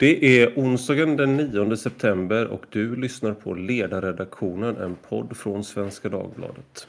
Det 0.00 0.42
är 0.42 0.52
onsdagen 0.56 1.16
den 1.16 1.36
9 1.36 1.76
september 1.76 2.46
och 2.46 2.64
du 2.70 2.96
lyssnar 2.96 3.34
på 3.34 3.54
Ledarredaktionen, 3.54 4.76
en 4.76 4.96
podd 5.08 5.36
från 5.36 5.64
Svenska 5.64 6.08
Dagbladet. 6.08 6.88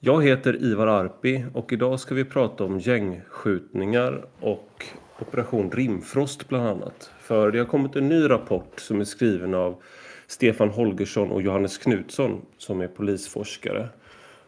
Jag 0.00 0.24
heter 0.24 0.62
Ivar 0.62 0.86
Arpi 0.86 1.44
och 1.54 1.72
idag 1.72 2.00
ska 2.00 2.14
vi 2.14 2.24
prata 2.24 2.64
om 2.64 2.78
gängskjutningar 2.78 4.26
och 4.40 4.84
Operation 5.20 5.70
Rimfrost 5.70 6.48
bland 6.48 6.68
annat. 6.68 7.10
För 7.20 7.50
det 7.50 7.58
har 7.58 7.66
kommit 7.66 7.96
en 7.96 8.08
ny 8.08 8.30
rapport 8.30 8.80
som 8.80 9.00
är 9.00 9.04
skriven 9.04 9.54
av 9.54 9.82
Stefan 10.26 10.68
Holgersson 10.68 11.30
och 11.30 11.42
Johannes 11.42 11.78
Knutsson 11.78 12.42
som 12.58 12.80
är 12.80 12.88
polisforskare. 12.88 13.88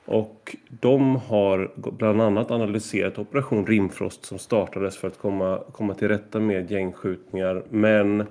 Och 0.05 0.57
de 0.69 1.16
har 1.16 1.71
bland 1.91 2.23
annat 2.23 2.51
analyserat 2.51 3.19
Operation 3.19 3.66
Rimfrost 3.66 4.25
som 4.25 4.39
startades 4.39 4.97
för 4.97 5.09
att 5.09 5.19
komma, 5.19 5.62
komma 5.73 5.95
till 5.95 6.09
rätta 6.09 6.41
med 6.41 6.71
gängskjutningar 6.71 7.62
men 7.71 8.27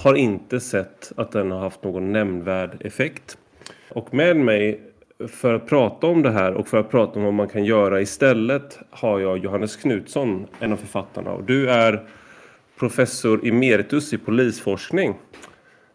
har 0.00 0.14
inte 0.14 0.60
sett 0.60 1.12
att 1.16 1.32
den 1.32 1.50
har 1.50 1.58
haft 1.58 1.84
någon 1.84 2.12
nämnvärd 2.12 2.76
effekt. 2.80 3.38
Och 3.90 4.14
med 4.14 4.36
mig 4.36 4.80
för 5.28 5.54
att 5.54 5.66
prata 5.66 6.06
om 6.06 6.22
det 6.22 6.30
här 6.30 6.52
och 6.52 6.68
för 6.68 6.78
att 6.78 6.90
prata 6.90 7.18
om 7.18 7.24
vad 7.24 7.34
man 7.34 7.48
kan 7.48 7.64
göra 7.64 8.00
istället 8.00 8.78
har 8.90 9.20
jag 9.20 9.38
Johannes 9.38 9.76
Knutsson, 9.76 10.46
en 10.60 10.72
av 10.72 10.76
författarna. 10.76 11.38
Du 11.46 11.70
är 11.70 12.08
professor 12.78 13.46
emeritus 13.46 14.12
i 14.12 14.18
polisforskning. 14.18 15.14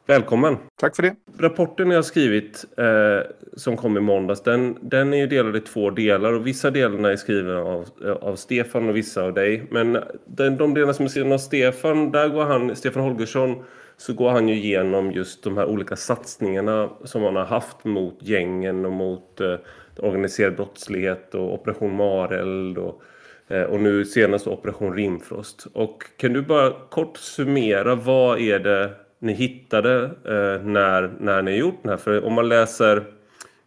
Välkommen! 0.05 0.57
Tack 0.75 0.95
för 0.95 1.03
det! 1.03 1.16
Rapporten 1.38 1.89
jag 1.89 1.98
har 1.98 2.03
skrivit 2.03 2.66
eh, 2.77 3.31
som 3.57 3.77
kom 3.77 3.98
i 3.98 3.99
måndags 3.99 4.44
den, 4.44 4.77
den 4.81 5.13
är 5.13 5.17
ju 5.17 5.27
delad 5.27 5.55
i 5.55 5.59
två 5.59 5.89
delar 5.89 6.34
och 6.34 6.47
vissa 6.47 6.72
delarna 6.72 7.11
är 7.11 7.16
skrivna 7.16 7.59
av, 7.59 7.89
av 8.22 8.36
Stefan 8.36 8.89
och 8.89 8.95
vissa 8.95 9.23
av 9.23 9.33
dig. 9.33 9.67
Men 9.72 9.97
den, 10.25 10.58
de 10.58 10.73
delarna 10.73 10.94
som 10.94 11.05
är 11.05 11.09
skrivna 11.09 11.36
av 11.36 11.39
Stefan, 11.39 12.11
där 12.11 12.30
går 12.30 12.44
han, 12.44 12.75
Stefan 12.75 13.03
Holgersson, 13.03 13.64
så 13.97 14.14
går 14.14 14.31
han 14.31 14.50
ju 14.50 14.55
igenom 14.55 15.11
just 15.11 15.44
de 15.44 15.58
här 15.58 15.66
olika 15.66 15.95
satsningarna 15.95 16.89
som 17.03 17.22
man 17.22 17.36
har 17.36 17.45
haft 17.45 17.83
mot 17.83 18.17
gängen 18.20 18.86
och 18.86 18.92
mot 18.92 19.42
eh, 19.42 19.55
organiserad 19.97 20.55
brottslighet 20.55 21.36
och 21.36 21.53
Operation 21.53 21.95
Mareld 21.95 22.77
och, 22.77 23.02
eh, 23.47 23.64
och 23.64 23.80
nu 23.80 24.05
senast 24.05 24.47
Operation 24.47 24.95
Rimfrost. 24.95 25.67
Och 25.73 26.03
kan 26.17 26.33
du 26.33 26.42
bara 26.42 26.73
kort 26.89 27.17
summera 27.17 27.95
vad 27.95 28.39
är 28.39 28.59
det 28.59 29.02
ni 29.23 29.33
hittade 29.33 30.03
eh, 30.05 30.66
när, 30.66 31.11
när 31.19 31.41
ni 31.41 31.57
gjort 31.57 31.79
den 31.81 31.89
här? 31.89 31.97
För 31.97 32.25
om 32.25 32.33
man 32.33 32.49
läser, 32.49 33.03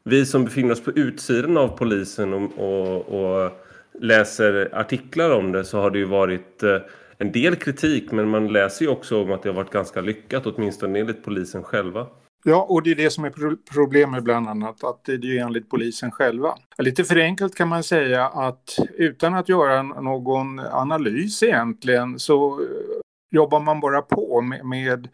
vi 0.04 0.26
som 0.26 0.44
befinner 0.44 0.72
oss 0.72 0.84
på 0.84 0.90
utsidan 0.90 1.56
av 1.56 1.68
polisen 1.68 2.34
och, 2.34 2.58
och, 2.58 3.44
och 3.44 3.52
läser 4.00 4.68
artiklar 4.72 5.30
om 5.30 5.52
det 5.52 5.64
så 5.64 5.80
har 5.80 5.90
det 5.90 5.98
ju 5.98 6.04
varit 6.04 6.62
eh, 6.62 6.78
en 7.18 7.32
del 7.32 7.56
kritik 7.56 8.12
men 8.12 8.28
man 8.28 8.48
läser 8.48 8.84
ju 8.84 8.90
också 8.90 9.22
om 9.22 9.32
att 9.32 9.42
det 9.42 9.48
har 9.48 9.56
varit 9.56 9.70
ganska 9.70 10.00
lyckat 10.00 10.46
åtminstone 10.46 10.98
enligt 10.98 11.24
polisen 11.24 11.62
själva. 11.62 12.06
Ja, 12.44 12.66
och 12.68 12.82
det 12.82 12.91
är 12.91 12.94
det 12.94 13.10
som 13.10 13.24
är 13.24 13.32
problemet 13.74 14.24
bland 14.24 14.48
annat, 14.48 14.84
att 14.84 15.04
det 15.04 15.12
är 15.12 15.18
ju 15.18 15.38
enligt 15.38 15.70
polisen 15.70 16.10
själva. 16.10 16.54
Lite 16.78 17.04
förenklat 17.04 17.54
kan 17.54 17.68
man 17.68 17.82
säga 17.82 18.26
att 18.26 18.78
utan 18.94 19.34
att 19.34 19.48
göra 19.48 19.82
någon 19.82 20.58
analys 20.58 21.42
egentligen 21.42 22.18
så 22.18 22.60
eh, 22.60 23.00
jobbar 23.30 23.60
man 23.60 23.80
bara 23.80 24.02
på 24.02 24.41
med, 24.41 24.64
med 24.64 25.08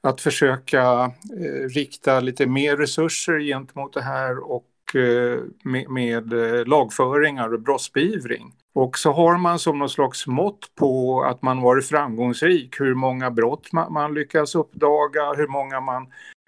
att 0.00 0.20
försöka 0.20 1.12
eh, 1.40 1.68
rikta 1.74 2.20
lite 2.20 2.46
mer 2.46 2.76
resurser 2.76 3.38
gentemot 3.38 3.92
det 3.92 4.02
här 4.02 4.50
och 4.50 4.94
eh, 4.94 5.38
med, 5.64 5.90
med 5.90 6.32
lagföringar 6.68 7.54
och 7.54 7.60
brottsbeivring. 7.60 8.52
Och 8.74 8.98
så 8.98 9.12
har 9.12 9.36
man 9.36 9.58
som 9.58 9.78
någon 9.78 9.88
slags 9.88 10.26
mått 10.26 10.74
på 10.74 11.22
att 11.22 11.42
man 11.42 11.60
varit 11.60 11.86
framgångsrik, 11.86 12.80
hur 12.80 12.94
många 12.94 13.30
brott 13.30 13.72
man, 13.72 13.92
man 13.92 14.14
lyckas 14.14 14.54
uppdaga, 14.54 15.32
hur 15.36 15.48
många 15.48 15.80
man 15.80 16.06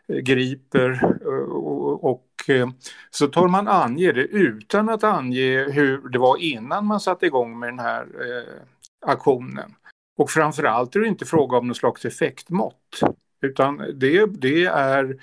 eh, 0.09 0.17
griper 0.17 0.91
eh, 1.27 1.51
och, 1.51 2.05
och 2.05 2.27
eh, 2.49 2.69
så 3.11 3.27
tar 3.27 3.49
man 3.49 3.69
ange 3.69 4.13
det 4.13 4.25
utan 4.25 4.89
att 4.89 5.05
ange 5.05 5.71
hur 5.73 6.09
det 6.09 6.19
var 6.19 6.37
innan 6.37 6.87
man 6.87 7.01
satte 7.01 7.27
igång 7.27 7.59
med 7.59 7.69
den 7.69 7.79
här 7.79 8.03
eh, 8.03 8.63
aktionen. 9.07 9.75
Och 10.21 10.31
framförallt 10.31 10.97
är 10.97 11.01
det 11.01 11.07
inte 11.07 11.25
fråga 11.25 11.59
om 11.59 11.67
någon 11.67 11.75
slags 11.75 12.05
effektmått. 12.05 13.01
Utan 13.43 13.77
det, 13.95 14.27
det 14.27 14.65
är 14.65 15.17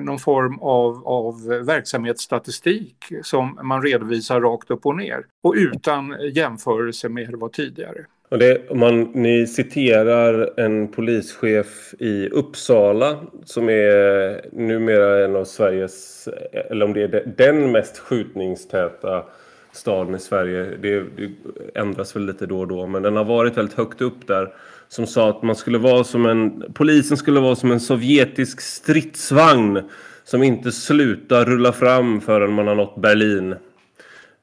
någon 0.00 0.18
form 0.18 0.58
av, 0.58 1.08
av 1.08 1.46
verksamhetsstatistik 1.66 2.96
som 3.22 3.58
man 3.62 3.82
redovisar 3.82 4.40
rakt 4.40 4.70
upp 4.70 4.86
och 4.86 4.96
ner. 4.96 5.26
Och 5.42 5.54
utan 5.56 6.16
jämförelse 6.32 7.08
med 7.08 7.24
hur 7.24 7.32
det 7.32 7.38
var 7.38 7.48
tidigare. 7.48 8.04
Och 8.28 8.38
det, 8.38 8.74
man, 8.74 9.02
ni 9.02 9.46
citerar 9.46 10.60
en 10.60 10.88
polischef 10.88 11.94
i 11.98 12.28
Uppsala 12.28 13.20
som 13.44 13.68
är 13.68 14.50
numera 14.52 15.24
en 15.24 15.36
av 15.36 15.44
Sveriges, 15.44 16.28
eller 16.52 16.84
om 16.84 16.92
det 16.92 17.02
är 17.02 17.34
den 17.36 17.72
mest 17.72 17.98
skjutningstäta 17.98 19.24
staden 19.72 20.14
i 20.14 20.18
Sverige. 20.18 20.76
Det, 20.82 21.00
det, 21.00 21.30
ändras 21.74 22.16
väl 22.16 22.26
lite 22.26 22.46
då 22.46 22.60
och 22.60 22.68
då 22.68 22.86
men 22.86 23.02
den 23.02 23.16
har 23.16 23.24
varit 23.24 23.56
väldigt 23.56 23.76
högt 23.76 24.00
upp 24.00 24.26
där. 24.26 24.52
Som 24.88 25.06
sa 25.06 25.30
att 25.30 25.42
man 25.42 25.56
skulle 25.56 25.78
vara 25.78 26.04
som 26.04 26.26
en, 26.26 26.64
polisen 26.74 27.16
skulle 27.16 27.40
vara 27.40 27.56
som 27.56 27.70
en 27.70 27.80
sovjetisk 27.80 28.60
stridsvagn 28.60 29.82
som 30.24 30.42
inte 30.42 30.72
slutar 30.72 31.44
rulla 31.44 31.72
fram 31.72 32.20
förrän 32.20 32.52
man 32.52 32.66
har 32.66 32.74
nått 32.74 32.96
Berlin. 32.96 33.52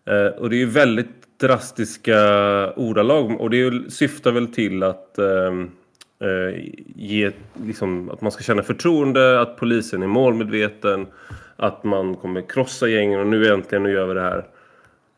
Eh, 0.06 0.28
och 0.38 0.50
det 0.50 0.56
är 0.56 0.59
ju 0.59 0.66
väldigt 0.66 1.40
drastiska 1.40 2.19
ordalag 2.73 3.41
och 3.41 3.50
det 3.50 3.91
syftar 3.91 4.31
väl 4.31 4.47
till 4.47 4.84
att 4.84 5.17
eh, 5.17 5.53
eh 6.22 6.63
ge, 6.96 7.31
liksom, 7.66 8.09
att 8.09 8.22
man 8.22 8.31
ska 8.31 8.44
känna 8.44 8.63
förtroende, 8.63 9.41
att 9.41 9.57
polisen 9.57 10.03
är 10.03 10.07
målmedveten, 10.07 11.07
att 11.56 11.84
man 11.84 12.16
kommer 12.16 12.41
krossa 12.41 12.88
gängen 12.88 13.19
och 13.19 13.28
nu 13.28 13.53
äntligen 13.53 13.84
nu 13.84 13.91
gör 13.91 14.07
vi 14.07 14.13
det 14.13 14.22
här. 14.22 14.46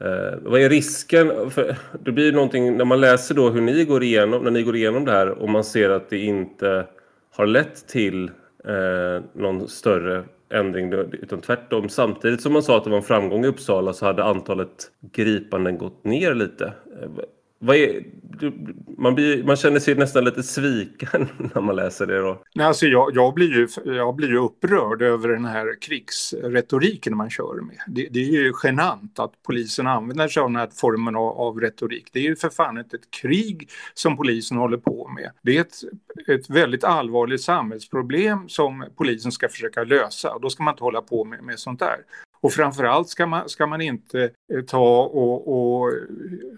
Eh, 0.06 0.40
vad 0.42 0.62
är 0.62 0.70
risken? 0.70 1.52
För 1.52 1.78
det 2.04 2.12
blir 2.12 2.32
någonting 2.32 2.78
när 2.78 2.86
man 2.86 3.02
läser 3.02 3.36
då 3.36 3.50
hur 3.50 3.62
ni 3.62 3.86
går 3.86 4.04
igenom, 4.04 4.44
när 4.44 4.52
ni 4.52 4.64
går 4.64 4.76
igenom 4.76 5.06
det 5.06 5.12
här 5.12 5.30
och 5.30 5.50
man 5.50 5.64
ser 5.64 5.90
att 5.90 6.10
det 6.10 6.18
inte 6.18 6.86
har 7.32 7.46
lett 7.46 7.88
till 7.88 8.32
eh, 8.66 9.24
någon 9.34 9.68
större 9.68 10.24
ändring 10.50 10.94
utan 10.94 11.42
tvärtom. 11.42 11.90
Samtidigt 11.90 12.42
som 12.42 12.54
man 12.54 12.64
sa 12.64 12.78
att 12.78 12.84
det 12.84 12.90
var 12.90 12.98
en 12.98 13.04
framgång 13.04 13.46
i 13.46 13.48
Uppsala 13.48 13.94
så 13.94 14.06
hade 14.06 14.24
antalet 14.24 14.92
gripanden 15.12 15.78
gått 15.78 16.04
ner 16.04 16.34
lite. 16.34 16.66
Eh, 17.02 17.10
vad 17.60 17.76
är, 17.76 18.04
man, 18.98 19.16
blir, 19.16 19.44
man 19.44 19.56
känner 19.56 19.80
sig 19.80 19.96
nästan 19.96 20.26
lite 20.26 20.44
sviken 20.44 21.30
när 21.54 21.62
man 21.62 21.76
läser 21.76 22.06
det 22.08 22.20
då. 22.20 22.44
Nej, 22.56 22.68
alltså 22.68 22.86
jag, 22.86 23.12
jag, 23.16 23.34
blir 23.34 23.48
ju, 23.48 23.68
jag 23.86 24.16
blir 24.16 24.30
ju 24.30 24.38
upprörd 24.38 25.02
över 25.02 25.30
den 25.30 25.46
här 25.46 25.82
krigsretoriken 25.82 27.18
man 27.18 27.30
kör 27.30 27.62
med. 27.62 27.78
Det, 27.88 28.08
det 28.12 28.20
är 28.20 28.32
ju 28.32 28.54
genant 28.64 29.20
att 29.20 29.32
polisen 29.44 29.88
använder 29.88 30.28
sig 30.28 30.42
av 30.42 30.50
den 30.50 30.56
här 30.56 30.70
formen 30.76 31.16
av, 31.16 31.40
av, 31.40 31.60
retorik. 31.60 32.10
Det 32.14 32.20
är 32.20 32.24
ju 32.24 32.36
för 32.36 32.50
fan 32.50 32.78
inte 32.78 32.96
ett 32.96 33.12
krig 33.22 33.70
som 33.94 34.18
polisen 34.18 34.58
håller 34.58 34.78
på 34.78 35.08
med. 35.16 35.32
Det 35.42 35.58
är 35.58 35.62
ett, 35.62 35.76
ett 36.28 36.50
väldigt 36.50 36.84
allvarligt 36.84 37.42
samhällsproblem 37.42 38.50
som 38.50 38.86
polisen 38.98 39.32
ska 39.32 39.50
försöka 39.50 39.84
lösa. 39.84 40.40
Då 40.40 40.50
ska 40.50 40.64
man 40.64 40.74
inte 40.74 40.84
hålla 40.84 41.02
på 41.02 41.26
med, 41.26 41.44
med 41.44 41.60
sånt 41.60 41.80
där. 41.80 41.98
Och 42.42 42.54
framförallt 42.54 43.10
ska 43.10 43.28
man, 43.28 43.50
ska 43.50 43.68
man 43.68 43.82
inte 43.82 44.30
eh, 44.54 44.62
ta 44.62 45.04
och, 45.04 45.82
och 45.82 45.92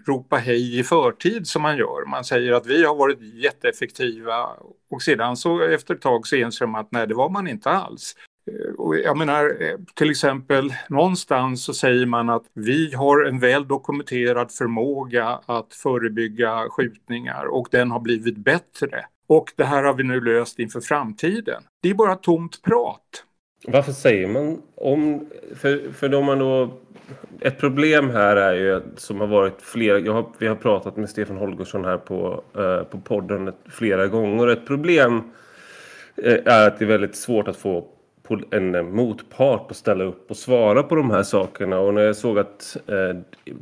ropa 0.06 0.36
hej 0.36 0.78
i 0.78 0.82
förtid 0.82 1.46
som 1.46 1.63
man 1.64 1.76
gör. 1.76 2.06
Man 2.06 2.24
säger 2.24 2.52
att 2.52 2.66
vi 2.66 2.84
har 2.84 2.94
varit 2.94 3.18
jätteeffektiva 3.20 4.48
och 4.90 5.02
sedan 5.02 5.36
så 5.36 5.62
efter 5.62 5.94
ett 5.94 6.00
tag 6.00 6.26
så 6.26 6.36
inser 6.36 6.66
man 6.66 6.80
att 6.80 6.92
nej 6.92 7.06
det 7.06 7.14
var 7.14 7.28
man 7.28 7.46
inte 7.46 7.70
alls. 7.70 8.16
Eh, 8.50 8.74
och 8.74 8.96
jag 8.96 9.16
menar, 9.16 9.62
eh, 9.62 9.78
till 9.94 10.10
exempel 10.10 10.74
någonstans 10.88 11.64
så 11.64 11.74
säger 11.74 12.06
man 12.06 12.30
att 12.30 12.44
vi 12.54 12.94
har 12.94 13.24
en 13.24 13.38
väl 13.38 13.68
dokumenterad 13.68 14.52
förmåga 14.52 15.40
att 15.46 15.74
förebygga 15.74 16.66
skjutningar 16.70 17.44
och 17.44 17.68
den 17.70 17.90
har 17.90 18.00
blivit 18.00 18.36
bättre. 18.36 19.04
Och 19.26 19.52
det 19.56 19.64
här 19.64 19.82
har 19.82 19.94
vi 19.94 20.04
nu 20.04 20.20
löst 20.20 20.58
inför 20.58 20.80
framtiden. 20.80 21.62
Det 21.82 21.90
är 21.90 21.94
bara 21.94 22.16
tomt 22.16 22.62
prat. 22.62 23.24
Varför 23.66 23.92
säger 23.92 24.26
man 24.26 24.62
om... 24.74 25.30
För, 25.54 25.92
för 25.92 26.08
då 26.08 26.22
man 26.22 26.38
då... 26.38 26.70
Ett 27.40 27.58
problem 27.58 28.10
här 28.10 28.36
är 28.36 28.54
ju 28.54 28.80
som 28.96 29.20
har 29.20 29.26
varit 29.26 29.62
flera... 29.62 29.98
Jag 29.98 30.12
har, 30.12 30.26
vi 30.38 30.46
har 30.46 30.56
pratat 30.56 30.96
med 30.96 31.10
Stefan 31.10 31.36
Holgersson 31.36 31.84
här 31.84 31.96
på, 31.96 32.42
eh, 32.56 32.82
på 32.82 33.00
podden 33.00 33.52
flera 33.68 34.06
gånger. 34.06 34.48
Ett 34.48 34.66
problem 34.66 35.22
eh, 36.16 36.38
är 36.44 36.68
att 36.68 36.78
det 36.78 36.84
är 36.84 36.88
väldigt 36.88 37.16
svårt 37.16 37.48
att 37.48 37.56
få 37.56 37.86
en 38.50 38.74
eh, 38.74 38.82
motpart 38.82 39.70
att 39.70 39.76
ställa 39.76 40.04
upp 40.04 40.30
och 40.30 40.36
svara 40.36 40.82
på 40.82 40.94
de 40.94 41.10
här 41.10 41.22
sakerna. 41.22 41.78
Och 41.78 41.94
när 41.94 42.02
jag 42.02 42.16
såg 42.16 42.38
att 42.38 42.76
eh, 42.86 43.16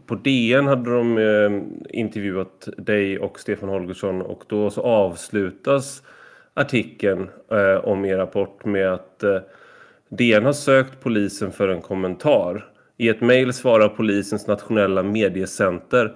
på 0.06 0.14
DN 0.14 0.66
hade 0.66 0.94
de 0.94 1.18
eh, 1.18 1.62
intervjuat 1.98 2.68
dig 2.76 3.18
och 3.18 3.40
Stefan 3.40 3.68
Holgersson 3.68 4.22
och 4.22 4.44
då 4.46 4.70
så 4.70 4.82
avslutas 4.82 6.02
artikeln 6.54 7.28
eh, 7.50 7.84
om 7.84 8.04
er 8.04 8.16
rapport 8.16 8.64
med 8.64 8.92
att 8.92 9.22
eh, 9.22 9.38
DN 10.18 10.44
har 10.44 10.52
sökt 10.52 11.00
polisen 11.00 11.52
för 11.52 11.68
en 11.68 11.80
kommentar. 11.80 12.64
I 12.96 13.08
ett 13.08 13.20
mejl 13.20 13.52
svarar 13.52 13.88
polisens 13.88 14.46
nationella 14.46 15.02
mediecenter 15.02 16.12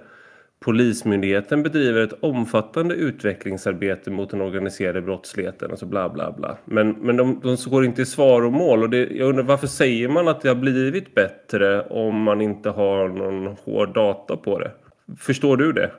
Polismyndigheten 0.61 1.63
bedriver 1.63 2.01
ett 2.01 2.13
omfattande 2.21 2.95
utvecklingsarbete 2.95 4.11
mot 4.11 4.31
den 4.31 4.41
organiserade 4.41 5.03
brottsligheten. 5.03 5.71
Alltså 5.71 5.87
bla 5.87 6.09
bla 6.09 6.33
bla. 6.33 6.59
Men, 6.65 6.91
men 6.91 7.17
de, 7.17 7.41
de 7.43 7.57
går 7.71 7.85
inte 7.85 8.03
i 8.03 8.07
svar 8.07 8.43
och 8.43 8.53
mål. 8.53 8.83
Och 8.83 8.91
det, 8.91 9.09
jag 9.11 9.29
undrar 9.29 9.43
varför 9.43 9.67
säger 9.67 10.09
man 10.09 10.29
att 10.29 10.41
det 10.41 10.49
har 10.49 10.57
blivit 10.57 11.15
bättre 11.15 11.83
om 11.83 12.23
man 12.23 12.41
inte 12.41 12.71
har 12.71 13.09
någon 13.09 13.57
hård 13.65 13.95
data 13.95 14.37
på 14.37 14.59
det? 14.59 14.71
Förstår 15.19 15.57
du 15.57 15.73
det? 15.73 15.93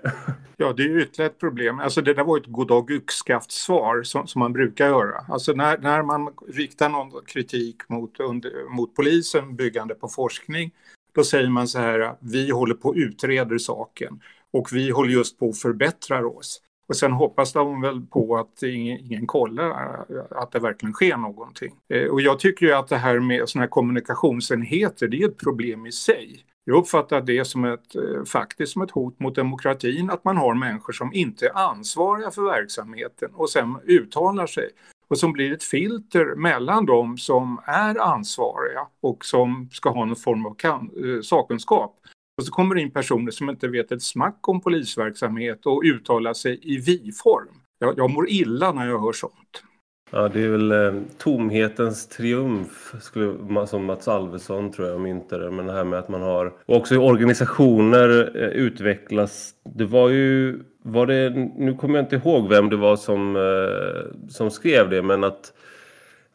Ja, 0.57 0.74
det 0.77 0.83
är 0.83 1.00
ytterligare 1.00 1.31
ett 1.31 1.39
problem. 1.39 1.80
Alltså 1.80 2.01
det 2.01 2.13
där 2.13 2.24
var 2.24 2.38
ett 2.38 2.45
goddag 2.45 2.92
yxskaft 2.92 3.51
svar 3.51 4.04
som, 4.04 4.27
som 4.27 4.39
man 4.39 4.54
brukar 4.54 4.88
göra. 4.88 5.25
Alltså 5.30 5.54
när, 5.54 5.77
när 5.77 6.04
man 6.04 6.33
riktar 6.48 6.89
någon 6.89 7.25
kritik 7.25 7.89
mot, 7.89 8.19
under, 8.19 8.69
mot 8.69 8.95
polisen 8.95 9.56
byggande 9.56 9.95
på 9.95 10.07
forskning 10.07 10.71
då 11.18 11.24
säger 11.24 11.50
man 11.50 11.68
så 11.68 11.80
här, 11.80 12.15
vi 12.19 12.50
håller 12.50 12.75
på 12.75 12.89
att 12.89 12.98
utreda 12.98 13.59
saken 13.59 14.19
och 14.54 14.69
vi 14.71 14.89
håller 14.89 15.12
just 15.12 15.39
på 15.39 15.50
att 15.50 15.57
förbättra 15.57 16.27
oss. 16.27 16.62
Och 16.89 16.95
sen 16.95 17.12
hoppas 17.12 17.54
de 17.54 17.81
väl 17.81 18.01
på 18.01 18.38
att 18.38 18.63
ingen, 18.63 19.00
ingen 19.00 19.27
kollar 19.27 19.69
äh, 19.69 20.21
att 20.31 20.51
det 20.51 20.59
verkligen 20.59 20.94
sker 20.94 21.18
någonting. 21.18 21.75
Eh, 21.89 22.07
och 22.07 22.21
jag 22.21 22.39
tycker 22.39 22.65
ju 22.65 22.74
att 22.74 22.88
det 22.88 22.98
här 22.98 23.19
med 23.19 23.50
sådana 23.50 23.63
här 23.63 23.69
kommunikationsenheter, 23.69 25.07
det 25.07 25.18
är 25.18 25.27
ett 25.27 25.38
problem 25.38 25.86
i 25.86 25.92
sig. 25.92 26.44
Jag 26.69 26.78
uppfattar 26.78 27.22
det 27.22 27.46
som 27.46 27.66
ett, 27.66 27.96
eh, 27.96 28.24
faktiskt 28.24 28.74
som 28.74 28.81
ett 28.81 28.92
hot 28.92 29.19
mot 29.19 29.36
demokratin 29.36 30.10
att 30.10 30.24
man 30.24 30.38
har 30.38 30.54
människor 30.54 30.94
som 30.94 31.14
inte 31.14 31.46
är 31.46 31.58
ansvariga 31.58 32.31
för 32.31 32.42
verksamheten 32.42 33.30
och 33.34 33.50
sen 33.50 33.78
uttalar 33.86 34.48
sig 34.48 34.69
och 35.08 35.18
som 35.18 35.34
blir 35.34 35.54
ett 35.54 35.64
filter 35.64 36.36
mellan 36.36 36.86
de 36.86 37.18
som 37.18 37.62
är 37.66 38.00
ansvariga 38.00 38.88
och 39.02 39.25
som 39.25 39.69
ska 39.72 39.90
ha 39.90 40.06
någon 40.06 40.16
form 40.16 40.46
av 40.46 40.54
kan, 40.54 40.81
eh, 40.81 41.22
sakkunskap 41.22 42.00
och 42.38 42.46
så 42.46 42.52
kommer 42.52 42.75
det 42.75 42.81
in 42.81 42.92
personer 42.92 43.31
som 43.31 43.50
inte 43.50 43.68
vet 43.68 43.92
ett 43.92 44.04
smack 44.04 44.48
om 44.48 44.62
polisverksamhet 44.62 45.66
och 45.66 45.81
uttalar 45.86 46.34
sig 46.34 46.60
i 46.62 46.78
vi-form. 46.78 47.62
Jag, 47.80 47.98
jag 47.98 48.12
mår 48.12 48.30
illa 48.30 48.72
när 48.72 48.88
jag 48.88 49.00
hör 49.00 49.14
sånt. 49.14 49.64
Ja, 50.12 50.30
det 50.33 50.44
är 50.44 50.50
väl 50.50 50.71
eh, 50.71 51.01
tomhetens 51.18 52.07
triumf 52.07 52.94
skulle, 53.01 53.68
som 53.68 53.86
Mats 53.86 54.07
Alvesson 54.07 54.71
tror 54.71 54.88
jag 54.88 55.01
myntade. 55.01 55.45
det. 55.45 55.51
Men 55.51 55.65
det 55.65 55.74
här 55.74 55.83
med 55.83 56.00
att 56.00 56.09
man 56.09 56.21
har... 56.21 56.54
Och 56.65 56.75
också 56.75 56.94
hur 56.94 57.01
organisationer 57.01 58.31
eh, 58.36 58.50
utvecklas. 58.50 59.51
Det 59.63 59.86
var 59.86 60.09
ju... 60.09 60.59
Var 60.81 61.06
det, 61.06 61.30
nu 61.57 61.74
kommer 61.74 61.95
jag 61.95 62.04
inte 62.04 62.15
ihåg 62.15 62.50
vem 62.50 62.69
det 62.69 62.75
var 62.75 62.95
som, 62.95 63.36
eh, 63.36 64.30
som 64.30 64.51
skrev 64.51 64.89
det. 64.89 65.01
Men 65.01 65.24
att 65.24 65.54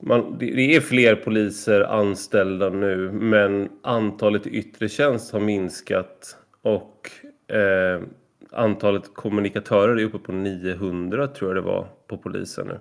man, 0.02 0.38
det 0.38 0.76
är 0.76 0.80
fler 0.80 1.14
poliser 1.14 1.80
anställda 1.80 2.70
nu 2.70 3.10
men 3.12 3.69
antalet 3.82 4.46
i 4.46 4.50
yttre 4.50 4.88
tjänst 4.88 5.32
har 5.32 5.40
minskat 5.40 6.36
och 6.62 7.10
eh, 7.56 8.02
antalet 8.50 9.14
kommunikatörer 9.14 9.96
är 9.96 10.04
uppe 10.04 10.19
på 10.19 10.32
900 10.32 11.26
tror 11.26 11.50
jag 11.50 11.56
det 11.56 11.69
var 11.69 11.86
på 12.06 12.16
polisen 12.16 12.66
nu. 12.66 12.78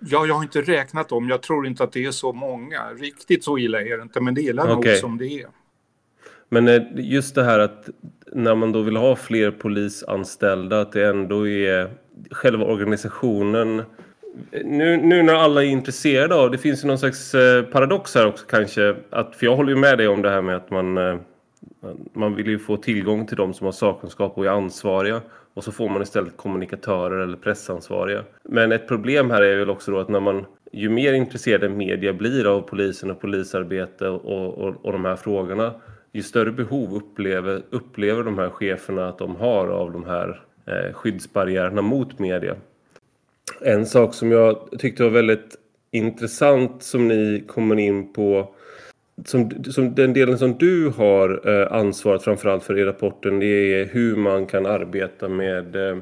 Ja, 0.00 0.26
jag 0.26 0.34
har 0.34 0.42
inte 0.42 0.62
räknat 0.62 1.08
dem. 1.08 1.28
Jag 1.28 1.42
tror 1.42 1.66
inte 1.66 1.84
att 1.84 1.92
det 1.92 2.04
är 2.04 2.10
så 2.10 2.32
många. 2.32 2.82
Riktigt 2.98 3.44
så 3.44 3.58
illa 3.58 3.80
är 3.80 3.96
det 3.96 4.02
inte, 4.02 4.20
men 4.20 4.34
det 4.34 4.48
är 4.48 4.52
okay. 4.54 4.92
nog 4.92 5.00
som 5.00 5.18
det 5.18 5.26
är. 5.26 5.46
Men 6.48 6.68
eh, 6.68 6.82
just 6.94 7.34
det 7.34 7.44
här 7.44 7.58
att 7.58 7.88
när 8.32 8.54
man 8.54 8.72
då 8.72 8.82
vill 8.82 8.96
ha 8.96 9.16
fler 9.16 9.50
polisanställda, 9.50 10.80
att 10.80 10.92
det 10.92 11.06
ändå 11.06 11.48
är 11.48 11.90
själva 12.30 12.64
organisationen 12.64 13.82
nu, 14.64 14.96
nu 14.96 15.22
när 15.22 15.34
alla 15.34 15.64
är 15.64 15.66
intresserade 15.66 16.34
av, 16.34 16.50
det 16.50 16.58
finns 16.58 16.84
ju 16.84 16.88
någon 16.88 16.98
slags 16.98 17.34
eh, 17.34 17.62
paradox 17.62 18.14
här 18.14 18.26
också 18.26 18.46
kanske. 18.46 18.96
Att, 19.10 19.36
för 19.36 19.46
jag 19.46 19.56
håller 19.56 19.72
ju 19.72 19.78
med 19.78 19.98
dig 19.98 20.08
om 20.08 20.22
det 20.22 20.30
här 20.30 20.42
med 20.42 20.56
att 20.56 20.70
man, 20.70 20.98
eh, 20.98 21.16
man 22.12 22.34
vill 22.34 22.46
ju 22.46 22.58
få 22.58 22.76
tillgång 22.76 23.26
till 23.26 23.36
de 23.36 23.54
som 23.54 23.64
har 23.64 23.72
sakkunskap 23.72 24.38
och 24.38 24.46
är 24.46 24.50
ansvariga. 24.50 25.20
Och 25.54 25.64
så 25.64 25.72
får 25.72 25.88
man 25.88 26.02
istället 26.02 26.36
kommunikatörer 26.36 27.18
eller 27.18 27.36
pressansvariga. 27.36 28.24
Men 28.44 28.72
ett 28.72 28.88
problem 28.88 29.30
här 29.30 29.42
är 29.42 29.58
väl 29.58 29.70
också 29.70 29.90
då 29.90 29.98
att 29.98 30.08
när 30.08 30.20
man, 30.20 30.44
ju 30.72 30.88
mer 30.88 31.12
intresserade 31.12 31.68
media 31.68 32.12
blir 32.12 32.46
av 32.56 32.60
polisen 32.60 33.10
och 33.10 33.20
polisarbete 33.20 34.08
och, 34.08 34.54
och, 34.58 34.84
och 34.84 34.92
de 34.92 35.04
här 35.04 35.16
frågorna. 35.16 35.74
Ju 36.12 36.22
större 36.22 36.52
behov 36.52 36.94
upplever, 36.94 37.62
upplever 37.70 38.22
de 38.22 38.38
här 38.38 38.50
cheferna 38.50 39.08
att 39.08 39.18
de 39.18 39.36
har 39.36 39.68
av 39.68 39.92
de 39.92 40.04
här 40.04 40.42
eh, 40.66 40.92
skyddsbarriärerna 40.92 41.82
mot 41.82 42.18
media. 42.18 42.56
En 43.60 43.86
sak 43.86 44.14
som 44.14 44.32
jag 44.32 44.68
tyckte 44.78 45.02
var 45.02 45.10
väldigt 45.10 45.56
intressant 45.90 46.82
som 46.82 47.08
ni 47.08 47.44
kommer 47.48 47.78
in 47.78 48.12
på 48.12 48.54
som, 49.24 49.64
som 49.64 49.94
den 49.94 50.12
delen 50.12 50.38
som 50.38 50.58
du 50.58 50.88
har 50.88 51.48
eh, 51.48 51.72
ansvarat 51.72 52.24
framförallt 52.24 52.64
för 52.64 52.78
i 52.78 52.84
rapporten 52.84 53.40
det 53.40 53.80
är 53.80 53.86
hur 53.86 54.16
man 54.16 54.46
kan 54.46 54.66
arbeta 54.66 55.28
med 55.28 55.76
eh, 55.76 55.98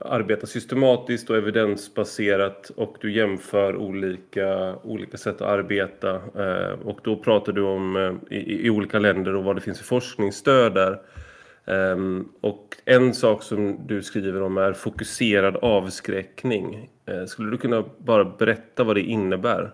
arbeta 0.00 0.46
systematiskt 0.46 1.30
och 1.30 1.36
evidensbaserat 1.36 2.70
och 2.76 2.96
du 3.00 3.12
jämför 3.12 3.76
olika, 3.76 4.74
olika 4.76 5.16
sätt 5.16 5.34
att 5.34 5.48
arbeta 5.48 6.14
eh, 6.14 6.80
och 6.84 7.00
då 7.04 7.16
pratar 7.16 7.52
du 7.52 7.62
om 7.62 7.96
eh, 7.96 8.38
i, 8.38 8.66
i, 8.66 8.70
olika 8.70 8.98
länder 8.98 9.34
och 9.34 9.44
vad 9.44 9.56
det 9.56 9.60
finns 9.60 9.78
för 9.78 9.86
forskningsstöd 9.86 10.74
där. 10.74 11.00
Ehm, 11.66 12.28
och 12.40 12.76
en 12.84 13.14
sak 13.14 13.42
som 13.42 13.86
du 13.86 14.02
skriver 14.02 14.42
om 14.42 14.58
är 14.58 14.72
fokuserad 14.72 15.56
avskräckning. 15.56 16.90
Eh, 17.06 17.24
skulle 17.24 17.50
du 17.50 17.56
kunna 17.56 17.84
bara 17.98 18.24
berätta 18.24 18.84
vad 18.84 18.96
det 18.96 19.02
innebär? 19.02 19.72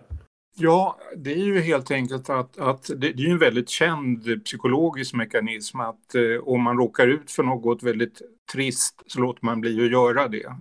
Ja, 0.56 0.98
det 1.16 1.32
är 1.32 1.44
ju 1.44 1.60
helt 1.60 1.90
enkelt 1.90 2.30
att, 2.30 2.58
att 2.58 2.84
det, 2.96 3.12
det, 3.12 3.26
är 3.26 3.30
en 3.30 3.38
väldigt 3.38 3.68
känd 3.68 4.44
psykologisk 4.44 5.14
mekanism 5.14 5.80
att 5.80 6.14
eh, 6.14 6.36
om 6.42 6.62
man 6.62 6.76
råkar 6.76 7.08
ut 7.08 7.30
för 7.30 7.42
något 7.42 7.82
väldigt 7.82 8.22
trist 8.52 9.02
så 9.06 9.20
låter 9.20 9.44
man 9.44 9.60
bli 9.60 9.84
att 9.84 9.90
göra 9.90 10.28
det. 10.28 10.56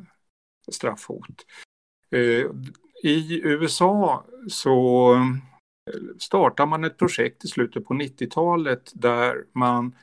Straffhot. 0.71 1.45
Eh, 2.11 2.45
I 3.03 3.41
USA 3.43 4.25
så 4.49 5.13
eh, 5.13 6.17
startar 6.19 6.65
man 6.65 6.83
ett 6.83 6.97
projekt 6.97 7.45
i 7.45 7.47
slutet 7.47 7.85
på 7.85 7.93
90-talet 7.93 8.91
där 8.93 9.43
man 9.53 9.95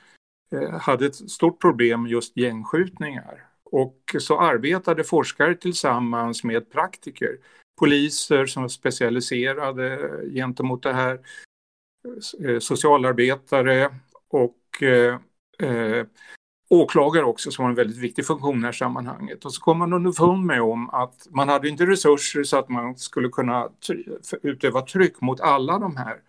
Eh, 0.53 0.81
hade 0.81 1.07
ett 1.07 1.31
stort 1.31 1.61
problem 1.61 2.03
med 2.03 2.13
just 2.13 2.37
gängskjutningar. 2.37 3.47
Och 3.65 4.17
så 4.19 4.41
arbetade 4.41 5.05
forskare 5.05 5.55
tillsammans 5.55 6.45
med 6.45 6.71
praktiker, 6.71 7.39
poliser 7.81 8.47
som 8.47 8.63
var 8.63 8.69
specialiserade 8.69 10.11
gentemot 10.35 10.83
det 10.83 10.93
här, 10.93 11.21
eh, 12.45 12.59
socialarbetare 12.59 13.91
och 14.29 14.83
eh, 14.83 15.19
eh, 15.69 16.07
åklagare 16.71 17.25
också 17.25 17.51
som 17.51 17.63
har 17.63 17.71
en 17.71 17.77
väldigt 17.77 17.99
viktig 17.99 18.27
funktion 18.27 18.59
i 18.59 18.61
det 18.61 18.67
här 18.67 18.73
sammanhanget. 18.73 19.45
Och 19.45 19.55
så 19.55 19.61
kom 19.61 19.79
man 19.79 19.93
underfund 19.93 20.47
med 20.47 20.63
om 20.63 20.91
att 20.91 21.27
man 21.31 21.49
hade 21.49 21.69
inte 21.69 21.87
resurser 21.87 22.43
så 22.43 22.59
att 22.59 22.69
man 22.69 22.97
skulle 22.97 23.29
kunna 23.29 23.69
utöva 24.43 24.83
tryck 24.83 25.21
mot 25.21 25.41
alla 25.41 25.79
de 25.79 25.97
här 25.97 26.21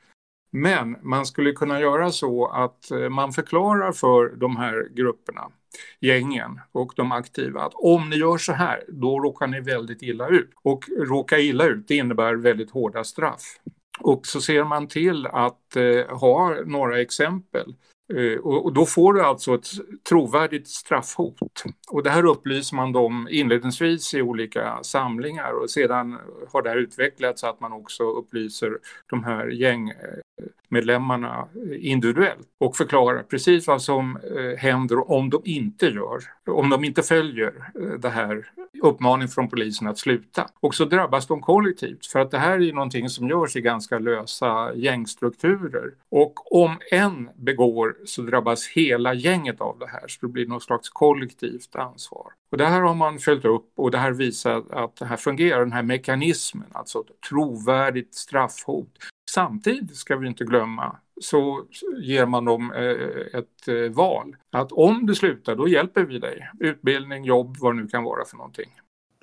men 0.52 0.98
man 1.02 1.26
skulle 1.26 1.52
kunna 1.52 1.80
göra 1.80 2.12
så 2.12 2.48
att 2.48 2.92
eh, 2.92 3.10
man 3.10 3.34
förklarar 3.34 3.92
för 3.92 4.36
de 4.36 4.58
här 4.58 4.90
grupperna, 4.94 5.52
gängen 6.00 6.60
och 6.72 6.94
de 6.96 7.12
aktiva 7.12 7.62
att 7.62 7.74
om 7.76 8.10
ni 8.10 8.16
gör 8.16 8.38
så 8.38 8.54
här, 8.54 8.84
då 8.88 9.20
råkar 9.20 9.48
ni 9.48 9.62
väldigt 9.62 10.02
illa 10.02 10.28
ut. 10.28 10.50
Och 10.64 10.86
råka 10.98 11.40
illa 11.40 11.66
ut, 11.66 11.88
det 11.88 11.96
innebär 11.96 12.36
väldigt 12.36 12.72
hårda 12.72 13.04
straff. 13.04 13.60
Och 14.00 14.28
så 14.28 14.42
ser 14.42 14.64
man 14.64 14.88
till 14.88 15.28
att 15.28 15.76
eh, 15.76 16.18
ha 16.18 16.56
några 16.66 17.02
exempel 17.02 17.74
Eh, 18.14 18.40
och 18.40 18.74
då 18.74 18.86
får 18.86 19.14
du 19.14 19.22
alltså 19.22 19.56
ett 19.56 19.68
trovärdigt 20.10 20.68
straffhot. 20.68 21.64
Och 21.88 22.04
det 22.04 22.10
här 22.10 22.26
upplyser 22.26 22.76
man 22.76 22.92
dem 22.92 23.28
inledningsvis 23.32 24.14
i 24.14 24.22
olika 24.22 24.84
samlingar 24.84 25.52
och 25.52 25.70
sedan 25.70 26.18
har 26.52 26.62
det 26.62 26.70
här 26.70 26.78
utvecklats 26.78 27.42
så 27.42 27.48
att 27.48 27.60
man 27.60 27.74
också 27.74 28.04
upplyser 28.04 28.78
de 29.10 29.24
här 29.24 29.48
gäng 29.48 29.90
eh, 29.90 30.46
medlemmarna 30.72 31.48
individuellt 31.80 32.48
och 32.58 32.78
förklarar 32.78 33.24
precis 33.24 33.68
vad 33.68 33.82
som 33.82 34.18
eh, 34.18 34.58
händer 34.58 35.12
om 35.12 35.30
de 35.30 35.42
inte 35.46 35.86
gör, 35.86 36.20
om 36.48 36.70
de 36.70 36.84
inte 36.84 37.04
följer 37.04 37.72
eh, 37.76 38.00
det 38.00 38.10
här 38.10 38.52
uppmaningen 38.82 39.30
från 39.30 39.50
polisen 39.50 39.88
att 39.88 39.98
sluta. 39.98 40.48
Och 40.60 40.76
så 40.76 40.86
drabbas 40.86 41.28
de 41.28 41.42
kollektivt 41.42 42.06
för 42.06 42.20
att 42.20 42.32
det 42.32 42.38
här 42.38 42.62
är 42.62 42.74
någonting 42.74 43.10
som 43.10 43.28
görs 43.28 43.56
i 43.56 43.62
ganska 43.62 44.00
lösa 44.00 44.74
gängstrukturer. 44.76 45.94
Och 46.10 46.56
om 46.62 46.78
en 46.92 47.30
begår 47.36 47.96
så 48.06 48.22
drabbas 48.22 48.68
hela 48.68 49.14
gänget 49.14 49.62
av 49.62 49.80
det 49.80 49.88
här 49.88 50.08
så 50.08 50.26
det 50.26 50.32
blir 50.32 50.48
något 50.48 50.64
slags 50.64 50.90
kollektivt 50.90 51.76
ansvar. 51.76 52.32
Och 52.52 52.58
det 52.58 52.66
här 52.66 52.82
har 52.82 52.96
man 52.96 53.20
följt 53.20 53.46
upp 53.46 53.72
och 53.76 53.92
det 53.92 53.98
här 53.98 54.12
visar 54.12 54.64
att 54.70 54.96
det 54.96 55.06
här 55.06 55.18
fungerar, 55.18 55.60
den 55.60 55.72
här 55.72 55.84
mekanismen, 55.84 56.68
alltså 56.72 57.00
ett 57.00 57.22
trovärdigt 57.30 58.16
straffhot. 58.16 58.92
Samtidigt 59.34 59.96
ska 59.96 60.16
vi 60.16 60.28
inte 60.28 60.44
glömma 60.44 60.96
så 61.22 61.66
ger 61.98 62.26
man 62.26 62.46
dem 62.46 62.72
eh, 62.72 63.40
ett 63.40 63.68
eh, 63.68 63.96
val. 63.96 64.36
Att 64.52 64.72
om 64.72 65.06
du 65.06 65.16
slutar, 65.16 65.56
då 65.56 65.68
hjälper 65.68 66.04
vi 66.04 66.20
dig. 66.20 66.50
Utbildning, 66.60 67.24
jobb, 67.24 67.58
vad 67.60 67.76
det 67.76 67.82
nu 67.82 67.88
kan 67.88 68.04
vara 68.04 68.26
för 68.26 68.38
någonting. 68.38 68.70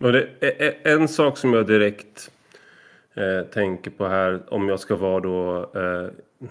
Och 0.00 0.12
det 0.12 0.28
är 0.40 0.94
en 0.94 1.08
sak 1.08 1.38
som 1.38 1.52
jag 1.52 1.66
direkt 1.66 2.30
eh, 3.14 3.46
tänker 3.46 3.90
på 3.90 4.06
här 4.06 4.54
om 4.54 4.68
jag 4.68 4.80
ska 4.80 4.96
vara 4.96 5.20
då 5.20 5.70
eh, 5.74 6.10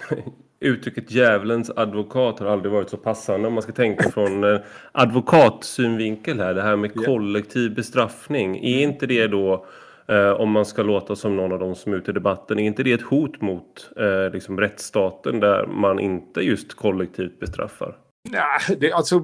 uttrycket 0.60 1.12
djävulens 1.12 1.72
advokat 1.76 2.40
har 2.40 2.48
aldrig 2.48 2.72
varit 2.72 2.90
så 2.90 2.98
passande 2.98 3.48
om 3.48 3.54
man 3.54 3.64
ska 3.64 3.72
tänka 3.72 4.10
från 4.14 4.44
eh, 4.44 4.60
advokatsynvinkel 4.92 6.40
här. 6.40 6.54
Det 6.54 6.62
här 6.62 6.76
med 6.76 7.06
kollektiv 7.06 7.76
bestraffning. 7.76 8.58
Är 8.66 8.84
inte 8.84 9.06
det 9.08 9.28
då 9.28 9.66
eh, 10.08 10.32
om 10.32 10.52
man 10.52 10.66
ska 10.66 10.84
låta 10.84 11.16
som 11.16 11.36
någon 11.36 11.52
av 11.52 11.60
de 11.60 11.76
som 11.76 11.94
är 11.94 11.98
ute 11.98 12.12
i 12.12 12.14
debatten, 12.14 12.60
är 12.60 12.64
inte 12.64 12.84
det 12.84 12.92
ett 12.92 13.02
hot 13.02 13.42
mot 13.42 13.90
eh, 13.98 14.34
liksom 14.34 14.60
rättsstaten 14.60 15.40
där 15.40 15.66
man 15.68 16.00
inte 16.00 16.42
just 16.42 16.74
kollektivt 16.74 17.40
bestraffar? 17.40 17.96
Nej, 18.30 18.78
det, 18.80 18.92
alltså, 18.92 19.24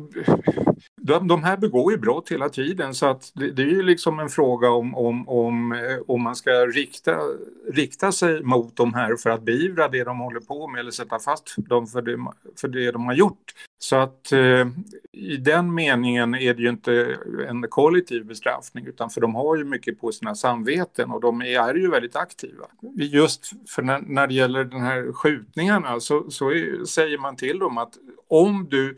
de, 1.01 1.27
de 1.27 1.43
här 1.43 1.57
begår 1.57 1.91
ju 1.91 1.97
brott 1.97 2.31
hela 2.31 2.49
tiden 2.49 2.93
så 2.93 3.05
att 3.05 3.31
det, 3.35 3.51
det 3.51 3.61
är 3.61 3.67
ju 3.67 3.83
liksom 3.83 4.19
en 4.19 4.29
fråga 4.29 4.69
om, 4.69 4.95
om, 4.95 5.29
om, 5.29 5.71
eh, 5.71 5.97
om 6.07 6.21
man 6.21 6.35
ska 6.35 6.51
rikta, 6.51 7.19
rikta 7.73 8.11
sig 8.11 8.43
mot 8.43 8.75
de 8.75 8.93
här 8.93 9.15
för 9.15 9.29
att 9.29 9.43
beivra 9.43 9.87
det 9.87 10.03
de 10.03 10.19
håller 10.19 10.39
på 10.39 10.67
med 10.67 10.79
eller 10.79 10.91
sätta 10.91 11.19
fast 11.19 11.55
dem 11.57 11.87
för 11.87 12.01
det, 12.01 12.17
för 12.61 12.67
det 12.67 12.91
de 12.91 13.05
har 13.05 13.13
gjort. 13.13 13.53
Så 13.79 13.95
att 13.95 14.31
eh, 14.31 14.67
i 15.11 15.37
den 15.37 15.73
meningen 15.73 16.35
är 16.35 16.53
det 16.53 16.61
ju 16.61 16.69
inte 16.69 17.17
en 17.47 17.69
kollektiv 17.69 18.25
bestraffning 18.25 18.87
utan 18.87 19.09
för 19.09 19.21
de 19.21 19.35
har 19.35 19.55
ju 19.55 19.63
mycket 19.63 19.99
på 19.99 20.11
sina 20.11 20.35
samveten 20.35 21.11
och 21.11 21.21
de 21.21 21.41
är 21.41 21.75
ju 21.75 21.91
väldigt 21.91 22.15
aktiva. 22.15 22.65
Just 22.95 23.51
för 23.69 23.81
när, 23.81 23.99
när 23.99 24.27
det 24.27 24.33
gäller 24.33 24.63
den 24.63 24.81
här 24.81 25.11
skjutningarna 25.13 25.99
så, 25.99 26.31
så 26.31 26.49
är, 26.51 26.85
säger 26.85 27.17
man 27.17 27.35
till 27.35 27.59
dem 27.59 27.77
att 27.77 27.93
om 28.27 28.67
du 28.69 28.97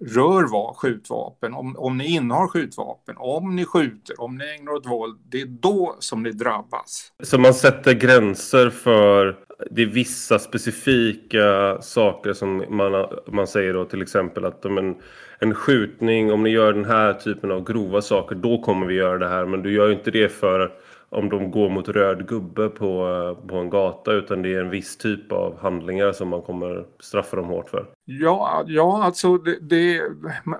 rör 0.00 0.52
var 0.52 0.74
skjutvapen, 0.74 1.54
om, 1.54 1.76
om 1.76 1.98
ni 1.98 2.06
innehar 2.06 2.48
skjutvapen, 2.48 3.14
om 3.18 3.56
ni 3.56 3.64
skjuter, 3.64 4.20
om 4.20 4.36
ni 4.36 4.44
ägnar 4.58 4.72
åt 4.72 4.86
våld, 4.86 5.18
det 5.28 5.40
är 5.40 5.46
då 5.46 5.96
som 5.98 6.22
ni 6.22 6.30
drabbas. 6.30 7.12
Så 7.22 7.38
man 7.38 7.54
sätter 7.54 7.92
gränser 7.92 8.70
för 8.70 9.36
det 9.70 9.82
är 9.82 9.86
vissa 9.86 10.38
specifika 10.38 11.78
saker 11.82 12.32
som 12.32 12.64
man, 12.68 13.06
man 13.26 13.46
säger 13.46 13.74
då 13.74 13.84
till 13.84 14.02
exempel 14.02 14.44
att 14.44 14.64
om 14.64 14.78
en, 14.78 14.96
en 15.38 15.54
skjutning, 15.54 16.32
om 16.32 16.42
ni 16.42 16.50
gör 16.50 16.72
den 16.72 16.84
här 16.84 17.12
typen 17.12 17.50
av 17.50 17.64
grova 17.64 18.02
saker, 18.02 18.34
då 18.34 18.62
kommer 18.62 18.86
vi 18.86 18.94
göra 18.94 19.18
det 19.18 19.28
här. 19.28 19.46
Men 19.46 19.62
du 19.62 19.72
gör 19.72 19.86
ju 19.88 19.94
inte 19.94 20.10
det 20.10 20.28
för 20.28 20.72
om 21.10 21.28
de 21.28 21.50
går 21.50 21.70
mot 21.70 21.88
röd 21.88 22.28
gubbe 22.28 22.68
på, 22.68 23.36
på 23.48 23.56
en 23.56 23.70
gata 23.70 24.12
utan 24.12 24.42
det 24.42 24.54
är 24.54 24.60
en 24.60 24.70
viss 24.70 24.96
typ 24.96 25.32
av 25.32 25.58
handlingar 25.58 26.12
som 26.12 26.28
man 26.28 26.42
kommer 26.42 26.86
straffa 27.00 27.36
dem 27.36 27.46
hårt 27.46 27.70
för. 27.70 27.86
Ja, 28.04 28.64
ja 28.66 29.04
alltså 29.04 29.38
det, 29.38 29.58
det, 29.60 30.02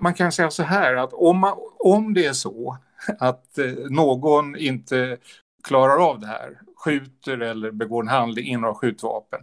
man 0.00 0.14
kan 0.14 0.32
säga 0.32 0.50
så 0.50 0.62
här 0.62 0.94
att 0.94 1.12
om, 1.12 1.38
man, 1.38 1.54
om 1.78 2.14
det 2.14 2.26
är 2.26 2.32
så 2.32 2.78
att 3.18 3.58
eh, 3.58 3.72
någon 3.90 4.56
inte 4.56 5.16
klarar 5.64 6.10
av 6.10 6.20
det 6.20 6.26
här, 6.26 6.60
skjuter 6.84 7.38
eller 7.38 7.70
begår 7.70 8.02
en 8.02 8.08
handling 8.08 8.46
inom 8.46 8.74
skjutvapen, 8.74 9.40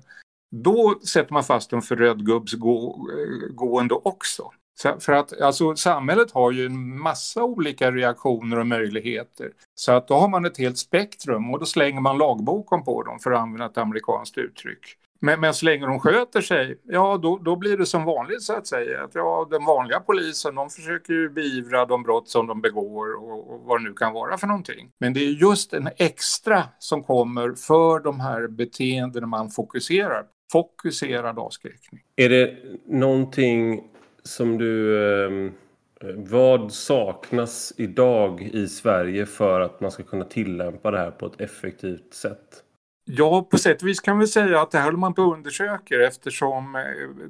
då 0.52 1.00
sätter 1.08 1.34
man 1.34 1.44
fast 1.44 1.70
dem 1.70 1.82
för 1.82 1.96
röd 1.96 2.26
gubbsgående 2.26 3.96
eh, 3.96 4.02
också. 4.04 4.52
För 5.00 5.14
att 5.14 5.42
alltså, 5.42 5.76
samhället 5.76 6.32
har 6.32 6.52
ju 6.52 6.66
en 6.66 7.00
massa 7.00 7.44
olika 7.44 7.92
reaktioner 7.92 8.60
och 8.60 8.68
möjligheter. 8.68 9.52
Så 9.76 9.92
att 9.92 10.08
då 10.08 10.14
har 10.14 10.28
man 10.28 10.46
ett 10.46 10.58
helt 10.58 10.78
spektrum 10.78 11.54
och 11.54 11.60
då 11.60 11.66
slänger 11.66 12.02
man 12.02 12.18
lagboken 12.18 12.84
på 12.84 13.04
dem 13.04 13.20
för 13.20 13.32
att 13.32 13.40
använda 13.40 13.66
ett 13.66 13.78
amerikanskt 13.78 14.38
uttryck. 14.38 14.98
Men, 15.20 15.40
men 15.40 15.54
så 15.54 15.66
länge 15.66 15.86
de 15.86 16.00
sköter 16.00 16.42
sig, 16.42 16.78
ja 16.84 17.18
då, 17.18 17.38
då 17.38 17.56
blir 17.56 17.78
det 17.78 17.86
som 17.86 18.06
vanligt 18.06 18.42
så 18.42 18.54
att 18.54 18.68
säga. 18.68 19.04
Att, 19.04 19.16
ja, 19.16 19.48
den 19.52 19.66
vanliga 19.66 20.00
polisen 20.00 20.56
de 20.56 20.70
försöker 20.70 21.14
ju 21.14 21.30
beivra 21.30 21.86
de 21.86 22.04
brott 22.04 22.30
som 22.30 22.48
de 22.48 22.62
begår 22.62 23.14
och, 23.24 23.54
och 23.54 23.62
vad 23.62 23.80
det 23.80 23.84
nu 23.84 23.94
kan 23.94 24.14
vara 24.14 24.38
för 24.38 24.48
någonting. 24.48 24.90
Men 24.98 25.14
det 25.14 25.20
är 25.20 25.30
just 25.30 25.74
en 25.74 25.90
extra 25.98 26.64
som 26.80 27.04
kommer 27.04 27.54
för 27.54 28.00
de 28.00 28.20
här 28.20 28.48
beteendena 28.48 29.28
man 29.28 29.50
fokuserar. 29.50 30.24
på. 30.24 30.30
Fokuserad 30.52 31.40
avskräckning. 31.40 32.02
Är 32.16 32.30
det 32.30 32.58
någonting 32.88 33.84
som 34.26 34.58
du... 34.58 35.04
Ehm, 35.26 35.54
eh, 36.02 36.10
vad 36.16 36.72
saknas 36.72 37.74
idag 37.78 38.42
i 38.42 38.68
Sverige 38.68 39.26
för 39.26 39.60
att 39.60 39.82
man 39.82 39.92
ska 39.92 40.04
kunna 40.04 40.26
tillämpa 40.26 40.92
det 40.92 40.98
här 40.98 41.12
på 41.12 41.26
ett 41.26 41.42
effektivt 41.42 42.14
sätt? 42.14 42.64
Ja, 43.06 43.48
på 43.52 43.58
sätt 43.58 43.82
och 43.82 43.88
vis 43.88 44.00
kan 44.00 44.20
vi 44.20 44.28
säga 44.28 44.62
att 44.62 44.72
det 44.72 44.78
här 44.78 44.86
håller 44.86 44.98
man 44.98 45.14
på 45.14 45.22
och 45.22 45.34
undersöker 45.34 46.00
eftersom 46.00 46.76
eh, 46.76 46.82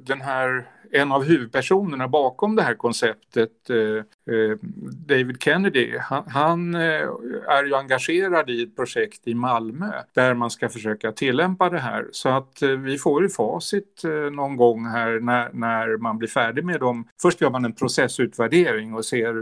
den 0.06 0.20
här 0.20 0.68
en 0.92 1.12
av 1.12 1.24
huvudpersonerna 1.24 2.08
bakom 2.08 2.56
det 2.56 2.62
här 2.62 2.74
konceptet, 2.74 3.70
eh, 3.70 4.04
Eh, 4.30 4.58
David 5.06 5.42
Kennedy, 5.42 5.98
han, 5.98 6.24
han, 6.26 6.74
eh, 6.74 7.08
är 7.48 7.64
ju 7.64 7.74
engagerad 7.74 8.50
i 8.50 8.62
ett 8.62 8.76
projekt 8.76 9.20
i 9.24 9.34
Malmö 9.34 9.92
där 10.14 10.34
man 10.34 10.50
ska 10.50 10.68
försöka 10.68 11.12
tillämpa 11.12 11.70
det 11.70 11.78
här. 11.78 12.06
Så 12.12 12.28
att 12.28 12.62
eh, 12.62 12.68
vi 12.68 12.98
får 12.98 13.22
ju 13.22 13.28
facit 13.28 14.02
någon 14.32 14.56
gång 14.56 14.86
här 14.86 15.20
när, 15.20 15.50
när 15.52 15.96
man 15.96 16.18
blir 16.18 16.28
färdig 16.28 16.64
med 16.64 16.80
dem. 16.80 17.08
Först 17.22 17.40
gör 17.40 17.50
man 17.50 17.64
en 17.64 17.72
processutvärdering 17.72 18.94
och 18.94 19.04
ser 19.04 19.32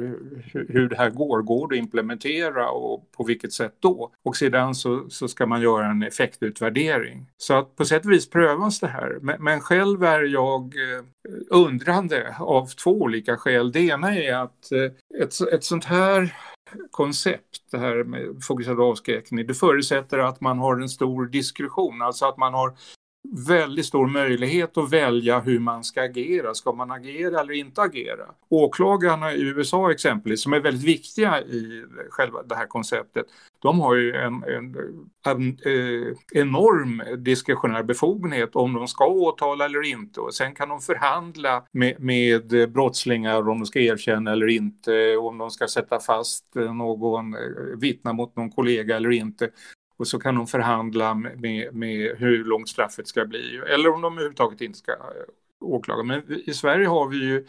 hur 0.52 0.88
det 0.88 0.96
här 0.96 1.10
går. 1.10 1.42
Går 1.42 1.68
det 1.68 1.74
att 1.74 1.78
implementera 1.78 2.70
och 2.70 3.12
på 3.16 3.24
vilket 3.24 3.52
sätt 3.52 3.76
då? 3.80 4.10
Och 4.24 4.36
sedan 4.36 4.74
så, 4.74 5.04
så 5.08 5.28
ska 5.28 5.46
man 5.46 5.60
göra 5.60 5.86
en 5.86 6.02
effektutvärdering. 6.02 7.26
Så 7.36 7.54
att 7.54 7.76
på 7.76 7.84
sätt 7.84 8.04
och 8.04 8.12
vis 8.12 8.30
prövas 8.30 8.80
det 8.80 8.86
här. 8.86 9.18
Men, 9.20 9.44
men 9.44 9.60
själv 9.60 10.04
är 10.04 10.22
jag 10.22 10.74
undrande 11.50 12.36
av 12.38 12.66
två 12.66 12.90
olika 12.90 13.36
skäl. 13.36 13.72
Det 13.72 13.80
ena 13.80 14.14
är 14.14 14.34
att 14.34 14.72
eh, 14.72 15.22
ett, 15.22 15.40
ett 15.52 15.64
sånt 15.64 15.84
här 15.84 16.36
koncept, 16.90 17.70
det 17.70 17.78
här 17.78 18.04
med 18.04 18.44
fokuserad 18.44 18.80
avskräckning, 18.80 19.46
det 19.46 19.54
förutsätter 19.54 20.18
att 20.18 20.40
man 20.40 20.58
har 20.58 20.80
en 20.80 20.88
stor 20.88 21.26
diskretion, 21.26 22.02
alltså 22.02 22.26
att 22.26 22.36
man 22.36 22.54
har 22.54 22.76
väldigt 23.32 23.86
stor 23.86 24.06
möjlighet 24.06 24.78
att 24.78 24.92
välja 24.92 25.40
hur 25.40 25.58
man 25.58 25.84
ska 25.84 26.02
agera. 26.02 26.54
Ska 26.54 26.72
man 26.72 26.90
agera 26.90 27.40
eller 27.40 27.54
inte 27.54 27.82
agera? 27.82 28.24
Åklagarna 28.48 29.32
i 29.32 29.42
USA 29.42 29.90
exempelvis, 29.90 30.42
som 30.42 30.52
är 30.52 30.60
väldigt 30.60 30.84
viktiga 30.84 31.40
i 31.40 31.84
själva 32.10 32.42
det 32.42 32.54
här 32.54 32.66
konceptet, 32.66 33.26
de 33.58 33.80
har 33.80 33.94
ju 33.94 34.14
en, 34.14 34.44
en, 34.44 34.76
en 35.26 35.48
eh, 35.48 36.16
enorm 36.32 37.02
diskretionär 37.24 37.82
befogenhet 37.82 38.56
om 38.56 38.72
de 38.72 38.88
ska 38.88 39.06
åtala 39.06 39.64
eller 39.64 39.86
inte. 39.86 40.20
Och 40.20 40.34
sen 40.34 40.54
kan 40.54 40.68
de 40.68 40.80
förhandla 40.80 41.64
med, 41.72 42.00
med 42.00 42.72
brottslingar 42.72 43.48
om 43.48 43.58
de 43.58 43.66
ska 43.66 43.80
erkänna 43.80 44.32
eller 44.32 44.46
inte, 44.46 45.16
om 45.16 45.38
de 45.38 45.50
ska 45.50 45.68
sätta 45.68 46.00
fast 46.00 46.44
någon, 46.54 47.34
eh, 47.34 47.40
vittna 47.78 48.12
mot 48.12 48.36
någon 48.36 48.50
kollega 48.50 48.96
eller 48.96 49.10
inte. 49.10 49.48
Och 49.96 50.08
så 50.08 50.18
kan 50.18 50.34
de 50.34 50.46
förhandla 50.46 51.14
med, 51.14 51.74
med 51.74 52.16
hur 52.16 52.44
långt 52.44 52.68
straffet 52.68 53.08
ska 53.08 53.24
bli. 53.24 53.56
Eller 53.68 53.94
om 53.94 54.00
de 54.00 54.12
överhuvudtaget 54.12 54.60
inte 54.60 54.78
ska 54.78 54.92
eh, 54.92 54.98
åklaga. 55.60 56.02
Men 56.02 56.22
i 56.46 56.54
Sverige 56.54 56.86
har 56.86 57.08
vi 57.08 57.16
ju 57.16 57.46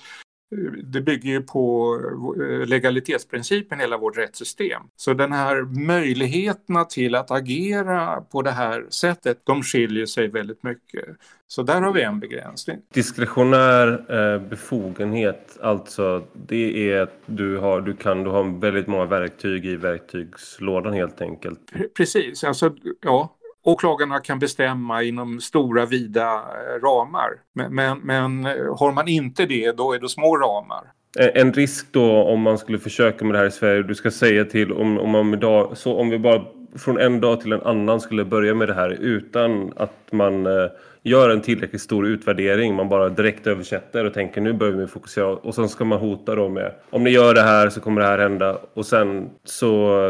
det 0.83 1.01
bygger 1.01 1.29
ju 1.29 1.41
på 1.41 1.95
eh, 2.41 2.67
legalitetsprincipen 2.67 3.79
hela 3.79 3.97
vårt 3.97 4.17
rättssystem. 4.17 4.81
Så 4.95 5.13
den 5.13 5.31
här 5.31 5.61
möjligheterna 5.87 6.85
till 6.85 7.15
att 7.15 7.31
agera 7.31 8.21
på 8.21 8.41
det 8.41 8.51
här 8.51 8.85
sättet, 8.89 9.41
de 9.43 9.63
skiljer 9.63 10.05
sig 10.05 10.27
väldigt 10.27 10.63
mycket. 10.63 11.05
Så 11.47 11.63
där 11.63 11.81
har 11.81 11.93
vi 11.93 12.01
en 12.01 12.19
begränsning. 12.19 12.77
Diskretionär 12.93 14.05
eh, 14.09 14.41
befogenhet, 14.41 15.57
alltså 15.61 16.23
det 16.33 16.91
är 16.91 17.01
att 17.01 17.21
du, 17.25 17.57
har, 17.57 17.81
du 17.81 17.95
kan 17.95 18.23
du 18.23 18.29
har 18.29 18.59
väldigt 18.59 18.87
många 18.87 19.05
verktyg 19.05 19.65
i 19.65 19.75
verktygslådan 19.75 20.93
helt 20.93 21.21
enkelt. 21.21 21.59
Precis, 21.97 22.43
alltså 22.43 22.75
ja, 23.01 23.35
åklagarna 23.65 24.19
kan 24.19 24.39
bestämma 24.39 25.03
inom 25.03 25.41
stora 25.41 25.85
vida 25.85 26.23
eh, 26.25 26.81
ramar. 26.83 27.29
Men, 27.53 27.75
men, 27.75 27.99
men, 27.99 28.45
eh, 28.45 28.77
har 28.79 28.91
man 28.91 29.07
inte 29.07 29.45
det, 29.45 29.77
då 29.77 29.93
är 29.93 29.99
det 29.99 30.09
små 30.09 30.37
ramar. 30.37 30.83
Eh, 31.19 31.41
en 31.41 31.53
risk 31.53 31.87
då 31.91 32.23
om 32.23 32.41
man 32.41 32.57
skulle 32.57 32.79
försöka 32.79 33.25
med 33.25 33.35
det 33.35 33.39
här 33.39 33.45
i 33.45 33.51
Sverige, 33.51 33.83
du 33.83 33.95
ska 33.95 34.11
säga 34.11 34.45
till 34.45 34.73
om, 34.73 34.99
om 34.99 35.09
man 35.09 35.33
idag, 35.33 35.77
så 35.77 35.95
om 35.95 36.09
vi 36.09 36.19
bara 36.19 36.41
från 36.77 36.99
en 36.99 37.21
dag 37.21 37.41
till 37.41 37.53
en 37.53 37.61
annan 37.61 38.01
skulle 38.01 38.25
börja 38.25 38.53
med 38.53 38.67
det 38.67 38.73
här 38.73 38.89
utan 38.89 39.73
att 39.75 40.11
man 40.11 40.45
eh, 40.45 40.69
gör 41.09 41.29
en 41.29 41.41
tillräckligt 41.41 41.81
stor 41.81 42.07
utvärdering. 42.07 42.75
Man 42.75 42.89
bara 42.89 43.09
direkt 43.09 43.47
översätter 43.47 44.05
och 44.05 44.13
tänker 44.13 44.41
nu 44.41 44.53
börjar 44.53 44.73
vi 44.73 44.87
fokusera 44.87 45.27
och 45.27 45.55
sen 45.55 45.69
ska 45.69 45.85
man 45.85 45.99
hota 45.99 46.35
då 46.35 46.49
med 46.49 46.71
om 46.89 47.03
ni 47.03 47.09
gör 47.09 47.33
det 47.33 47.41
här 47.41 47.69
så 47.69 47.81
kommer 47.81 48.01
det 48.01 48.07
här 48.07 48.19
hända 48.19 48.57
och 48.73 48.85
sen 48.85 49.29
så 49.43 49.67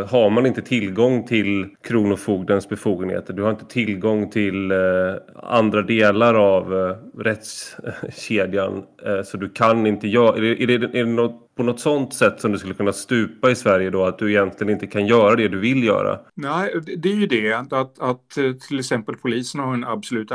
har 0.10 0.30
man 0.30 0.46
inte 0.46 0.62
tillgång 0.62 1.28
till 1.28 1.68
Kronofogdens 1.84 2.70
befogenheter. 2.70 3.34
Du 3.34 3.44
har 3.44 3.50
inte 3.50 3.66
tillgång 3.66 4.30
till 4.30 4.72
eh, 4.72 4.78
andra 5.36 5.82
delar 5.82 6.34
av 6.34 6.74
eh, 6.74 7.22
rättskedjan 7.22 8.84
eh, 9.06 9.24
så 9.24 9.38
du 9.38 9.50
kan 9.50 9.88
inte 9.88 10.08
göra... 10.08 10.38
Är 10.38 10.42
det, 10.42 10.64
är 10.64 10.68
det, 10.68 11.00
är 11.00 11.06
det 11.06 11.12
något 11.12 11.46
på 11.56 11.64
något 11.64 11.80
sånt 11.80 12.14
sätt 12.14 12.42
som 12.42 12.52
du 12.52 12.58
skulle 12.58 12.74
kunna 12.74 12.94
stupa 12.94 13.52
i 13.52 13.56
Sverige 13.56 13.90
då? 13.90 14.06
Att 14.06 14.20
du 14.20 14.32
egentligen 14.32 14.74
inte 14.74 14.88
kan 14.88 15.08
göra 15.08 15.36
det 15.36 15.48
du 15.48 15.60
vill 15.60 15.84
göra? 15.84 16.20
Nej, 16.36 16.74
det 16.98 17.10
är 17.10 17.16
ju 17.16 17.28
det 17.28 17.54
att, 17.54 18.00
att 18.00 18.38
eh, 18.38 18.52
till 18.68 18.80
exempel 18.80 19.16
polisen 19.16 19.62
har 19.62 19.74
en 19.74 19.84
absolut 19.84 20.32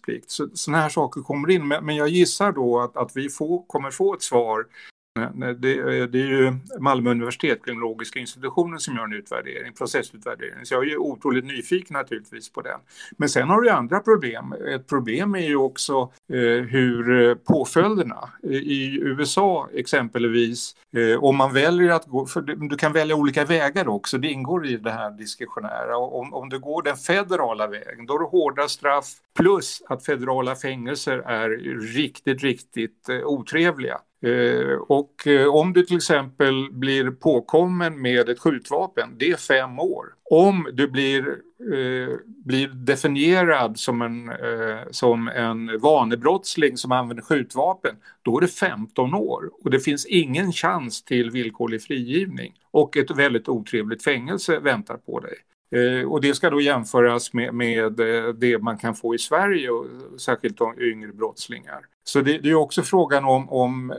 anmälningsplikt. 0.00 0.30
Så, 0.30 0.48
sådana 0.54 0.82
här 0.82 0.88
saker 0.88 1.22
kommer 1.22 1.50
in. 1.50 1.68
Men, 1.68 1.84
men 1.84 1.96
jag 1.96 2.08
gissar 2.08 2.52
då 2.52 2.80
att, 2.80 2.96
att 2.96 3.16
vi 3.16 3.28
får, 3.28 3.66
kommer 3.66 3.90
få 3.90 4.14
ett 4.14 4.22
svar 4.22 4.66
det, 5.14 5.78
eh, 5.78 6.06
det, 6.06 6.20
är 6.20 6.26
ju 6.26 6.52
Malmö 6.78 7.10
universitet, 7.10 7.64
kriminologiska 7.64 8.18
institutionen, 8.18 8.80
som 8.80 8.96
gör 8.96 9.04
en 9.04 9.12
utvärdering, 9.12 9.72
processutvärdering. 9.72 10.66
Så 10.66 10.74
jag 10.74 10.82
är 10.82 10.88
ju 10.88 10.96
otroligt 10.96 11.44
nyfiken 11.44 11.94
naturligtvis 11.94 12.52
på 12.52 12.60
den. 12.60 12.80
Men 13.16 13.28
sen 13.28 13.48
har 13.48 13.60
du 13.60 13.70
andra 13.70 14.00
problem. 14.00 14.54
Ett 14.74 14.86
problem 14.86 15.34
är 15.34 15.48
ju 15.48 15.56
också 15.56 16.12
eh, 16.32 16.64
hur 16.68 17.28
eh, 17.28 17.34
påföljderna. 17.34 18.28
I 18.42 18.98
USA 19.00 19.68
exempelvis, 19.74 20.76
eh, 20.96 21.24
om 21.24 21.36
man 21.36 21.52
väljer 21.52 21.90
att 21.90 22.06
gå, 22.06 22.26
för 22.26 22.40
du 22.40 22.76
kan 22.76 22.92
välja 22.92 23.16
olika 23.16 23.44
vägar 23.44 23.88
också, 23.88 24.18
det 24.18 24.28
ingår 24.28 24.66
i 24.66 24.76
det 24.76 24.90
här 24.90 25.10
diskretionära. 25.10 25.96
Om, 25.96 26.34
om 26.34 26.48
du 26.48 26.58
går 26.58 26.82
den 26.82 26.96
federala 26.96 27.66
vägen, 27.66 28.06
då 28.06 28.14
är 28.14 28.18
det 28.18 28.24
hårda 28.24 28.68
straff 28.68 29.06
plus 29.36 29.82
att 29.88 30.04
federala 30.04 30.56
fängelser 30.56 31.18
är 31.18 31.48
riktigt, 31.94 32.42
riktigt 32.42 33.08
eh, 33.08 33.24
otrevliga. 33.24 34.00
Eh, 34.22 34.76
och 34.88 35.26
eh, 35.26 35.54
om 35.54 35.72
du 35.72 35.82
till 35.82 35.96
exempel 35.96 36.68
blir 36.72 37.10
påkommen 37.10 38.02
med 38.02 38.28
ett 38.28 38.38
skjutvapen, 38.38 39.08
det 39.18 39.30
är 39.30 39.36
fem 39.36 39.78
år. 39.78 40.06
Om 40.30 40.68
du 40.72 40.88
blir, 40.88 41.28
eh, 41.72 42.16
blir 42.26 42.68
definierad 42.68 43.78
som 43.78 44.02
en, 44.02 44.28
eh, 44.28 44.80
som 44.90 45.28
en 45.28 45.78
vanebrottsling 45.80 46.76
som 46.76 46.92
använder 46.92 47.22
skjutvapen, 47.22 47.96
då 48.22 48.36
är 48.36 48.40
det 48.40 48.48
15 48.48 49.14
år. 49.14 49.50
Och 49.64 49.70
det 49.70 49.80
finns 49.80 50.06
ingen 50.06 50.52
chans 50.52 51.04
till 51.04 51.30
villkorlig 51.30 51.82
frigivning. 51.82 52.52
Och 52.70 52.96
ett 52.96 53.10
väldigt 53.10 53.48
otrevligt 53.48 54.04
fängelse 54.04 54.58
väntar 54.58 54.96
på 54.96 55.20
dig. 55.20 55.34
Eh, 55.70 56.08
och 56.08 56.20
det 56.20 56.34
ska 56.34 56.50
då 56.50 56.60
jämföras 56.60 57.32
med, 57.32 57.54
med 57.54 58.00
eh, 58.00 58.28
det 58.28 58.58
man 58.58 58.78
kan 58.78 58.94
få 58.94 59.14
i 59.14 59.18
Sverige, 59.18 59.70
och 59.70 59.86
särskilt 60.20 60.58
de 60.58 60.80
yngre 60.80 61.12
brottslingar. 61.12 61.80
Så 62.04 62.20
det, 62.20 62.38
det 62.38 62.50
är 62.50 62.54
också 62.54 62.82
frågan 62.82 63.24
om, 63.24 63.50
om, 63.50 63.90
eh, 63.90 63.96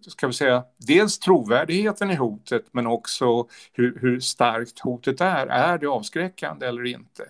ska 0.00 0.26
vi 0.26 0.32
säga, 0.32 0.64
dels 0.76 1.18
trovärdigheten 1.18 2.10
i 2.10 2.14
hotet 2.14 2.64
men 2.72 2.86
också 2.86 3.48
hur, 3.72 3.98
hur 4.00 4.20
starkt 4.20 4.78
hotet 4.78 5.20
är. 5.20 5.46
Är 5.46 5.78
det 5.78 5.86
avskräckande 5.86 6.66
eller 6.66 6.84
inte? 6.86 7.24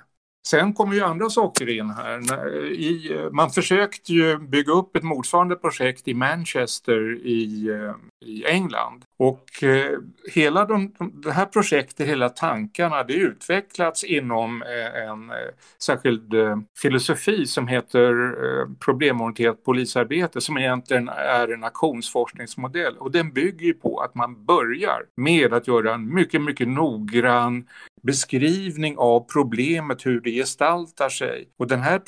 Sen 0.49 0.75
kommer 0.75 0.95
ju 0.95 1.01
andra 1.01 1.31
saker 1.31 1.69
in 1.69 1.91
här. 1.91 2.65
I, 2.73 3.13
eh, 3.13 3.31
man 3.31 3.51
försökte 3.51 4.13
ju 4.13 4.39
bygga 4.39 4.73
upp 4.73 4.97
ett 4.97 5.03
motsvarande 5.03 5.57
projekt 5.57 6.09
i 6.09 6.15
Manchester 6.15 7.27
i, 7.27 7.69
eh, 7.69 8.29
i 8.29 8.45
England. 8.47 9.05
Och 9.19 9.63
eh, 9.63 9.99
hela 10.33 10.65
de, 10.65 10.95
det 11.13 11.33
här 11.33 11.47
projektet, 11.47 12.09
hela 12.09 12.29
tankarna, 12.29 13.03
det 13.03 13.15
utvecklats 13.15 14.05
inom 14.05 14.63
eh, 14.63 15.03
en 15.03 15.31
eh, 15.31 15.37
särskild 15.83 16.35
eh, 16.35 16.59
filosofi 16.83 17.47
som 17.47 17.69
heter 17.69 18.35
problemorienterat 18.85 19.65
polisarbete 19.65 20.41
som 20.41 20.59
egentligen 20.59 21.09
är 21.09 21.53
en 21.53 21.65
aktionsforskningsmodell. 21.65 22.97
Och 22.99 23.11
den 23.11 23.33
bygger 23.33 23.67
ju 23.67 23.75
på 23.75 24.01
att 24.01 24.15
man 24.15 24.45
börjar 24.45 25.03
med 25.17 25.53
att 25.55 25.69
göra 25.69 25.95
en 25.95 26.15
mycket, 26.15 26.43
mycket 26.43 26.69
noggrann 26.69 27.67
beskrivning 28.03 28.99
av 28.99 29.21
problemet, 29.33 30.07
hur 30.07 30.21
det 30.21 30.31
gestaltar 30.35 31.09
sig. 31.09 31.49
Och 31.57 31.67
den 31.67 31.81
här, 31.81 32.01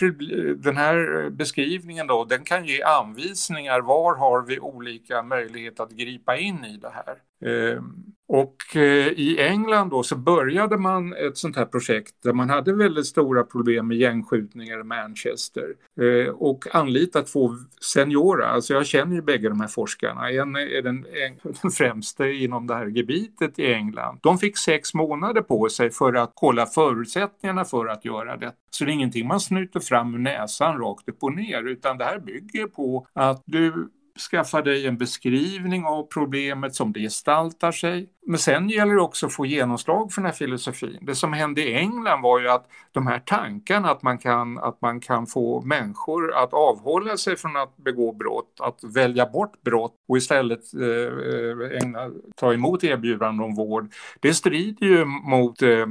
den 0.55 0.77
här 0.77 1.25
eh, 1.25 1.31
beskrivningen 1.31 2.07
då, 2.07 2.25
den 2.25 2.45
kan 2.45 2.65
ge 2.65 2.83
anvisningar. 2.83 3.81
Var 3.81 4.17
har 4.17 4.43
vi 4.43 4.61
olika 4.61 5.23
möjlighet 5.23 5.81
att 5.81 5.91
gripa 5.91 6.37
in 6.37 6.65
i 6.65 6.77
det 6.77 6.91
här? 6.91 7.17
Ehm, 7.51 8.16
och 8.29 8.77
eh, 8.77 9.09
i 9.09 9.37
England 9.41 9.91
då 9.91 10.03
så 10.03 10.17
började 10.17 10.77
man 10.77 11.13
ett 11.13 11.37
sånt 11.37 11.57
här 11.57 11.65
projekt 11.65 12.15
där 12.23 12.33
man 12.33 12.51
hade 12.51 12.73
väldigt 12.73 13.07
stora 13.07 13.45
problem 13.45 13.89
med 13.89 13.97
gängskjutningar 13.97 14.81
i 14.81 14.85
Manchester 14.85 15.75
eh, 16.01 16.33
och 16.33 16.75
anlitat 16.75 17.27
två 17.27 17.51
seniora, 17.81 18.47
alltså 18.47 18.75
jag 18.75 18.87
känner 18.87 19.15
ju 19.15 19.23
bägge 19.23 19.49
de 19.49 19.61
här 19.61 19.69
forskarna, 19.69 20.31
en 20.31 20.57
är 20.57 20.83
den, 20.83 21.07
den 21.63 21.71
främste 21.71 22.25
inom 22.25 22.67
det 22.67 22.75
här 22.75 22.87
gebitet 22.87 23.59
i 23.59 23.73
England. 23.73 24.19
De 24.23 24.39
fick 24.39 24.59
sex 24.59 24.95
månader 24.95 25.41
på 25.41 25.69
sig 25.69 25.91
för 25.91 26.15
att 26.15 26.33
kolla 26.35 26.67
förutsättningarna 26.67 27.65
för 27.65 27.87
att 27.87 28.05
göra 28.05 28.37
det. 28.37 28.53
Så 28.71 28.85
det 28.85 28.91
är 28.91 28.93
ingenting 28.93 29.27
man 29.27 29.41
snyter 29.41 29.81
fram 29.81 30.15
ur 30.15 30.19
näsan 30.19 30.79
rakt 30.79 31.09
upp 31.09 31.23
och 31.23 31.33
ner 31.33 31.63
utan 31.63 31.99
det 31.99 32.05
här 32.05 32.19
bygger 32.19 32.67
på 32.67 33.07
att 33.13 33.43
du 33.47 33.89
skaffa 34.19 34.63
dig 34.63 34.87
en 34.87 34.99
beskrivning 34.99 35.85
av 35.85 36.03
problemet 36.03 36.75
som 36.75 36.93
det 36.93 37.01
gestaltar 37.01 37.73
sig. 37.73 38.09
Men 38.29 38.39
sen 38.39 38.69
gäller 38.69 38.95
det 38.95 39.01
också 39.01 39.27
att 39.27 39.33
få 39.33 39.47
genomslag 39.47 40.13
för 40.13 40.21
den 40.21 40.27
här 40.27 40.37
filosofin. 40.37 40.99
Det 41.01 41.15
som 41.15 41.33
hände 41.33 41.63
i 41.63 41.75
England 41.75 42.23
var 42.23 42.41
ju 42.41 42.49
att 42.49 42.67
de 42.93 43.07
här 43.07 43.19
tankarna 43.19 43.91
att 43.91 44.03
man 44.03 44.19
kan, 44.19 44.59
att 44.59 44.81
man 44.81 45.01
kan 45.01 45.27
få 45.27 45.61
människor 45.61 46.35
att 46.35 46.53
avhålla 46.53 47.17
sig 47.17 47.37
från 47.37 47.57
att 47.57 47.77
begå 47.77 48.13
brott, 48.13 48.61
att 48.61 48.85
välja 48.95 49.27
bort 49.27 49.63
brott 49.63 49.93
och 50.09 50.17
istället 50.17 50.61
eh, 50.75 51.83
ägna, 51.83 52.11
ta 52.37 52.53
emot 52.53 52.85
erbjudanden 52.85 53.45
om 53.45 53.55
vård. 53.55 53.93
Det 54.21 54.35
strider 54.35 54.87
ju 54.87 55.05
mot 55.05 55.63
eh, 55.63 55.87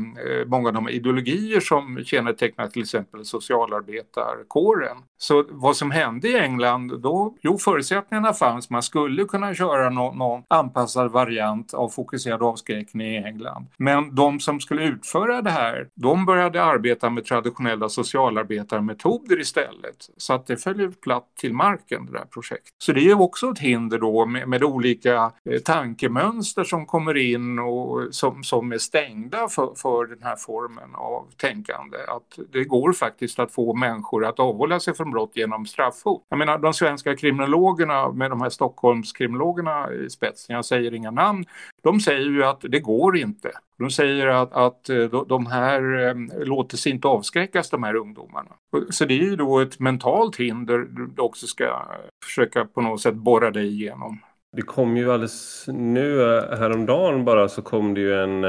många 0.45 0.67
av 0.67 0.73
de 0.73 0.89
ideologier 0.89 1.59
som 1.59 2.03
kännetecknar 2.03 2.67
till 2.67 2.81
exempel 2.81 3.25
socialarbetarkåren. 3.25 4.97
Så 5.17 5.45
vad 5.49 5.75
som 5.75 5.91
hände 5.91 6.27
i 6.27 6.39
England 6.39 7.01
då, 7.01 7.35
jo 7.41 7.57
förutsättningarna 7.57 8.33
fanns, 8.33 8.69
man 8.69 8.83
skulle 8.83 9.23
kunna 9.23 9.53
köra 9.53 9.89
någon, 9.89 10.17
någon 10.17 10.43
anpassad 10.47 11.11
variant 11.11 11.73
av 11.73 11.89
fokuserad 12.25 12.43
avskräckning 12.43 13.07
i 13.07 13.17
England. 13.17 13.67
Men 13.77 14.15
de 14.15 14.39
som 14.39 14.59
skulle 14.59 14.83
utföra 14.83 15.41
det 15.41 15.49
här, 15.49 15.87
de 15.95 16.25
började 16.25 16.63
arbeta 16.63 17.09
med 17.09 17.25
traditionella 17.25 17.89
socialarbetarmetoder 17.89 19.39
istället. 19.39 20.09
Så 20.17 20.33
att 20.33 20.47
det 20.47 20.57
följer 20.57 20.89
platt 20.89 21.27
till 21.39 21.53
marken 21.53 22.05
det 22.05 22.11
där 22.11 22.25
projektet. 22.25 22.73
Så 22.77 22.91
det 22.91 22.99
är 22.99 23.05
ju 23.05 23.13
också 23.13 23.51
ett 23.51 23.59
hinder 23.59 23.99
då 23.99 24.25
med, 24.25 24.47
med 24.47 24.63
olika 24.63 25.31
eh, 25.49 25.59
tankemönster 25.65 26.63
som 26.63 26.85
kommer 26.85 27.17
in 27.17 27.59
och 27.59 28.15
som, 28.15 28.43
som 28.43 28.71
är 28.71 28.77
stängda 28.77 29.47
för, 29.47 29.75
för 29.75 30.05
den 30.05 30.23
här 30.23 30.35
formen 30.35 30.95
av 30.95 31.25
tänkande. 31.37 31.97
Att 32.07 32.39
det 32.53 32.63
går 32.63 32.93
faktiskt 32.93 33.39
att 33.39 33.51
få 33.51 33.73
människor 33.73 34.25
att 34.25 34.39
avhålla 34.39 34.79
sig 34.79 34.93
från 34.93 35.11
brott 35.11 35.31
genom 35.33 35.65
straffhot. 35.65 36.23
Jag 36.29 36.39
menar 36.39 36.57
de 36.57 36.73
svenska 36.73 37.15
kriminologerna 37.15 38.11
med 38.11 38.31
de 38.31 38.41
här 38.41 38.49
Stockholmskriminologerna 38.49 39.91
i 39.93 40.09
spetsen, 40.09 40.55
jag 40.55 40.65
säger 40.65 40.93
inga 40.93 41.11
namn, 41.11 41.45
de 41.85 41.99
säger 41.99 42.29
ju 42.29 42.43
att 42.43 42.61
det 42.61 42.79
går 42.79 43.17
inte. 43.17 43.51
De 43.79 43.89
säger 43.89 44.27
att, 44.27 44.53
att 44.53 44.89
eh, 44.89 45.25
de 45.27 45.45
här 45.45 46.07
eh, 46.07 46.45
låter 46.45 46.77
sig 46.77 46.91
inte 46.91 47.07
avskräckas, 47.07 47.69
de 47.69 47.83
här 47.83 47.95
ungdomarna. 47.95 48.51
Så 48.89 49.05
det 49.05 49.13
är 49.13 49.23
ju 49.23 49.35
då 49.35 49.59
ett 49.59 49.79
mentalt 49.79 50.35
hinder 50.35 50.77
du 50.77 51.21
också 51.21 51.47
ska 51.47 51.87
försöka 52.23 52.65
på 52.65 52.81
något 52.81 53.01
sätt 53.01 53.15
borra 53.15 53.51
dig 53.51 53.67
igenom. 53.67 54.19
Det 54.55 54.61
kom 54.61 54.97
ju 54.97 55.11
alldeles 55.11 55.65
nu 55.67 56.21
eh, 56.21 56.57
häromdagen 56.57 57.25
bara 57.25 57.49
så 57.49 57.61
kom 57.61 57.93
det 57.93 58.01
ju 58.01 58.13
en 58.13 58.45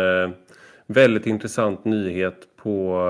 väldigt 0.87 1.27
intressant 1.27 1.85
nyhet 1.85 2.57
på 2.63 3.01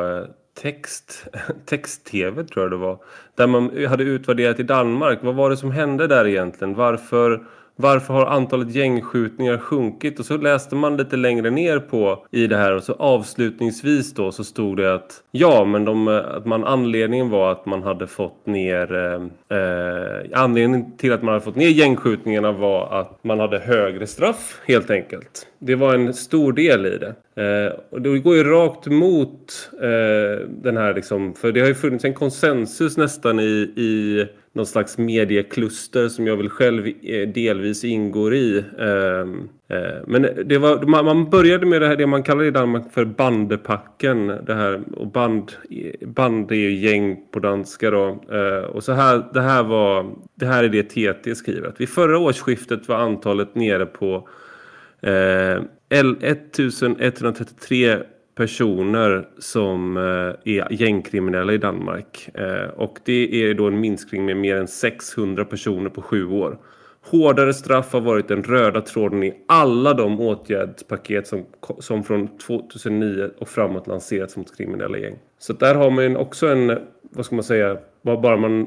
text, 0.62 1.26
text-tv 1.66 2.44
tror 2.44 2.64
jag 2.64 2.72
det 2.72 2.76
var. 2.76 2.98
Där 3.34 3.46
man 3.46 3.86
hade 3.86 4.04
utvärderat 4.04 4.60
i 4.60 4.62
Danmark. 4.62 5.18
Vad 5.22 5.34
var 5.34 5.50
det 5.50 5.56
som 5.56 5.70
hände 5.70 6.06
där 6.06 6.26
egentligen? 6.26 6.74
Varför 6.74 7.46
varför 7.76 8.14
har 8.14 8.26
antalet 8.26 8.74
gängskjutningar 8.74 9.58
sjunkit? 9.58 10.18
Och 10.18 10.26
så 10.26 10.36
läste 10.36 10.74
man 10.74 10.96
lite 10.96 11.16
längre 11.16 11.50
ner 11.50 11.78
på 11.78 12.26
i 12.30 12.46
det 12.46 12.56
här 12.56 12.76
och 12.76 12.82
så 12.82 12.92
avslutningsvis 12.92 14.14
då 14.14 14.32
så 14.32 14.44
stod 14.44 14.76
det 14.76 14.94
att 14.94 15.22
ja, 15.30 15.64
men 15.64 15.84
de, 15.84 16.08
att 16.08 16.46
man, 16.46 16.64
anledningen 16.64 17.30
var 17.30 17.52
att 17.52 17.66
man 17.66 17.82
hade 17.82 18.06
fått 18.06 18.46
ner 18.46 18.94
eh, 18.94 19.58
eh 19.58 20.06
anledningen 20.32 20.96
till 20.96 21.12
att 21.12 21.22
man 21.22 21.32
hade 21.32 21.44
fått 21.44 21.56
ner 21.56 21.68
gängskjutningarna 21.68 22.52
var 22.52 23.00
att 23.00 23.24
man 23.24 23.40
hade 23.40 23.58
högre 23.58 24.06
straff 24.06 24.60
helt 24.66 24.90
enkelt. 24.90 25.46
Det 25.58 25.74
var 25.74 25.94
en 25.94 26.14
stor 26.14 26.52
del 26.52 26.86
i 26.86 26.98
det. 26.98 27.14
Eh, 27.42 27.72
och 27.90 28.02
det 28.02 28.18
går 28.18 28.36
ju 28.36 28.44
rakt 28.44 28.86
emot 28.86 29.70
eh, 29.72 30.46
den 30.48 30.76
här 30.76 30.94
liksom, 30.94 31.34
för 31.34 31.52
det 31.52 31.60
har 31.60 31.68
ju 31.68 31.74
funnits 31.74 32.04
en 32.04 32.14
konsensus 32.14 32.96
nästan 32.96 33.40
i, 33.40 33.72
i 33.76 34.26
någon 34.56 34.66
slags 34.66 34.98
mediekluster 34.98 36.08
som 36.08 36.26
jag 36.26 36.36
väl 36.36 36.48
själv 36.48 36.86
eh, 36.86 37.28
delvis 37.28 37.84
ingår 37.84 38.34
i. 38.34 38.64
Ehm, 38.78 39.48
eh, 39.68 39.94
men 40.06 40.28
det 40.44 40.58
var, 40.58 41.02
man 41.02 41.30
började 41.30 41.66
med 41.66 41.82
det 41.82 41.88
här 41.88 41.96
det 41.96 42.06
man 42.06 42.22
kallar 42.22 42.44
i 42.44 42.50
Danmark 42.50 42.92
för 42.92 43.04
bandepacken. 43.04 44.26
Det 44.26 44.54
här, 44.54 44.80
och 44.96 45.06
band, 45.06 45.52
band 46.06 46.52
är 46.52 46.56
ju 46.56 46.74
gäng 46.74 47.16
på 47.32 47.38
danska 47.38 47.90
då. 47.90 48.24
Eh, 48.32 48.64
och 48.64 48.84
så 48.84 48.92
här, 48.92 49.24
det 49.34 49.40
här 49.40 49.62
var, 49.62 50.06
det 50.34 50.46
här 50.46 50.64
är 50.64 50.68
det 50.68 50.82
TT 50.82 51.34
skriver. 51.34 51.72
Vid 51.78 51.88
förra 51.88 52.18
årsskiftet 52.18 52.88
var 52.88 52.96
antalet 52.96 53.54
nere 53.54 53.86
på 53.86 54.28
1133 55.88 57.98
personer 58.36 59.28
som 59.38 59.96
eh, 59.96 60.54
är 60.54 60.72
gängkriminella 60.72 61.52
i 61.52 61.58
Danmark. 61.58 62.28
Eh, 62.34 62.68
och 62.76 62.98
det 63.04 63.42
är 63.44 63.54
då 63.54 63.66
en 63.66 63.80
minskning 63.80 64.24
med 64.24 64.36
mer 64.36 64.56
än 64.56 64.68
600 64.68 65.44
personer 65.44 65.90
på 65.90 66.02
sju 66.02 66.26
år. 66.26 66.58
Hårdare 67.10 67.54
straff 67.54 67.92
har 67.92 68.00
varit 68.00 68.28
den 68.28 68.42
röda 68.42 68.80
tråden 68.80 69.22
i 69.22 69.34
alla 69.48 69.94
de 69.94 70.20
åtgärdspaket 70.20 71.26
som, 71.26 71.44
som 71.78 72.04
från 72.04 72.38
2009 72.38 73.30
och 73.38 73.48
framåt 73.48 73.86
lanserats 73.86 74.36
mot 74.36 74.56
kriminella 74.56 74.98
gäng. 74.98 75.18
Så 75.38 75.52
där 75.52 75.74
har 75.74 75.90
man 75.90 76.16
också 76.16 76.48
en, 76.48 76.78
vad 77.02 77.26
ska 77.26 77.34
man 77.34 77.44
säga, 77.44 77.78
bara 78.02 78.36
man 78.36 78.66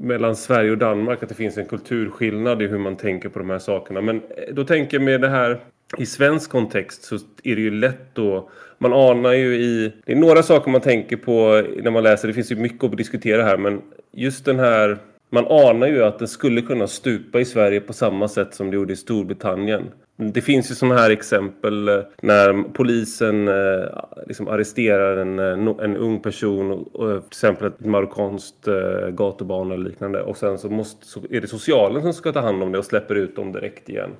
mellan 0.00 0.36
Sverige 0.36 0.70
och 0.70 0.78
Danmark 0.78 1.22
att 1.22 1.28
det 1.28 1.34
finns 1.34 1.58
en 1.58 1.66
kulturskillnad 1.66 2.62
i 2.62 2.66
hur 2.66 2.78
man 2.78 2.96
tänker 2.96 3.28
på 3.28 3.38
de 3.38 3.50
här 3.50 3.58
sakerna. 3.58 4.00
Men 4.00 4.16
eh, 4.16 4.54
då 4.54 4.64
tänker 4.64 4.96
jag 4.96 5.04
med 5.04 5.20
det 5.20 5.28
här 5.28 5.60
i 5.96 6.06
svensk 6.06 6.50
kontext 6.50 7.04
så 7.04 7.14
är 7.44 7.56
det 7.56 7.62
ju 7.62 7.70
lätt 7.70 8.14
då 8.14 8.50
man 8.78 8.92
anar 8.92 9.32
ju 9.32 9.54
i 9.56 9.92
det 10.06 10.12
är 10.12 10.16
några 10.16 10.42
saker 10.42 10.70
man 10.70 10.80
tänker 10.80 11.16
på 11.16 11.64
när 11.82 11.90
man 11.90 12.02
läser 12.02 12.28
det 12.28 12.34
finns 12.34 12.52
ju 12.52 12.56
mycket 12.56 12.84
att 12.84 12.96
diskutera 12.96 13.42
här 13.42 13.56
men 13.56 13.82
just 14.12 14.44
den 14.44 14.58
här 14.58 14.98
man 15.30 15.46
anar 15.46 15.86
ju 15.86 16.04
att 16.04 16.18
den 16.18 16.28
skulle 16.28 16.62
kunna 16.62 16.86
stupa 16.86 17.40
i 17.40 17.44
Sverige 17.44 17.80
på 17.80 17.92
samma 17.92 18.28
sätt 18.28 18.54
som 18.54 18.70
det 18.70 18.76
gjorde 18.76 18.92
i 18.92 18.96
Storbritannien. 18.96 19.84
Det 20.20 20.40
finns 20.40 20.70
ju 20.70 20.74
sådana 20.74 21.00
här 21.00 21.10
exempel 21.10 21.88
eh, 21.88 22.00
när 22.22 22.72
polisen 22.72 23.48
eh, 23.48 23.88
liksom 24.26 24.48
arresterar 24.48 25.16
en, 25.16 25.38
eh, 25.38 25.84
en 25.84 25.96
ung 25.96 26.20
person, 26.20 26.84
till 26.92 27.22
exempel 27.28 27.66
ett 27.66 27.80
marockanskt 27.80 28.68
gatubarn 29.10 29.72
eller 29.72 29.88
liknande. 29.88 30.22
Och 30.22 30.36
sen 30.36 30.58
så, 30.58 30.70
måste, 30.70 31.06
så 31.06 31.20
är 31.30 31.40
det 31.40 31.46
socialen 31.46 32.02
som 32.02 32.12
ska 32.12 32.32
ta 32.32 32.40
hand 32.40 32.62
om 32.62 32.72
det 32.72 32.78
och 32.78 32.84
släpper 32.84 33.14
ut 33.14 33.36
dem 33.36 33.52
direkt 33.52 33.88
igen. 33.88 34.10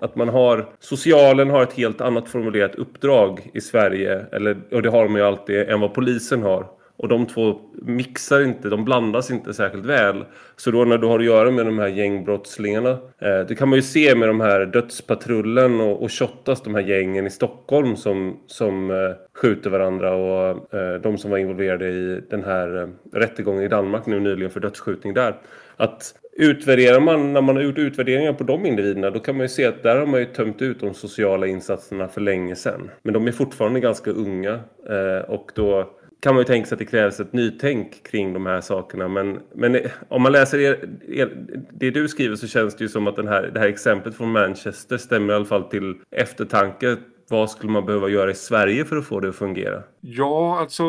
Att 0.00 0.16
man 0.16 0.28
har, 0.28 0.66
socialen 0.78 1.50
har 1.50 1.62
ett 1.62 1.72
helt 1.72 2.00
annat 2.00 2.28
formulerat 2.28 2.74
uppdrag 2.74 3.50
i 3.54 3.60
Sverige, 3.60 4.26
eller, 4.32 4.56
och 4.72 4.82
det 4.82 4.90
har 4.90 5.04
de 5.04 5.16
ju 5.16 5.22
alltid, 5.22 5.68
än 5.68 5.80
vad 5.80 5.94
polisen 5.94 6.42
har. 6.42 6.66
Och 6.96 7.08
de 7.08 7.26
två 7.26 7.60
mixar 7.82 8.40
inte, 8.40 8.68
de 8.68 8.84
blandas 8.84 9.30
inte 9.30 9.54
särskilt 9.54 9.86
väl. 9.86 10.24
Så 10.56 10.70
då 10.70 10.84
när 10.84 10.98
du 10.98 11.06
har 11.06 11.18
att 11.18 11.24
göra 11.24 11.50
med 11.50 11.66
de 11.66 11.78
här 11.78 11.88
gängbrottslingarna. 11.88 12.90
Eh, 13.18 13.40
det 13.48 13.58
kan 13.58 13.68
man 13.68 13.76
ju 13.76 13.82
se 13.82 14.14
med 14.14 14.28
de 14.28 14.40
här 14.40 14.66
dödspatrullen 14.66 15.80
och, 15.80 16.02
och 16.02 16.12
Shottaz, 16.12 16.62
de 16.62 16.74
här 16.74 16.82
gängen 16.82 17.26
i 17.26 17.30
Stockholm 17.30 17.96
som, 17.96 18.40
som 18.46 18.90
eh, 18.90 18.96
skjuter 19.34 19.70
varandra. 19.70 20.14
Och 20.14 20.74
eh, 20.74 21.00
de 21.00 21.18
som 21.18 21.30
var 21.30 21.38
involverade 21.38 21.88
i 21.88 22.20
den 22.30 22.44
här 22.44 22.82
eh, 22.82 22.88
rättegången 23.12 23.62
i 23.62 23.68
Danmark 23.68 24.06
nu 24.06 24.20
nyligen 24.20 24.50
för 24.50 24.60
dödsskjutning 24.60 25.14
där. 25.14 25.36
Att 25.76 26.14
utvärderar 26.32 27.00
man, 27.00 27.32
när 27.32 27.40
man 27.40 27.56
har 27.56 27.62
gjort 27.62 27.78
utvärderingar 27.78 28.32
på 28.32 28.44
de 28.44 28.66
individerna 28.66 29.10
då 29.10 29.20
kan 29.20 29.36
man 29.36 29.44
ju 29.44 29.48
se 29.48 29.64
att 29.64 29.82
där 29.82 29.96
har 29.96 30.06
man 30.06 30.20
ju 30.20 30.26
tömt 30.26 30.62
ut 30.62 30.80
de 30.80 30.94
sociala 30.94 31.46
insatserna 31.46 32.08
för 32.08 32.20
länge 32.20 32.56
sedan. 32.56 32.90
Men 33.02 33.14
de 33.14 33.26
är 33.26 33.32
fortfarande 33.32 33.80
ganska 33.80 34.10
unga 34.10 34.60
eh, 34.88 35.30
och 35.30 35.52
då 35.54 35.90
kan 36.20 36.34
man 36.34 36.40
ju 36.40 36.44
tänka 36.44 36.66
sig 36.66 36.74
att 36.74 36.78
det 36.78 36.84
krävs 36.84 37.20
ett 37.20 37.32
nytänk 37.32 38.02
kring 38.02 38.32
de 38.32 38.46
här 38.46 38.60
sakerna. 38.60 39.08
Men, 39.08 39.40
men 39.54 39.78
om 40.08 40.22
man 40.22 40.32
läser 40.32 40.58
er, 40.58 40.88
er, 41.08 41.46
det 41.72 41.90
du 41.90 42.08
skriver 42.08 42.36
så 42.36 42.46
känns 42.46 42.76
det 42.76 42.84
ju 42.84 42.88
som 42.88 43.06
att 43.06 43.16
den 43.16 43.28
här, 43.28 43.50
det 43.54 43.60
här 43.60 43.68
exemplet 43.68 44.16
från 44.16 44.32
Manchester 44.32 44.98
stämmer 44.98 45.32
i 45.32 45.36
alla 45.36 45.44
fall 45.44 45.64
till 45.64 45.94
eftertanke. 46.10 46.96
Vad 47.28 47.50
skulle 47.50 47.72
man 47.72 47.86
behöva 47.86 48.08
göra 48.08 48.30
i 48.30 48.34
Sverige 48.34 48.84
för 48.84 48.96
att 48.96 49.06
få 49.06 49.20
det 49.20 49.28
att 49.28 49.36
fungera? 49.36 49.82
Ja, 50.00 50.58
alltså 50.60 50.82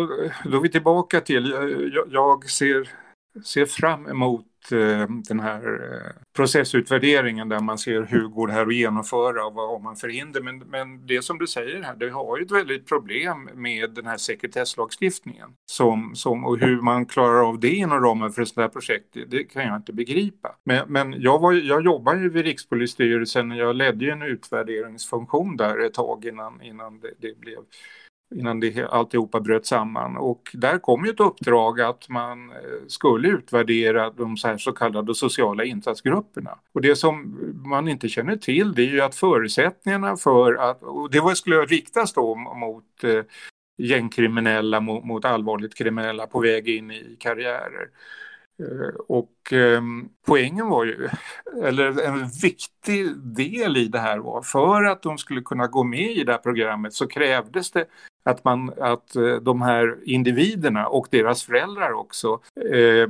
då 0.46 0.58
är 0.58 0.62
vi 0.62 0.70
tillbaka 0.70 1.22
till, 1.22 1.52
jag, 1.96 2.08
jag 2.12 2.50
ser, 2.50 2.90
ser 3.46 3.66
fram 3.66 4.08
emot 4.08 4.46
Eh, 4.72 5.08
den 5.10 5.40
här 5.40 5.94
eh, 5.94 6.12
processutvärderingen 6.36 7.50
där 7.50 7.60
man 7.60 7.78
ser 7.78 8.02
hur 8.04 8.28
går 8.28 8.48
det 8.48 8.54
här 8.54 8.68
att 8.68 8.76
genomföra 8.76 9.46
och 9.46 9.54
vad 9.54 9.70
har 9.70 9.80
man 9.80 9.96
för 9.96 10.08
hinder. 10.08 10.42
Men, 10.42 10.60
men 10.60 11.08
det 11.08 11.22
som 11.22 11.38
du 11.38 11.48
säger 11.48 11.84
här, 11.84 11.96
det 11.96 12.10
har 12.10 12.38
ju 12.38 12.44
ett 12.44 12.52
väldigt 12.52 12.88
problem 12.88 13.50
med 13.54 13.90
den 13.90 14.06
här 14.06 14.18
sekretesslagstiftningen. 14.18 15.50
Som, 15.72 16.16
som, 16.16 16.46
och 16.46 16.58
hur 16.60 16.82
man 16.82 17.06
klarar 17.06 17.50
av 17.50 17.60
det 17.60 17.76
inom 17.76 18.04
ramen 18.04 18.32
för 18.32 18.42
ett 18.42 18.48
sådant 18.48 18.74
här 18.74 18.80
projekt, 18.80 19.06
det, 19.14 19.26
det 19.26 19.44
kan 19.44 19.64
jag 19.64 19.76
inte 19.76 19.94
begripa. 19.94 20.56
Men, 20.64 20.86
men 20.88 21.22
jag, 21.22 21.40
var, 21.40 21.54
jag 21.54 21.86
jobbade 21.86 22.20
ju 22.20 22.30
vid 22.30 22.46
Rikspolisstyrelsen, 22.46 23.52
jag 23.52 23.76
ledde 23.76 24.06
ju 24.06 24.12
en 24.12 24.22
utvärderingsfunktion 24.22 25.58
där 25.58 25.86
ett 25.86 25.94
tag 25.94 26.26
innan, 26.26 26.62
innan 26.62 27.00
det, 27.00 27.12
det 27.20 27.40
blev 27.40 27.58
innan 28.36 28.60
det, 28.60 28.88
alltihopa 28.90 29.40
bröt 29.40 29.66
samman. 29.66 30.18
Och 30.18 30.50
där 30.54 30.80
kom 30.80 31.06
ju 31.06 31.12
ett 31.12 31.20
uppdrag 31.20 31.82
att 31.82 32.10
man 32.10 32.52
eh, 32.52 32.58
skulle 32.88 33.28
utvärdera 33.28 34.10
de 34.10 34.38
så, 34.38 34.58
så 34.58 34.72
kallade 34.72 35.16
sociala 35.16 35.64
insatsgrupperna. 35.64 36.58
Och 36.74 36.82
det 36.82 36.96
som 36.96 37.40
man 37.66 37.88
inte 37.88 38.10
känner 38.10 38.36
till 38.36 38.74
det 38.74 38.82
är 38.82 38.92
ju 38.92 39.02
att 39.02 39.16
förutsättningarna 39.16 40.18
för 40.18 40.54
att, 40.54 40.84
och 40.84 41.12
det 41.12 41.36
skulle 41.36 41.66
riktas 41.66 42.14
då 42.14 42.36
mot 42.36 43.04
eh, 43.04 43.24
gängkriminella, 43.78 44.80
mot, 44.80 45.06
mot 45.06 45.26
allvarligt 45.26 45.76
kriminella 45.76 46.28
på 46.28 46.40
väg 46.40 46.70
in 46.70 46.92
i 46.92 47.18
karriärer. 47.20 47.90
Eh, 48.60 48.96
och 49.08 49.54
eh, 49.54 49.82
poängen 50.26 50.70
var 50.70 50.86
ju, 50.86 51.10
eller 51.64 52.02
en 52.02 52.30
viktig 52.42 53.18
del 53.18 53.78
i 53.78 53.88
det 53.88 54.00
här 54.00 54.18
var, 54.18 54.42
för 54.42 54.84
att 54.84 55.02
de 55.02 55.18
skulle 55.18 55.42
kunna 55.42 55.68
gå 55.68 55.84
med 55.84 56.12
i 56.12 56.24
det 56.24 56.32
här 56.32 56.40
programmet 56.40 56.94
så 56.94 57.08
krävdes 57.08 57.72
det 57.72 57.86
att, 58.28 58.44
man, 58.44 58.74
att 58.80 59.16
eh, 59.16 59.36
de 59.36 59.62
här 59.62 59.98
individerna 60.06 60.88
och 60.88 61.08
deras 61.12 61.44
föräldrar 61.44 61.92
också 61.92 62.40
eh, 62.72 63.10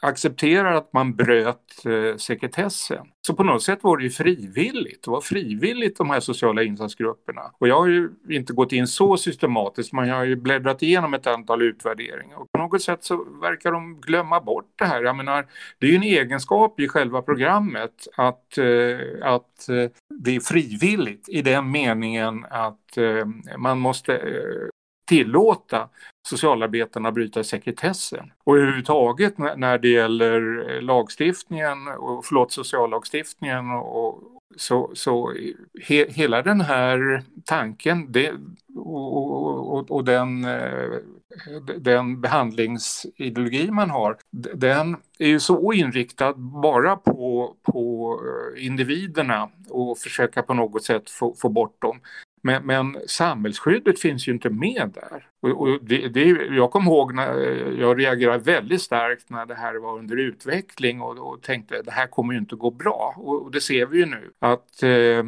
accepterar 0.00 0.74
att 0.74 0.92
man 0.92 1.16
bröt 1.16 1.84
eh, 1.86 2.16
sekretessen. 2.16 3.06
Så 3.26 3.34
på 3.34 3.42
något 3.42 3.62
sätt 3.62 3.78
var 3.82 3.96
det 3.96 4.04
ju 4.04 4.10
frivilligt. 4.10 5.02
Det 5.04 5.10
var 5.10 5.20
frivilligt 5.20 5.98
de 5.98 6.10
här 6.10 6.20
sociala 6.20 6.62
insatsgrupperna. 6.62 7.42
Och 7.58 7.68
jag 7.68 7.80
har 7.80 7.86
ju 7.86 8.10
inte 8.28 8.52
gått 8.52 8.72
in 8.72 8.86
så 8.86 9.16
systematiskt 9.16 9.92
men 9.92 10.08
jag 10.08 10.16
har 10.16 10.24
ju 10.24 10.36
bläddrat 10.36 10.82
igenom 10.82 11.14
ett 11.14 11.26
antal 11.26 11.62
utvärderingar. 11.62 12.36
Och 12.36 12.52
på 12.52 12.58
något 12.58 12.82
sätt 12.82 13.04
så 13.04 13.24
verkar 13.42 13.72
de 13.72 14.00
glömma 14.00 14.40
bort 14.40 14.72
det 14.76 14.84
här. 14.84 15.02
Jag 15.02 15.16
menar, 15.16 15.46
det 15.78 15.86
är 15.86 15.90
ju 15.90 15.96
en 15.96 16.02
egenskap 16.02 16.80
i 16.80 16.88
själva 16.88 17.22
programmet 17.22 18.08
att, 18.16 18.58
eh, 18.58 18.98
att 19.22 19.68
eh, 19.68 19.90
det 20.24 20.36
är 20.36 20.40
frivilligt 20.40 21.28
i 21.28 21.42
den 21.42 21.70
meningen 21.70 22.46
att 22.50 22.96
eh, 22.96 23.26
man 23.58 23.78
måste 23.78 24.16
eh, 24.16 24.68
tillåta 25.08 25.88
socialarbetarna 26.28 27.12
bryta 27.12 27.44
sekretessen. 27.44 28.32
Och 28.44 28.56
överhuvudtaget 28.56 29.38
när 29.38 29.78
det 29.78 29.88
gäller 29.88 30.70
eh, 30.70 30.82
lagstiftningen, 30.82 31.88
och, 31.88 32.26
förlåt 32.26 32.52
sociallagstiftningen 32.52 33.70
och, 33.70 34.22
så, 34.56 34.90
så 34.94 35.34
he, 35.82 36.06
hela 36.08 36.42
den 36.42 36.60
här 36.60 37.22
tanken 37.44 38.12
det, 38.12 38.32
och, 38.76 39.74
och, 39.74 39.90
och 39.90 40.04
den, 40.04 40.44
eh, 40.44 40.90
den 41.78 42.20
behandlingsideologi 42.20 43.70
man 43.70 43.90
har, 43.90 44.16
den 44.54 44.96
är 45.18 45.28
ju 45.28 45.40
så 45.40 45.72
inriktad 45.72 46.34
bara 46.36 46.96
på, 46.96 47.54
på 47.62 48.12
eh, 48.24 48.66
individerna 48.66 49.50
och 49.68 49.98
försöka 49.98 50.42
på 50.42 50.54
något 50.54 50.84
sätt 50.84 51.10
få, 51.10 51.34
få 51.34 51.48
bort 51.48 51.82
dem. 51.82 52.00
Men, 52.48 52.66
men 52.66 52.96
samhällsskyddet 53.06 54.00
finns 54.00 54.28
ju 54.28 54.32
inte 54.32 54.50
med 54.50 54.90
där. 54.94 55.26
Och, 55.42 55.60
och 55.60 55.78
det, 55.82 56.08
det, 56.08 56.24
jag 56.50 56.70
kommer 56.70 56.90
ihåg 56.90 57.14
när 57.14 57.34
jag 57.80 58.00
reagerade 58.00 58.38
väldigt 58.38 58.82
starkt 58.82 59.30
när 59.30 59.46
det 59.46 59.54
här 59.54 59.74
var 59.74 59.98
under 59.98 60.16
utveckling 60.16 61.00
och, 61.00 61.18
och 61.18 61.42
tänkte 61.42 61.82
det 61.82 61.90
här 61.90 62.06
kommer 62.06 62.32
ju 62.32 62.38
inte 62.38 62.56
gå 62.56 62.70
bra. 62.70 63.14
Och, 63.16 63.42
och 63.42 63.50
det 63.50 63.60
ser 63.60 63.86
vi 63.86 63.98
ju 63.98 64.06
nu 64.06 64.30
att 64.38 64.82
eh, 64.82 65.24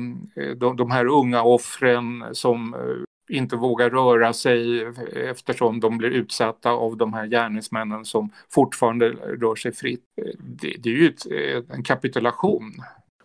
de, 0.56 0.76
de, 0.76 0.90
här 0.90 1.06
unga 1.06 1.42
offren 1.42 2.24
som 2.32 2.74
eh, 2.74 3.36
inte 3.36 3.56
vågar 3.56 3.90
röra 3.90 4.32
sig 4.32 4.86
eftersom 5.30 5.80
de 5.80 5.98
blir 5.98 6.10
utsatta 6.10 6.70
av 6.70 6.96
de 6.96 7.12
här 7.12 7.26
gärningsmännen 7.26 8.04
som 8.04 8.30
fortfarande 8.48 9.08
rör 9.10 9.54
sig 9.54 9.72
fritt. 9.72 10.04
Eh, 10.22 10.32
det, 10.38 10.76
det 10.78 10.90
är 10.90 10.94
ju 10.94 11.08
ett, 11.08 11.26
eh, 11.30 11.76
en 11.76 11.82
kapitulation 11.82 12.72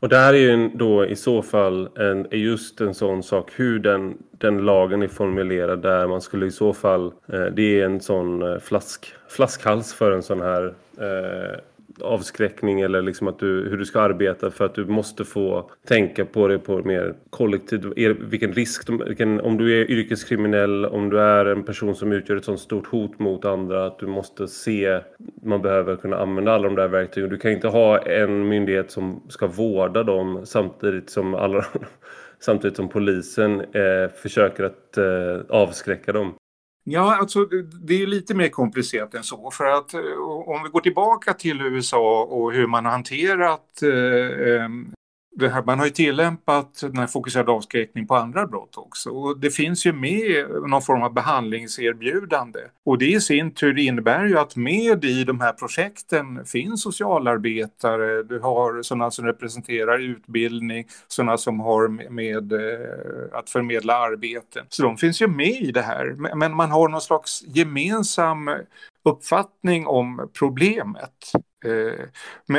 och 0.05 0.09
det 0.09 0.17
här 0.17 0.33
är 0.33 0.37
ju 0.37 0.69
då 0.73 1.05
i 1.05 1.15
så 1.15 1.41
fall 1.41 1.89
en, 1.95 2.27
just 2.31 2.81
en 2.81 2.93
sån 2.93 3.23
sak 3.23 3.51
hur 3.55 3.79
den, 3.79 4.17
den 4.31 4.57
lagen 4.57 5.01
är 5.01 5.07
formulerad 5.07 5.81
där 5.81 6.07
man 6.07 6.21
skulle 6.21 6.45
i 6.45 6.51
så 6.51 6.73
fall, 6.73 7.13
eh, 7.27 7.45
det 7.45 7.81
är 7.81 7.85
en 7.85 7.99
sån 7.99 8.41
eh, 8.41 8.59
flask, 8.59 9.13
flaskhals 9.27 9.93
för 9.93 10.11
en 10.11 10.23
sån 10.23 10.41
här 10.41 10.73
eh, 10.97 11.59
avskräckning 12.01 12.81
eller 12.81 13.01
liksom 13.01 13.27
att 13.27 13.39
du, 13.39 13.69
hur 13.69 13.77
du 13.77 13.85
ska 13.85 14.01
arbeta 14.01 14.51
för 14.51 14.65
att 14.65 14.75
du 14.75 14.85
måste 14.85 15.25
få 15.25 15.71
tänka 15.87 16.25
på 16.25 16.47
det 16.47 16.59
på 16.59 16.83
mer 16.83 17.15
kollektivt. 17.29 17.85
Vilken 18.19 18.53
risk, 18.53 18.89
vilken, 18.89 19.41
om 19.41 19.57
du 19.57 19.81
är 19.81 19.91
yrkeskriminell, 19.91 20.85
om 20.85 21.09
du 21.09 21.19
är 21.19 21.45
en 21.45 21.63
person 21.63 21.95
som 21.95 22.11
utgör 22.11 22.37
ett 22.37 22.45
sånt 22.45 22.59
stort 22.59 22.87
hot 22.87 23.19
mot 23.19 23.45
andra 23.45 23.85
att 23.85 23.99
du 23.99 24.07
måste 24.07 24.47
se, 24.47 24.99
man 25.43 25.61
behöver 25.61 25.95
kunna 25.95 26.17
använda 26.17 26.51
alla 26.51 26.63
de 26.63 26.75
där 26.75 26.87
verktygen. 26.87 27.29
Du 27.29 27.37
kan 27.37 27.51
inte 27.51 27.67
ha 27.67 27.97
en 27.97 28.47
myndighet 28.47 28.91
som 28.91 29.21
ska 29.29 29.47
vårda 29.47 30.03
dem 30.03 30.45
samtidigt 30.45 31.09
som 31.09 31.35
alla 31.35 31.65
samtidigt 32.39 32.75
som 32.75 32.89
polisen 32.89 33.61
eh, 33.61 34.09
försöker 34.15 34.63
att 34.63 34.97
eh, 34.97 35.41
avskräcka 35.49 36.13
dem. 36.13 36.33
Ja, 36.87 37.15
alltså 37.15 37.45
det 37.81 38.01
är 38.01 38.07
lite 38.07 38.33
mer 38.33 38.49
komplicerat 38.49 39.13
än 39.13 39.23
så. 39.23 39.51
För 39.51 39.65
att 39.65 39.93
eh, 39.93 40.01
om 40.45 40.63
vi 40.63 40.69
går 40.69 40.81
tillbaka 40.81 41.33
till 41.33 41.61
USA 41.61 42.23
och 42.23 42.53
hur 42.53 42.67
man 42.67 42.85
har 42.85 42.91
hanterat 42.91 43.81
eh, 43.81 44.53
eh 44.53 44.69
här, 45.41 45.63
man 45.63 45.79
har 45.79 45.85
ju 45.85 45.91
tillämpat 45.91 46.79
den 46.81 46.97
här 46.97 47.07
fokuserade 47.07 47.51
avskräckning 47.51 48.07
på 48.07 48.15
andra 48.15 48.47
brott 48.47 48.77
också. 48.77 49.09
Och 49.09 49.39
det 49.39 49.49
finns 49.49 49.85
ju 49.85 49.93
med 49.93 50.45
någon 50.67 50.81
form 50.81 51.03
av 51.03 51.13
behandlingserbjudande. 51.13 52.59
Och 52.85 52.97
det 52.97 53.05
i 53.05 53.21
sin 53.21 53.51
tur 53.51 53.77
innebär 53.77 54.25
ju 54.25 54.39
att 54.39 54.55
med 54.55 55.05
i 55.05 55.23
de 55.23 55.39
här 55.39 55.53
projekten 55.53 56.45
finns 56.45 56.81
socialarbetare, 56.81 58.23
du 58.23 58.39
har 58.39 58.81
sådana 58.81 59.11
som 59.11 59.25
representerar 59.25 59.99
utbildning, 59.99 60.85
sådana 61.07 61.37
som 61.37 61.59
har 61.59 61.87
med, 61.87 62.11
med 62.11 62.53
att 63.33 63.49
förmedla 63.49 63.97
arbeten. 63.97 64.65
Så 64.69 64.83
de 64.83 64.97
finns 64.97 65.21
ju 65.21 65.27
med 65.27 65.61
i 65.61 65.71
det 65.71 65.81
här. 65.81 66.35
Men 66.35 66.55
man 66.55 66.71
har 66.71 66.89
någon 66.89 67.01
slags 67.01 67.43
gemensam 67.47 68.49
uppfattning 69.05 69.87
om 69.87 70.29
problemet. 70.39 71.31
Eh, 71.65 72.05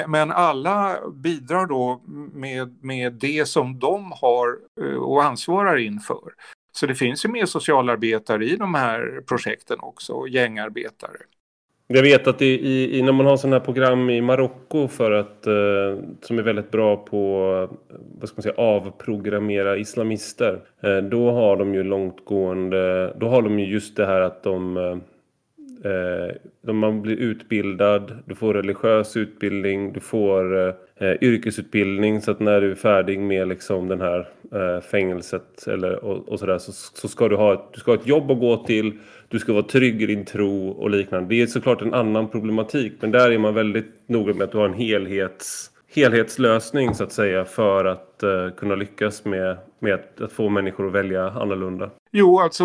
men 0.06 0.32
alla 0.32 0.96
bidrar 1.10 1.66
då 1.66 2.02
med, 2.32 2.84
med 2.84 3.12
det 3.12 3.48
som 3.48 3.78
de 3.78 4.12
har 4.12 4.48
eh, 4.80 4.96
och 4.96 5.24
ansvarar 5.24 5.76
inför. 5.76 6.32
Så 6.72 6.86
det 6.86 6.94
finns 6.94 7.24
ju 7.24 7.28
mer 7.28 7.46
socialarbetare 7.46 8.44
i 8.44 8.56
de 8.56 8.74
här 8.74 9.22
projekten 9.26 9.78
också, 9.80 10.26
gängarbetare. 10.28 11.16
Jag 11.88 12.02
vet 12.02 12.26
att 12.26 12.42
i, 12.42 12.98
i, 12.98 13.02
när 13.02 13.12
man 13.12 13.26
har 13.26 13.36
sådana 13.36 13.56
här 13.56 13.64
program 13.64 14.10
i 14.10 14.20
Marocko 14.20 14.88
för 14.88 15.10
att 15.10 15.46
eh, 15.46 16.04
som 16.22 16.38
är 16.38 16.42
väldigt 16.42 16.70
bra 16.70 16.96
på 16.96 17.40
vad 18.20 18.28
ska 18.28 18.36
man 18.36 18.42
säga 18.42 18.54
avprogrammera 18.54 19.76
islamister. 19.76 20.60
Eh, 20.82 20.96
då 20.96 21.30
har 21.30 21.56
de 21.56 21.74
ju 21.74 21.82
långtgående 21.82 23.12
då 23.16 23.28
har 23.28 23.42
de 23.42 23.58
ju 23.58 23.66
just 23.66 23.96
det 23.96 24.06
här 24.06 24.20
att 24.20 24.42
de 24.42 24.76
eh, 24.76 24.96
Eh, 25.86 26.72
man 26.72 27.02
blir 27.02 27.16
utbildad, 27.16 28.12
du 28.24 28.34
får 28.34 28.54
religiös 28.54 29.16
utbildning, 29.16 29.92
du 29.92 30.00
får 30.00 30.68
eh, 31.00 31.12
yrkesutbildning 31.20 32.20
så 32.20 32.30
att 32.30 32.40
när 32.40 32.60
du 32.60 32.70
är 32.70 32.74
färdig 32.74 33.20
med 33.20 33.48
liksom 33.48 33.88
den 33.88 34.00
här 34.00 34.28
eh, 34.52 34.80
fängelset 34.80 35.66
eller, 35.66 36.04
och, 36.04 36.28
och 36.28 36.38
sådär 36.38 36.58
så, 36.58 36.72
så 36.72 37.08
ska 37.08 37.28
du 37.28 37.36
ha, 37.36 37.54
ett, 37.54 37.60
du 37.72 37.80
ska 37.80 37.90
ha 37.90 37.98
ett 37.98 38.06
jobb 38.06 38.30
att 38.30 38.40
gå 38.40 38.56
till 38.56 38.92
du 39.28 39.38
ska 39.38 39.52
vara 39.52 39.62
trygg 39.62 40.02
i 40.02 40.06
din 40.06 40.24
tro 40.24 40.68
och 40.68 40.90
liknande. 40.90 41.28
Det 41.28 41.42
är 41.42 41.46
såklart 41.46 41.82
en 41.82 41.94
annan 41.94 42.28
problematik 42.28 42.92
men 43.00 43.10
där 43.10 43.30
är 43.30 43.38
man 43.38 43.54
väldigt 43.54 43.86
noga 44.06 44.34
med 44.34 44.44
att 44.44 44.52
du 44.52 44.58
har 44.58 44.68
en 44.68 44.74
helhets, 44.74 45.70
helhetslösning 45.94 46.94
så 46.94 47.04
att 47.04 47.12
säga 47.12 47.44
för 47.44 47.84
att 47.84 48.20
uh, 48.24 48.50
kunna 48.50 48.74
lyckas 48.74 49.24
med, 49.24 49.56
med 49.78 49.94
att, 49.94 50.20
att, 50.20 50.32
få 50.32 50.48
människor 50.48 50.86
att 50.86 50.92
välja 50.92 51.30
annorlunda. 51.30 51.90
Jo, 52.18 52.40
alltså 52.40 52.64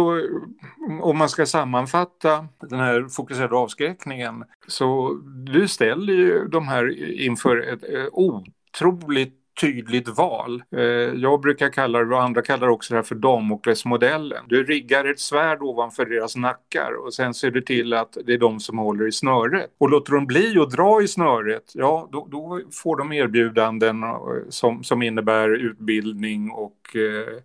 om 1.01 1.17
man 1.17 1.29
ska 1.29 1.45
sammanfatta 1.45 2.47
den 2.69 2.79
här 2.79 3.07
fokuserade 3.07 3.55
avskräckningen 3.55 4.43
så 4.67 5.13
du 5.45 5.67
ställer 5.67 6.13
ju 6.13 6.47
de 6.47 6.67
här 6.67 6.99
inför 7.21 7.57
ett 7.57 7.83
eh, 7.83 8.05
otroligt 8.11 9.33
tydligt 9.61 10.17
val. 10.17 10.63
Eh, 10.75 10.81
jag 11.21 11.41
brukar 11.41 11.69
kalla 11.69 11.99
det, 11.99 12.15
och 12.15 12.23
andra 12.23 12.41
kallar 12.41 12.67
också 12.67 12.93
det 12.93 12.97
här 12.97 13.03
för 13.03 13.15
Damoklesmodellen. 13.15 14.43
Du 14.47 14.63
riggar 14.63 15.05
ett 15.05 15.19
svärd 15.19 15.61
ovanför 15.61 16.05
deras 16.05 16.35
nackar 16.35 17.05
och 17.05 17.13
sen 17.13 17.33
ser 17.33 17.51
du 17.51 17.61
till 17.61 17.93
att 17.93 18.17
det 18.25 18.33
är 18.33 18.37
de 18.37 18.59
som 18.59 18.77
håller 18.77 19.07
i 19.07 19.11
snöret. 19.11 19.71
Och 19.77 19.89
låter 19.89 20.13
de 20.13 20.25
bli 20.25 20.59
att 20.59 20.71
dra 20.71 21.01
i 21.01 21.07
snöret, 21.07 21.71
ja 21.73 22.09
då, 22.11 22.27
då 22.31 22.61
får 22.83 22.97
de 22.97 23.13
erbjudanden 23.13 24.03
eh, 24.03 24.09
som, 24.49 24.83
som 24.83 25.01
innebär 25.01 25.49
utbildning 25.49 26.51
och 26.51 26.95
eh, 26.95 27.41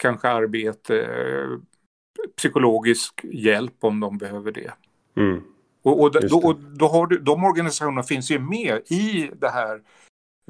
kanske 0.00 0.28
arbete, 0.28 1.08
psykologisk 2.36 3.24
hjälp 3.24 3.74
om 3.80 4.00
de 4.00 4.18
behöver 4.18 4.52
det. 4.52 4.72
Mm. 5.16 5.42
Och, 5.82 6.00
och, 6.00 6.28
då, 6.28 6.38
och 6.38 6.56
då 6.56 6.86
har 6.86 7.06
du, 7.06 7.18
de 7.18 7.44
organisationerna 7.44 8.02
finns 8.02 8.30
ju 8.30 8.38
med 8.38 8.80
i 8.86 9.30
det 9.40 9.48
här 9.48 9.74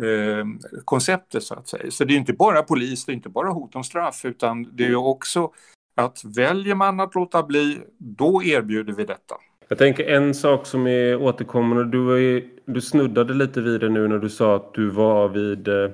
eh, 0.02 0.44
konceptet 0.84 1.42
så 1.42 1.54
att 1.54 1.68
säga. 1.68 1.90
Så 1.90 2.04
det 2.04 2.14
är 2.14 2.18
inte 2.18 2.32
bara 2.32 2.62
polis, 2.62 3.04
det 3.04 3.12
är 3.12 3.14
inte 3.14 3.28
bara 3.28 3.50
hot 3.50 3.76
om 3.76 3.84
straff 3.84 4.24
utan 4.24 4.76
det 4.76 4.86
är 4.86 4.94
också 4.94 5.52
att 5.94 6.24
väljer 6.24 6.74
man 6.74 7.00
att 7.00 7.14
låta 7.14 7.42
bli, 7.42 7.80
då 7.98 8.42
erbjuder 8.42 8.92
vi 8.92 9.04
detta. 9.04 9.34
Jag 9.68 9.78
tänker 9.78 10.04
en 10.04 10.34
sak 10.34 10.66
som 10.66 10.86
är 10.86 11.22
återkommande, 11.22 11.84
du, 11.84 12.04
var 12.04 12.42
du 12.72 12.80
snuddade 12.80 13.34
lite 13.34 13.60
vid 13.60 13.80
det 13.80 13.88
nu 13.88 14.08
när 14.08 14.18
du 14.18 14.28
sa 14.28 14.56
att 14.56 14.74
du 14.74 14.90
var 14.90 15.28
vid 15.28 15.68
eh 15.68 15.90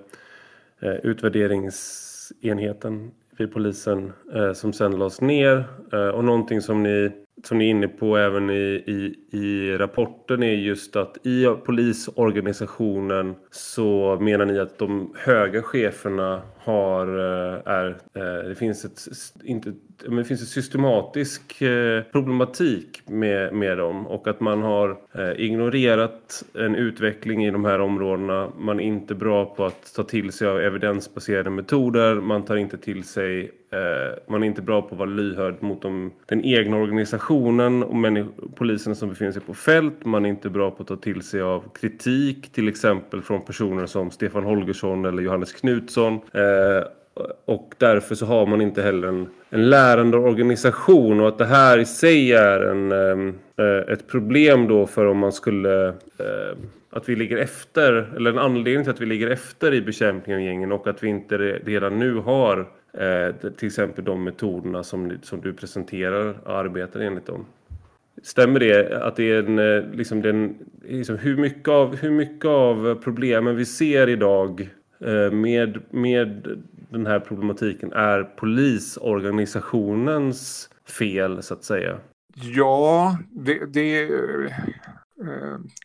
utvärderingsenheten 1.02 3.10
vid 3.38 3.52
polisen 3.52 4.12
eh, 4.34 4.52
som 4.52 4.72
sen 4.72 4.98
lades 4.98 5.20
ner. 5.20 5.64
Eh, 5.92 6.08
och 6.08 6.24
någonting 6.24 6.60
som 6.60 6.82
ni 6.82 7.10
som 7.44 7.58
ni 7.58 7.66
är 7.66 7.70
inne 7.70 7.88
på 7.88 8.16
även 8.16 8.50
i, 8.50 8.84
i, 8.86 9.14
i 9.36 9.76
rapporten 9.78 10.42
är 10.42 10.52
just 10.52 10.96
att 10.96 11.26
i 11.26 11.46
polisorganisationen 11.64 13.34
så 13.50 14.18
menar 14.20 14.44
ni 14.44 14.58
att 14.58 14.78
de 14.78 15.14
höga 15.16 15.62
cheferna 15.62 16.42
har, 16.66 17.06
eh, 17.06 17.60
är, 17.64 17.88
eh, 18.14 18.48
det 18.48 18.54
finns 18.54 18.84
ett, 18.84 19.00
inte, 19.44 19.72
men 20.04 20.16
det 20.16 20.24
finns 20.24 20.40
en 20.40 20.46
systematisk 20.46 21.62
eh, 21.62 22.02
problematik 22.02 23.02
med, 23.06 23.54
med 23.54 23.78
dem 23.78 24.06
och 24.06 24.28
att 24.28 24.40
man 24.40 24.62
har 24.62 24.96
ignorerat 25.36 26.44
en 26.54 26.74
utveckling 26.74 27.46
i 27.46 27.50
de 27.50 27.64
här 27.64 27.80
områdena. 27.80 28.48
Man 28.58 28.80
är 28.80 28.84
inte 28.84 29.14
bra 29.14 29.44
på 29.44 29.64
att 29.64 29.94
ta 29.96 30.02
till 30.02 30.32
sig 30.32 30.48
av 30.48 30.60
evidensbaserade 30.60 31.50
metoder. 31.50 32.14
Man 32.14 32.44
tar 32.44 32.56
inte 32.56 32.78
till 32.78 33.04
sig 33.04 33.52
man 34.28 34.42
är 34.42 34.46
inte 34.46 34.62
bra 34.62 34.82
på 34.82 34.88
att 34.94 34.98
vara 34.98 35.08
lyhörd 35.08 35.62
mot 35.62 35.82
de, 35.82 36.12
den 36.26 36.44
egna 36.44 36.76
organisationen 36.76 37.82
och 37.82 37.96
poliserna 38.54 38.94
som 38.94 39.08
befinner 39.08 39.25
sig 39.32 39.42
på 39.42 39.54
fält. 39.54 40.04
Man 40.04 40.24
är 40.24 40.28
inte 40.28 40.50
bra 40.50 40.70
på 40.70 40.82
att 40.82 40.88
ta 40.88 40.96
till 40.96 41.22
sig 41.22 41.40
av 41.40 41.64
kritik 41.80 42.52
till 42.52 42.68
exempel 42.68 43.22
från 43.22 43.44
personer 43.44 43.86
som 43.86 44.10
Stefan 44.10 44.44
Holgersson 44.44 45.04
eller 45.04 45.22
Johannes 45.22 45.52
Knutsson. 45.52 46.14
Eh, 46.14 46.84
och 47.44 47.74
därför 47.78 48.14
så 48.14 48.26
har 48.26 48.46
man 48.46 48.60
inte 48.60 48.82
heller 48.82 49.08
en, 49.08 49.28
en 49.50 49.70
lärande 49.70 50.16
organisation 50.16 51.20
och 51.20 51.28
att 51.28 51.38
det 51.38 51.44
här 51.44 51.78
i 51.78 51.86
sig 51.86 52.32
är 52.32 52.60
en, 52.60 52.92
ehm, 52.92 53.38
eh, 53.56 53.92
ett 53.92 54.08
problem 54.08 54.68
då 54.68 54.86
för 54.86 55.06
om 55.06 55.18
man 55.18 55.32
skulle 55.32 55.88
eh, 55.88 56.58
att 56.90 57.08
vi 57.08 57.16
ligger 57.16 57.36
efter 57.36 57.92
eller 58.16 58.30
en 58.30 58.38
anledning 58.38 58.84
till 58.84 58.92
att 58.92 59.00
vi 59.00 59.06
ligger 59.06 59.30
efter 59.30 59.74
i 59.74 59.82
bekämpningen 59.82 60.40
av 60.40 60.46
gängen 60.46 60.72
och 60.72 60.86
att 60.86 61.02
vi 61.02 61.08
inte 61.08 61.36
redan 61.38 61.98
nu 61.98 62.14
har 62.14 62.58
eh, 62.92 63.50
till 63.56 63.66
exempel 63.66 64.04
de 64.04 64.24
metoderna 64.24 64.82
som, 64.82 65.18
som 65.22 65.40
du 65.40 65.52
presenterar 65.52 66.34
och 66.44 66.58
arbetar 66.58 67.00
enligt 67.00 67.26
dem. 67.26 67.46
Stämmer 68.22 68.60
det 68.60 69.06
att 69.06 69.16
det 69.16 69.30
är 69.30 69.42
en, 69.42 69.58
eh, 69.58 69.82
liksom 69.92 70.22
den, 70.22 70.56
liksom 70.82 71.18
hur, 71.18 71.36
mycket 71.36 71.68
av, 71.68 71.96
hur 71.96 72.10
mycket 72.10 72.44
av 72.44 72.94
problemen 72.94 73.56
vi 73.56 73.64
ser 73.64 74.08
idag 74.08 74.70
eh, 75.00 75.30
med, 75.30 75.82
med 75.90 76.62
den 76.88 77.06
här 77.06 77.20
problematiken 77.20 77.92
är 77.92 78.22
polisorganisationens 78.22 80.70
fel 80.98 81.42
så 81.42 81.54
att 81.54 81.64
säga? 81.64 81.98
Ja, 82.34 83.18
det, 83.30 83.66
det, 83.66 84.02
eh, 84.02 84.50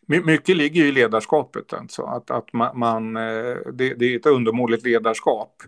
mycket 0.06 0.56
ligger 0.56 0.84
i 0.84 0.92
ledarskapet. 0.92 1.72
Alltså. 1.72 2.02
Att, 2.02 2.30
att 2.30 2.52
man, 2.52 2.78
man 2.78 3.14
det, 3.14 3.72
det, 3.72 4.04
är 4.04 4.16
ett 4.16 4.26
undermåligt 4.26 4.84
ledarskap. 4.84 5.62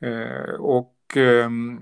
Eh, 0.00 0.54
och 0.54 1.16
ehm, 1.16 1.80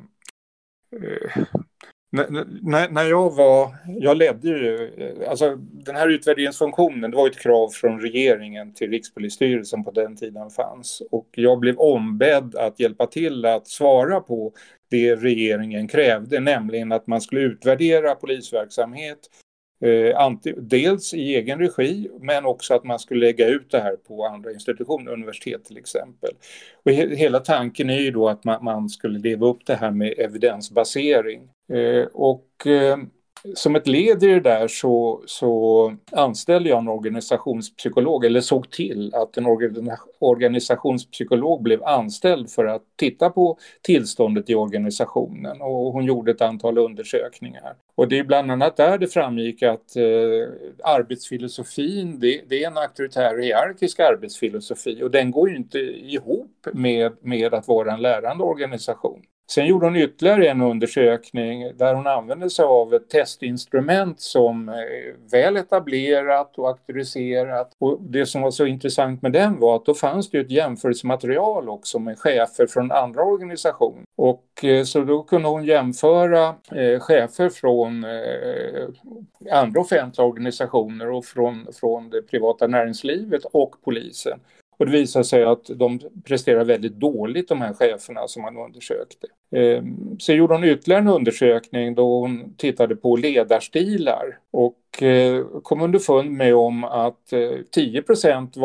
när, 2.13 2.89
när 2.91 3.05
jag 3.05 3.37
var, 3.37 3.75
jag 3.87 4.17
ledde 4.17 4.49
ju, 4.49 4.91
eh, 4.97 5.31
alltså 5.31 5.57
den 5.57 5.97
här 5.97 6.09
utvärderingsfunktionen, 6.09 7.11
det 7.11 7.17
var 7.17 7.27
ett 7.27 7.39
krav 7.39 7.69
från 7.69 8.01
regeringen 8.01 8.75
till 8.75 8.91
Rikspolisstyrelsen 8.91 9.85
på 9.85 9.91
den 9.91 10.17
tiden 10.17 10.51
fanns. 10.51 11.03
Och 11.11 11.29
jag 11.31 11.59
blev 11.59 11.79
ombedd 11.79 12.55
att 12.57 12.81
hjälpa 12.81 13.07
till 13.07 13.45
att 13.45 13.69
svara 13.69 14.21
på 14.21 14.53
det 14.91 15.17
regeringen 15.17 15.89
krävde, 15.89 16.41
nämligen 16.41 16.93
att 16.93 17.07
man 17.07 17.21
skulle 17.21 17.41
utvärdera 17.41 18.15
polisverksamhet 18.15 19.19
Eh, 19.29 19.42
Eh, 19.83 20.33
dels 20.57 21.15
i 21.15 21.35
egen 21.35 21.59
regi 21.59 22.11
men 22.21 22.45
också 22.45 22.75
att 22.75 22.85
man 22.85 22.99
skulle 22.99 23.27
lägga 23.27 23.47
ut 23.47 23.71
det 23.71 23.81
här 23.81 23.97
på 23.97 24.27
andra 24.27 24.53
institutioner, 24.53 25.13
universitet 25.13 25.65
till 25.65 25.77
exempel. 25.77 26.31
Och 26.83 26.93
he 26.93 27.17
hela 27.17 27.41
tanken 27.41 27.91
är 27.91 27.99
ju 27.99 28.11
då 28.11 28.29
att 28.29 28.45
man, 28.45 28.65
man, 28.65 28.89
skulle 28.89 29.19
leva 29.19 29.47
upp 29.47 29.67
det 29.67 29.75
här 29.75 29.91
med 29.91 30.15
evidensbasering. 30.19 31.49
Eh, 31.73 32.05
och 32.13 32.67
eh, 32.67 32.97
som 33.55 33.77
ett 33.77 33.87
led 33.87 34.23
i 34.23 34.27
det 34.27 34.41
där 34.41 34.69
så, 34.69 35.23
så 35.27 35.95
anställde 36.13 36.69
jag 36.69 36.79
en 36.79 36.89
organisationspsykolog, 36.89 38.25
eller 38.25 38.41
såg 38.41 38.71
till 38.71 39.15
att 39.15 39.37
en 39.37 39.47
organisationspsykolog 40.19 41.63
blev 41.63 41.85
anställd 41.85 42.51
för 42.51 42.65
att 42.65 42.83
titta 42.97 43.31
på 43.31 43.59
tillståndet 43.83 44.51
i 44.51 44.55
organisationen 44.55 45.63
och 45.63 45.93
hon 45.93 46.05
gjorde 46.05 46.31
ett 46.31 46.41
antal 46.41 46.79
undersökningar. 46.79 47.75
Och 47.95 48.09
det 48.09 48.19
är 48.19 48.25
bland 48.25 48.51
annat 48.51 48.77
där 48.77 48.99
det 48.99 49.09
framgick 49.09 49.63
att 49.63 49.97
eh, 49.97 50.03
arbetsfilosofin, 50.85 52.21
det, 52.21 52.41
det, 52.49 52.65
är 52.65 52.67
en 52.67 52.79
auktoritär 52.79 53.39
hierarkisk 53.39 54.01
arbetsfilosofi 54.01 55.03
och 55.03 55.11
den 55.11 55.31
går 55.31 55.51
ju 55.51 55.57
inte 55.57 55.79
ihop 55.79 56.67
med, 56.73 57.13
med 57.21 57.55
att 57.55 57.69
vara 57.69 57.93
en 57.93 58.03
lärande 58.03 58.45
organisation. 58.45 59.23
Sen 59.51 59.67
gjorde 59.67 59.87
hon 59.87 59.97
ytterligare 59.97 60.49
en 60.49 60.61
undersökning 60.61 61.77
där 61.77 61.95
hon 61.95 62.07
använde 62.07 62.51
sig 62.51 62.65
av 62.65 62.95
ett 62.95 63.11
testinstrument 63.11 64.21
som 64.21 64.69
är 64.69 65.31
väl 65.31 65.57
etablerat 65.57 66.59
och 66.59 66.69
auktoriserat. 66.69 67.73
Och 67.79 67.99
det 68.01 68.27
som 68.27 68.43
var 68.43 68.51
så 68.51 68.67
intressant 68.67 69.23
med 69.23 69.33
den 69.33 69.61
var 69.61 69.77
att 69.77 69.85
då 69.85 69.95
fanns 69.95 70.31
det 70.31 70.39
ett 70.39 70.51
jämförelsematerial 70.51 71.69
också 71.69 71.99
med 71.99 72.19
chefer 72.19 72.67
från 72.67 72.93
andra 72.93 73.23
organisationer. 73.23 74.05
Och 74.17 74.65
eh, 74.65 74.85
så 74.85 75.01
då 75.01 75.23
kunde 75.23 75.49
hon 75.49 75.65
jämföra 75.65 76.55
eh, 76.73 77.01
chefer 77.01 77.49
från 77.49 78.07
andra 79.51 79.81
offentliga 79.81 80.27
organisationer 80.27 81.11
och 81.11 81.25
från, 81.25 81.67
från 81.81 82.11
det 82.11 82.23
privata 82.23 82.67
näringslivet 82.67 83.45
och 83.45 83.75
polisen. 83.85 84.41
Och 84.83 84.87
det 84.87 84.93
visade 84.93 85.25
sig 85.25 85.45
att 85.45 85.71
de 85.75 86.01
presterar 86.25 86.65
väldigt 86.65 86.93
dåligt, 86.93 87.49
de 87.49 87.61
här 87.61 87.75
cheferna 87.75 88.29
som 88.29 88.43
man 88.43 88.57
undersökte. 88.57 89.27
Sen 89.51 90.17
så 90.19 90.33
gjorde 90.33 90.55
hon 90.55 90.65
ytterligare 90.65 91.03
en 91.03 91.09
undersökning 91.09 91.95
då 91.95 92.21
hon 92.21 92.55
tittade 92.57 92.97
på 92.97 93.17
ledarstilar 93.17 94.39
och 94.51 94.77
Eh, 95.01 95.45
kom 95.63 95.83
underfund 95.83 96.31
med 96.31 96.55
om 96.55 96.85
att 96.85 97.33
eh, 97.33 97.51
10 97.71 98.03
procent 98.03 98.57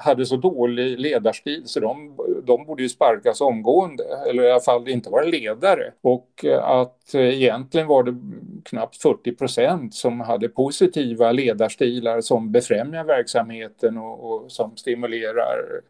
hade 0.00 0.26
så 0.26 0.36
dålig 0.36 1.00
ledarstil 1.00 1.62
så 1.66 1.80
de, 1.80 2.16
de 2.44 2.64
borde 2.66 2.82
ju 2.82 2.88
sparkas 2.88 3.40
omgående 3.40 4.04
eller 4.30 4.42
i 4.42 4.50
alla 4.50 4.60
fall 4.60 4.88
inte 4.88 5.10
vara 5.10 5.24
ledare 5.24 5.92
och 6.00 6.44
eh, 6.44 6.64
att 6.64 7.14
egentligen 7.14 7.86
var 7.86 8.02
det 8.02 8.16
knappt 8.64 9.02
40 9.02 9.32
procent 9.32 9.94
som 9.94 10.20
hade 10.20 10.48
positiva 10.48 11.32
ledarstilar 11.32 12.20
som 12.20 12.52
befrämjar 12.52 13.04
verksamheten 13.04 13.98
och, 13.98 14.32
och 14.32 14.52
som 14.52 14.76
stimulerar 14.76 15.82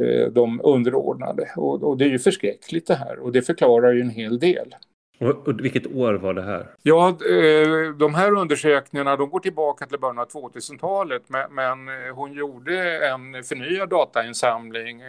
Eh, 0.00 0.26
de 0.32 0.60
underordnade. 0.64 1.48
Och, 1.56 1.82
och, 1.82 1.98
det 1.98 2.04
är 2.04 2.08
ju 2.08 2.18
förskräckligt 2.18 2.86
det 2.86 2.94
här 2.94 3.18
och 3.18 3.32
det 3.32 3.42
förklarar 3.42 3.92
ju 3.92 4.00
en 4.00 4.10
hel 4.10 4.38
del. 4.38 4.74
Och 5.18 5.60
vilket 5.60 5.86
år 5.86 6.14
var 6.14 6.34
det 6.34 6.42
här? 6.42 6.66
Ja, 6.82 7.08
eh, 7.08 7.92
de 7.98 8.14
här 8.14 8.32
undersökningarna 8.32 9.16
de 9.16 9.30
går 9.30 9.40
tillbaka 9.40 9.86
till 9.86 9.98
början 9.98 10.18
av 10.18 10.28
2000-talet 10.28 11.22
men, 11.26 11.54
men 11.54 11.88
eh, 11.88 12.14
hon 12.14 12.32
gjorde 12.32 13.06
en 13.08 13.44
förnyad 13.44 13.88
datainsamling 13.88 15.00
eh, 15.00 15.06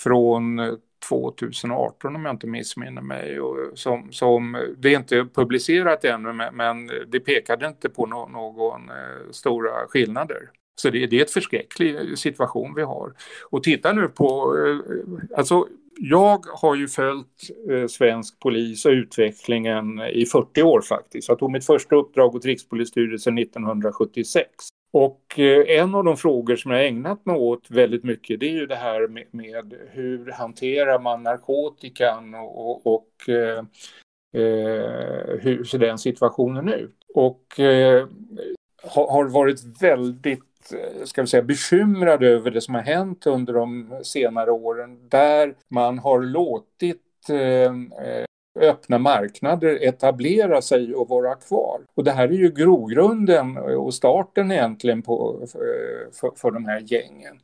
från 0.00 0.78
2018 1.08 2.16
om 2.16 2.24
jag 2.24 2.34
inte 2.34 2.46
missminner 2.46 3.02
mig. 3.02 3.40
Och 3.40 3.56
som, 3.74 4.12
som, 4.12 4.66
det 4.78 4.94
är 4.94 4.98
inte 4.98 5.26
publicerat 5.34 6.04
ännu 6.04 6.50
men 6.52 6.90
det 7.06 7.20
pekade 7.20 7.66
inte 7.66 7.88
på 7.88 8.06
no, 8.06 8.28
någon 8.32 8.90
stora 9.30 9.86
skillnader. 9.88 10.50
Så 10.74 10.90
det, 10.90 11.06
det 11.06 11.18
är 11.18 11.22
ett 11.22 11.30
förskräcklig 11.30 12.18
situation 12.18 12.74
vi 12.76 12.82
har. 12.82 13.12
Och 13.50 13.62
titta 13.62 13.92
nu 13.92 14.08
på, 14.08 14.56
alltså 15.36 15.66
jag 16.00 16.44
har 16.54 16.74
ju 16.74 16.88
följt 16.88 17.50
eh, 17.70 17.86
svensk 17.86 18.40
polis 18.40 18.84
och 18.84 18.90
utvecklingen 18.90 20.00
i 20.00 20.26
40 20.26 20.62
år 20.62 20.80
faktiskt. 20.80 21.28
Jag 21.28 21.38
tog 21.38 21.50
mitt 21.50 21.66
första 21.66 21.96
uppdrag 21.96 22.34
åt 22.34 22.44
Rikspolisstyrelsen 22.44 23.38
1976. 23.38 24.48
Och 24.92 25.38
eh, 25.38 25.80
en 25.80 25.94
av 25.94 26.04
de 26.04 26.16
frågor 26.16 26.56
som 26.56 26.70
jag 26.70 26.86
ägnat 26.86 27.26
mig 27.26 27.36
åt 27.36 27.70
väldigt 27.70 28.04
mycket 28.04 28.40
det 28.40 28.46
är 28.46 28.52
ju 28.52 28.66
det 28.66 28.76
här 28.76 29.08
med, 29.08 29.24
med 29.30 29.74
hur 29.90 30.32
hanterar 30.32 30.98
man 30.98 31.22
narkotikan 31.22 32.34
och, 32.34 32.70
och, 32.70 32.86
och 32.86 33.28
eh, 33.28 33.58
eh 34.34 35.38
hur 35.40 35.64
ser 35.64 35.78
den 35.78 35.98
situationen 35.98 36.68
ut? 36.68 36.96
Och 37.14 37.60
eh, 37.60 38.06
har 38.82 39.28
varit 39.28 39.82
väldigt 39.82 40.57
Eh, 40.72 41.04
ska 41.04 41.22
vi 41.22 41.28
säga, 41.28 41.42
bekymrad 41.42 42.22
över 42.22 42.50
det 42.50 42.60
som 42.60 42.74
har 42.74 42.82
hänt 42.82 43.26
under 43.26 43.52
de 43.52 44.00
senare 44.02 44.50
åren 44.50 45.08
där 45.08 45.54
man 45.68 45.98
har 45.98 46.20
låtit 46.20 47.30
eh, 47.30 47.72
eh 48.08 48.24
öppna 48.60 48.98
marknader 48.98 49.78
etablera 49.82 50.62
sig 50.62 50.94
och 50.94 51.08
vara 51.08 51.34
kvar. 51.34 51.80
Och 51.94 52.04
det 52.04 52.10
här 52.10 52.28
är 52.28 52.32
ju 52.32 52.50
grogrunden 52.50 53.58
och 53.58 53.94
starten 53.94 54.52
egentligen 54.52 55.02
på, 55.02 55.40
eh, 55.42 56.12
för, 56.12 56.30
för 56.36 56.50
de 56.50 56.64
här 56.64 56.80
gängen. 56.80 57.40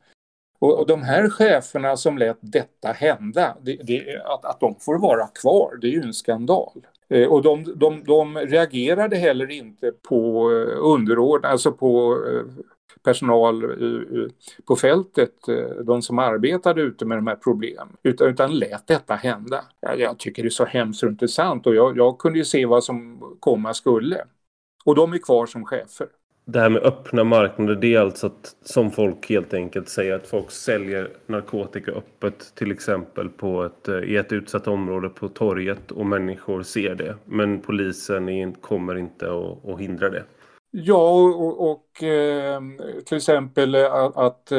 Och, 0.59 0.79
och 0.79 0.87
de 0.87 1.03
här 1.03 1.29
cheferna 1.29 1.97
som 1.97 2.17
lät 2.17 2.37
detta 2.39 2.91
hända, 2.91 3.57
det, 3.61 3.75
det, 3.83 4.21
att, 4.25 4.45
att 4.45 4.59
de 4.59 4.75
får 4.79 4.97
vara 4.97 5.27
kvar, 5.27 5.77
det 5.81 5.87
är 5.87 5.91
ju 5.91 6.01
en 6.01 6.13
skandal. 6.13 6.85
Eh, 7.09 7.27
och 7.27 7.41
de, 7.41 7.73
de, 7.75 8.03
de 8.03 8.37
reagerade 8.37 9.15
heller 9.15 9.51
inte 9.51 9.91
på 10.09 10.49
underordnade, 10.81 11.51
alltså 11.51 11.71
på 11.71 12.17
personal 13.03 13.63
på 14.67 14.75
fältet, 14.75 15.47
eh, 15.47 15.83
de 15.83 16.01
som 16.01 16.19
arbetade 16.19 16.81
ute 16.81 17.05
med 17.05 17.17
de 17.17 17.27
här 17.27 17.35
problemen, 17.35 17.97
utan, 18.03 18.27
utan 18.27 18.59
lät 18.59 18.87
detta 18.87 19.15
hända. 19.15 19.63
Jag, 19.97 20.19
tycker 20.19 20.43
det 20.43 20.47
är 20.47 20.49
så 20.49 20.65
hemskt 20.65 21.03
och 21.03 21.09
intressant 21.09 21.67
och 21.67 21.75
jag, 21.75 21.97
jag 21.97 22.17
kunde 22.17 22.39
ju 22.39 22.45
se 22.45 22.65
vad 22.65 22.83
som 22.83 23.21
komma 23.39 23.73
skulle. 23.73 24.25
Och 24.85 24.95
de 24.95 25.13
är 25.13 25.17
kvar 25.17 25.45
som 25.45 25.65
chefer. 25.65 26.07
Det 26.47 26.59
här 26.59 26.69
med 26.69 26.83
öppna 26.83 27.23
marknader, 27.23 27.75
det 27.75 27.95
är 27.95 27.99
alltså 27.99 28.27
att 28.27 28.55
som 28.61 28.91
folk 28.91 29.29
helt 29.29 29.53
enkelt 29.53 29.89
säger 29.89 30.15
att 30.15 30.27
folk 30.27 30.51
säljer 30.51 31.09
narkotika 31.25 31.91
öppet 31.91 32.55
till 32.55 32.71
exempel 32.71 33.29
på 33.29 33.63
ett, 33.63 33.87
eh, 33.87 33.99
i 33.99 34.15
ett 34.15 34.31
utsatt 34.31 34.67
område 34.67 35.09
på 35.09 35.27
torget 35.27 35.91
och 35.91 36.05
människor 36.05 36.63
ser 36.63 36.95
det. 36.95 37.15
Men 37.25 37.61
polisen 37.61 38.53
kommer 38.53 38.95
inte 38.95 39.25
att 39.67 39.79
hindra 39.79 40.09
det. 40.09 40.23
Ja, 40.77 41.11
och, 41.21 41.71
och 41.71 42.03
eh, 42.03 42.61
till 43.05 43.17
exempel 43.17 43.75
eh, 43.75 43.93
att, 43.93 44.17
att 44.17 44.51
eh, 44.51 44.57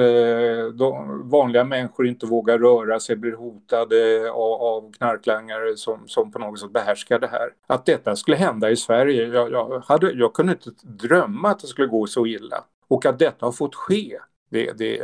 vanliga 1.24 1.64
människor 1.64 2.06
inte 2.06 2.26
vågar 2.26 2.58
röra 2.58 3.00
sig, 3.00 3.16
blir 3.16 3.32
hotade 3.32 4.30
av, 4.30 4.62
av 4.62 4.92
knarklangare 4.92 5.76
som, 5.76 6.08
som 6.08 6.32
på 6.32 6.38
något 6.38 6.60
sätt 6.60 6.72
behärskar 6.72 7.18
det 7.18 7.26
här. 7.26 7.50
Att 7.66 7.86
detta 7.86 8.16
skulle 8.16 8.36
hända 8.36 8.70
i 8.70 8.76
Sverige, 8.76 9.26
jag, 9.26 9.52
jag, 9.52 9.82
hade, 9.86 10.12
jag 10.12 10.32
kunde 10.32 10.52
inte 10.52 10.70
drömma 10.82 11.48
att 11.48 11.58
det 11.58 11.66
skulle 11.66 11.88
gå 11.88 12.06
så 12.06 12.26
illa. 12.26 12.64
Och 12.88 13.06
att 13.06 13.18
detta 13.18 13.46
har 13.46 13.52
fått 13.52 13.74
ske 13.74 14.18
det, 14.50 14.72
det, 14.78 14.96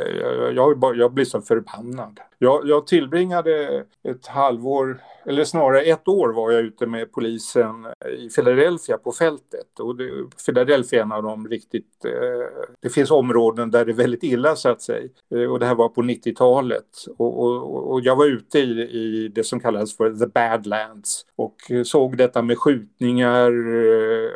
jag, 0.55 0.95
jag 0.95 1.13
blir 1.13 1.25
så 1.25 1.41
förbannad. 1.41 2.19
Jag, 2.37 2.67
jag 2.67 2.87
tillbringade 2.87 3.85
ett 4.03 4.27
halvår, 4.27 5.01
eller 5.25 5.43
snarare 5.43 5.81
ett 5.81 6.07
år 6.07 6.33
var 6.33 6.51
jag 6.51 6.61
ute 6.61 6.85
med 6.85 7.11
polisen 7.11 7.87
i 8.17 8.29
Philadelphia 8.29 8.97
på 8.97 9.11
fältet. 9.11 9.79
Och 9.79 9.95
det, 9.95 10.09
Philadelphia 10.45 10.99
är 10.99 11.03
en 11.03 11.11
av 11.11 11.23
de 11.23 11.47
riktigt... 11.47 12.05
Eh, 12.05 12.65
det 12.81 12.89
finns 12.89 13.11
områden 13.11 13.71
där 13.71 13.85
det 13.85 13.91
är 13.91 13.95
väldigt 13.95 14.23
illa 14.23 14.55
så 14.55 14.69
att 14.69 14.81
säga. 14.81 15.09
Eh, 15.35 15.51
och 15.51 15.59
det 15.59 15.65
här 15.65 15.75
var 15.75 15.89
på 15.89 16.01
90-talet. 16.01 17.05
Och, 17.17 17.43
och, 17.43 17.91
och, 17.91 18.01
jag 18.01 18.15
var 18.15 18.25
ute 18.25 18.59
i, 18.59 18.81
i 18.81 19.27
det 19.35 19.43
som 19.43 19.59
kallas 19.59 19.97
för 19.97 20.13
the 20.13 20.27
badlands. 20.27 21.25
Och 21.35 21.55
såg 21.85 22.17
detta 22.17 22.41
med 22.41 22.57
skjutningar 22.57 23.51
eh, 23.51 24.29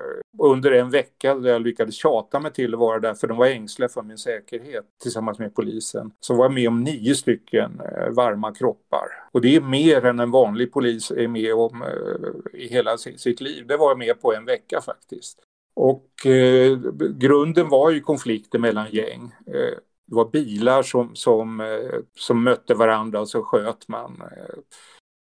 under 0.44 0.72
en 0.72 0.90
vecka 0.90 1.36
där 1.36 1.50
jag 1.50 1.62
lyckades 1.62 1.96
tjata 1.96 2.40
mig 2.40 2.54
till 2.54 2.74
att 2.74 2.80
vara 2.80 3.00
där 3.00 3.14
för 3.14 3.28
de 3.28 3.38
var 3.38 3.48
ängsliga 3.48 3.90
för 3.90 4.02
min 4.02 4.18
säkerhet 4.18 4.86
tillsammans 5.02 5.40
med 5.40 5.56
polisen. 5.56 6.12
Så 6.20 6.36
var 6.36 6.46
jag 6.46 6.54
med 6.54 6.68
om 6.68 6.84
nio 6.84 7.16
stycken 7.16 7.80
eh, 7.80 8.10
varma 8.10 8.54
kroppar. 8.54 9.08
Och 9.32 9.42
det 9.42 9.56
är 9.56 9.62
mer 9.62 10.06
än 10.06 10.20
en 10.20 10.32
vanlig 10.32 10.74
polis 10.74 11.12
är 11.12 11.28
med 11.28 11.54
om 11.54 11.82
eh, 11.82 12.60
i 12.62 12.68
hela 12.68 12.98
sitt 12.98 13.42
liv. 13.42 13.68
Det 13.68 13.78
var 13.78 13.90
jag 13.90 13.98
med 13.98 14.22
på 14.22 14.34
en 14.34 14.46
vecka 14.46 14.82
faktiskt. 14.82 15.40
Och 15.76 16.26
eh, 16.26 16.78
grunden 17.18 17.70
var 17.70 17.92
ju 17.92 18.02
konflikter 18.02 18.60
mellan 18.60 18.88
gäng. 18.92 19.36
Eh, 19.48 19.78
det 20.08 20.16
var 20.16 20.30
bilar 20.30 20.84
som, 20.84 21.16
som, 21.16 21.62
eh, 21.62 22.00
som 22.16 22.44
mötte 22.44 22.74
varandra 22.74 23.20
och 23.20 23.30
så 23.30 23.44
sköt 23.44 23.88
man. 23.88 24.22
Eh, 24.22 24.56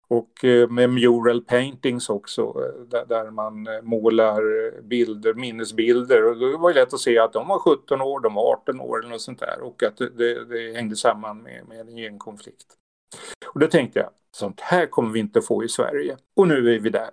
och 0.09 0.45
eh, 0.45 0.69
med 0.69 0.91
mural 0.91 1.41
paintings 1.43 2.11
också, 2.11 2.43
eh, 2.43 3.01
där 3.09 3.31
man 3.31 3.67
eh, 3.67 3.83
målar 3.83 4.43
bilder, 4.83 5.35
minnesbilder. 5.35 6.25
Och 6.25 6.39
det 6.39 6.57
var 6.57 6.75
lätt 6.75 6.95
att 6.95 7.01
se 7.01 7.19
att 7.19 7.33
de 7.33 7.49
var 7.49 7.59
17 7.59 8.01
år, 8.01 8.21
de 8.21 8.35
var 8.35 8.53
18 8.53 8.81
år 8.81 8.99
eller 8.99 9.11
något 9.11 9.21
sånt 9.21 9.41
där. 9.41 9.61
Och 9.61 9.83
att 9.83 9.97
det, 9.97 10.45
det 10.45 10.75
hängde 10.75 10.97
samman 10.97 11.43
med, 11.43 11.69
med 11.69 11.81
en 11.81 11.97
genkonflikt. 11.97 12.67
Och 13.47 13.61
då 13.61 13.67
tänkte 13.67 13.99
jag, 13.99 14.11
sånt 14.33 14.61
här 14.61 14.87
kommer 14.87 15.11
vi 15.11 15.21
inte 15.21 15.41
få 15.41 15.65
i 15.65 15.69
Sverige. 15.69 16.17
Och 16.37 16.49
nu 16.49 16.75
är 16.75 16.79
vi 16.79 16.91
där. 16.91 17.11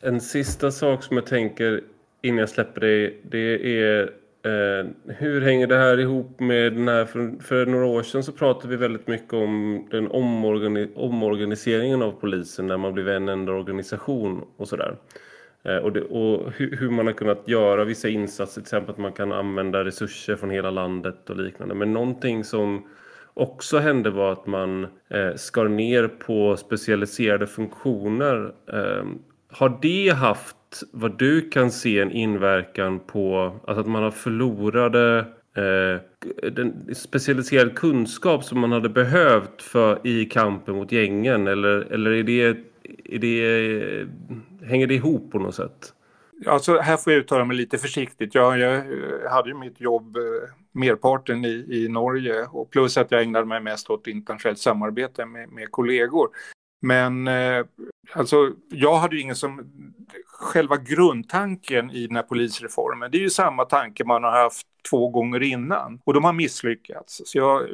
En 0.00 0.20
sista 0.20 0.70
sak 0.70 1.02
som 1.02 1.16
jag 1.16 1.26
tänker 1.26 1.84
innan 2.22 2.38
jag 2.38 2.48
släpper 2.48 2.80
dig, 2.80 3.20
det 3.24 3.78
är 3.80 4.14
Eh, 4.44 4.86
hur 5.06 5.40
hänger 5.40 5.66
det 5.66 5.76
här 5.76 6.00
ihop 6.00 6.40
med 6.40 6.72
den 6.72 6.88
här, 6.88 7.04
för, 7.04 7.42
för, 7.42 7.66
några 7.66 7.86
år 7.86 8.02
sedan 8.02 8.22
så 8.22 8.32
pratade 8.32 8.68
vi 8.68 8.76
väldigt 8.76 9.06
mycket 9.06 9.32
om 9.32 9.86
den 9.90 10.08
omorgani 10.10 10.88
omorganiseringen 10.94 12.02
av 12.02 12.12
polisen 12.12 12.66
när 12.66 12.76
man 12.76 12.94
blev 12.94 13.08
en 13.08 13.28
enda 13.28 13.52
organisation 13.52 14.44
och 14.56 14.68
sådär. 14.68 14.96
Eh, 15.62 15.76
och, 15.76 15.92
det, 15.92 16.02
och 16.02 16.52
hur, 16.52 16.76
hur, 16.76 16.90
man 16.90 17.06
har 17.06 17.12
kunnat 17.12 17.48
göra 17.48 17.84
vissa 17.84 18.08
insatser, 18.08 18.54
till 18.54 18.62
exempel 18.62 18.90
att 18.90 18.98
man 18.98 19.12
kan 19.12 19.32
använda 19.32 19.84
resurser 19.84 20.36
från 20.36 20.50
hela 20.50 20.70
landet 20.70 21.30
och 21.30 21.36
liknande. 21.36 21.74
Men 21.74 21.92
någonting 21.92 22.44
som 22.44 22.88
också 23.34 23.78
hände 23.78 24.10
var 24.10 24.32
att 24.32 24.46
man 24.46 24.84
eh, 24.84 25.34
skar 25.36 25.68
ner 25.68 26.08
på 26.08 26.56
specialiserade 26.56 27.46
funktioner. 27.46 28.54
Ehm, 28.72 29.18
har 29.56 29.78
det 29.82 30.08
haft 30.08 30.56
vad 30.92 31.18
du 31.18 31.50
kan 31.50 31.70
se 31.70 32.00
en 32.00 32.10
inverkan 32.10 33.00
på 33.00 33.54
alltså 33.66 33.80
att 33.80 33.86
man 33.86 34.02
har 34.02 34.10
förlorade 34.10 35.18
eh, 35.56 36.50
den 36.52 36.94
specialiserad 36.94 37.76
kunskap 37.76 38.44
som 38.44 38.60
man 38.60 38.72
hade 38.72 38.88
behövt 38.88 39.62
för 39.62 40.06
i 40.06 40.24
kampen 40.24 40.74
mot 40.74 40.92
gängen 40.92 41.46
eller, 41.46 41.92
eller 41.92 42.10
är 42.10 42.22
det, 42.22 42.56
är 43.04 43.18
det, 43.18 44.08
hänger 44.66 44.86
det 44.86 44.94
ihop 44.94 45.32
på 45.32 45.38
något 45.38 45.54
sätt? 45.54 45.92
Alltså 46.46 46.78
här 46.78 46.96
får 46.96 47.12
jag 47.12 47.20
uttala 47.20 47.44
mig 47.44 47.56
lite 47.56 47.78
försiktigt. 47.78 48.34
Jag, 48.34 48.58
jag 48.58 48.74
eh, 48.76 49.30
hade 49.30 49.48
ju 49.48 49.54
mitt 49.54 49.80
jobb 49.80 50.16
eh, 50.16 50.22
merparten 50.72 51.44
i, 51.44 51.66
i 51.68 51.88
Norge 51.88 52.46
och 52.50 52.70
plus 52.70 52.96
att 52.96 53.10
jag 53.10 53.22
ägnade 53.22 53.46
mig 53.46 53.60
mest 53.60 53.90
åt 53.90 54.06
internationellt 54.06 54.58
samarbete 54.58 55.26
med, 55.26 55.48
med 55.48 55.70
kollegor. 55.70 56.28
Men 56.84 57.28
eh, 57.28 57.64
alltså, 58.12 58.52
jag 58.68 58.96
hade 58.96 59.16
ju 59.16 59.22
ingen 59.22 59.36
som... 59.36 59.72
Själva 60.26 60.76
grundtanken 60.76 61.90
i 61.90 62.06
den 62.06 62.16
här 62.16 62.22
polisreformen, 62.22 63.10
det 63.10 63.18
är 63.18 63.22
ju 63.22 63.30
samma 63.30 63.64
tanke 63.64 64.04
man 64.04 64.24
har 64.24 64.30
haft 64.30 64.66
två 64.90 65.08
gånger 65.08 65.42
innan 65.42 66.00
och 66.04 66.14
de 66.14 66.24
har 66.24 66.32
misslyckats. 66.32 67.22
Så 67.24 67.38
jag 67.38 67.62
eh, 67.62 67.66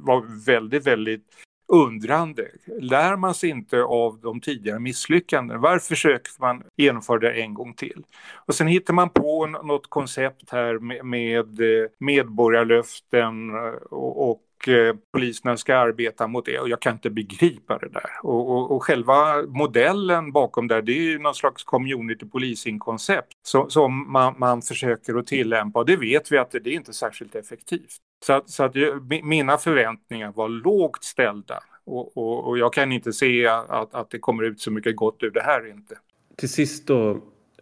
var 0.00 0.44
väldigt, 0.46 0.86
väldigt 0.86 1.24
undrande. 1.68 2.48
Lär 2.80 3.16
man 3.16 3.34
sig 3.34 3.50
inte 3.50 3.82
av 3.82 4.20
de 4.20 4.40
tidigare 4.40 4.78
misslyckandena? 4.78 5.60
Varför 5.60 5.86
försöker 5.86 6.32
man 6.38 6.62
genomföra 6.76 7.18
det 7.18 7.32
en 7.32 7.54
gång 7.54 7.74
till? 7.74 8.02
Och 8.34 8.54
sen 8.54 8.66
hittar 8.66 8.94
man 8.94 9.10
på 9.10 9.46
något 9.46 9.90
koncept 9.90 10.50
här 10.50 10.78
med, 10.78 11.04
med 11.04 11.60
eh, 11.60 11.88
medborgarlöften 11.98 13.50
eh, 13.50 13.72
och, 13.90 14.30
och 14.30 14.42
Eh, 14.68 14.94
poliserna 15.12 15.56
ska 15.56 15.76
arbeta 15.76 16.26
mot 16.26 16.46
det 16.46 16.58
och 16.58 16.68
jag 16.68 16.80
kan 16.80 16.92
inte 16.92 17.10
begripa 17.10 17.78
det 17.78 17.88
där. 17.88 18.10
Och, 18.22 18.50
och, 18.50 18.70
och 18.70 18.84
själva 18.84 19.42
modellen 19.42 20.32
bakom 20.32 20.68
det, 20.68 20.82
det 20.82 20.92
är 20.92 21.02
ju 21.02 21.18
någon 21.18 21.34
slags 21.34 21.64
community 21.64 22.26
policing-koncept 22.26 23.32
som, 23.42 23.70
som 23.70 24.12
man, 24.12 24.34
man, 24.38 24.62
försöker 24.62 25.14
att 25.14 25.26
tillämpa 25.26 25.78
och 25.78 25.86
det 25.86 25.96
vet 25.96 26.32
vi 26.32 26.38
att 26.38 26.50
det, 26.50 26.58
det 26.58 26.70
är 26.70 26.74
inte 26.74 26.92
särskilt 26.92 27.34
effektivt. 27.34 27.96
Så 28.26 28.32
att, 28.32 28.50
så 28.50 28.64
att 28.64 28.74
mina 29.22 29.58
förväntningar 29.58 30.32
var 30.32 30.48
lågt 30.48 31.04
ställda 31.04 31.60
och, 31.84 32.16
och, 32.16 32.48
och, 32.48 32.58
jag 32.58 32.72
kan 32.72 32.92
inte 32.92 33.12
se 33.12 33.46
att, 33.46 33.94
att 33.94 34.10
det 34.10 34.18
kommer 34.18 34.42
ut 34.42 34.60
så 34.60 34.70
mycket 34.70 34.96
gott 34.96 35.22
ur 35.22 35.30
det 35.30 35.42
här 35.42 35.70
inte. 35.70 35.98
Till 36.36 36.48
sist 36.48 36.86
då, 36.86 37.10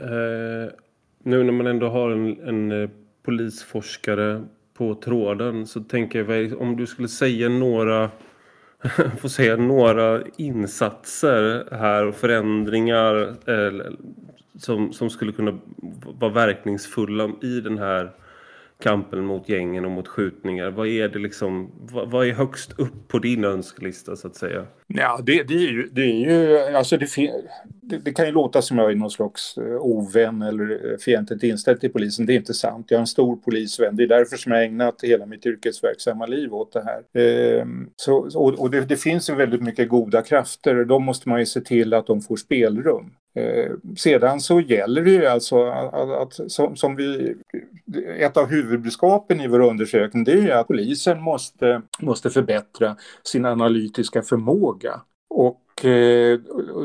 eh, 0.00 0.72
nu 1.22 1.44
när 1.44 1.52
man 1.52 1.66
ändå 1.66 1.88
har 1.88 2.10
en, 2.10 2.48
en 2.48 2.82
eh, 2.82 2.90
polisforskare 3.22 4.44
på 4.82 4.94
tråden 4.94 5.66
så 5.66 5.80
tänker 5.80 6.30
jag 6.30 6.60
om 6.60 6.76
du 6.76 6.86
skulle 6.86 7.08
säga 7.08 7.48
några 7.48 8.10
får 9.18 9.28
säga 9.28 9.56
några 9.56 10.22
insatser 10.36 11.68
här 11.70 12.06
och 12.06 12.14
förändringar 12.14 13.22
eh, 13.28 13.92
som, 14.58 14.92
som 14.92 15.10
skulle 15.10 15.32
kunna 15.32 15.58
vara 16.18 16.32
verkningsfulla 16.32 17.30
i 17.42 17.60
den 17.60 17.78
här 17.78 18.10
kampen 18.82 19.24
mot 19.24 19.48
gängen 19.48 19.84
och 19.84 19.90
mot 19.90 20.08
skjutningar? 20.08 20.70
Vad 20.70 20.86
är 20.86 21.08
det 21.08 21.18
liksom, 21.18 21.70
vad, 21.92 22.10
vad 22.10 22.26
är 22.26 22.32
högst 22.32 22.78
upp 22.78 23.08
på 23.08 23.18
din 23.18 23.44
önskelista 23.44 24.16
så 24.16 24.26
att 24.26 24.36
säga? 24.36 24.66
Ja, 24.86 25.20
det, 25.22 25.42
det 25.42 25.54
är 25.54 25.72
ju, 25.72 25.88
det 25.92 26.02
är 26.02 26.30
ju, 26.30 26.58
alltså 26.76 26.96
det, 26.96 27.06
det, 27.92 27.98
det, 27.98 28.12
kan 28.12 28.26
ju 28.26 28.32
låta 28.32 28.62
som 28.62 28.78
jag 28.78 28.90
är 28.90 28.94
någon 28.94 29.10
slags 29.10 29.58
eh, 29.58 29.76
ovän 29.80 30.42
eller 30.42 30.92
eh, 30.92 30.96
fientligt 30.98 31.42
inställd 31.42 31.80
till 31.80 31.92
polisen. 31.92 32.26
Det 32.26 32.32
är 32.32 32.36
inte 32.36 32.54
sant. 32.54 32.86
Jag 32.88 32.96
är 32.96 33.00
en 33.00 33.06
stor 33.06 33.36
polisvän. 33.36 33.96
Det 33.96 34.02
är 34.02 34.08
därför 34.08 34.36
som 34.36 34.52
jag 34.52 34.58
har 34.58 34.64
ägnat 34.64 35.02
hela 35.02 35.26
mitt 35.26 35.46
yrkesverksamma 35.46 36.26
liv 36.26 36.54
åt 36.54 36.72
det 36.72 36.84
här. 36.84 37.22
Ehm, 37.22 37.90
så, 37.96 38.14
och, 38.34 38.60
och 38.60 38.70
det, 38.70 38.80
det 38.80 38.96
finns 38.96 39.30
ju 39.30 39.34
väldigt 39.34 39.62
mycket 39.62 39.88
goda 39.88 40.22
krafter. 40.22 40.84
Då 40.84 40.98
måste 40.98 41.28
man 41.28 41.40
ju 41.40 41.46
se 41.46 41.60
till 41.60 41.94
att 41.94 42.06
de 42.06 42.20
får 42.20 42.36
spelrum. 42.36 43.10
Eh, 43.34 43.72
sedan 43.96 44.40
så 44.40 44.60
gäller 44.60 45.02
det 45.02 45.10
ju 45.10 45.26
alltså 45.26 45.64
att, 45.64 45.94
att 45.94 46.52
som, 46.52 46.76
som, 46.76 46.96
vi, 46.96 47.34
ett 48.18 48.36
av 48.36 48.46
huvudbudskapen 48.46 49.40
i 49.40 49.48
vår 49.48 49.60
undersökning 49.60 50.24
det 50.24 50.32
är 50.32 50.42
ju 50.42 50.52
att 50.52 50.68
polisen 50.68 51.22
måste, 51.22 51.82
måste 52.00 52.30
förbättra 52.30 52.96
sin 53.22 53.44
analytiska 53.44 54.22
förmåga. 54.22 55.00
Och 55.30 55.62
Eh, 55.84 56.38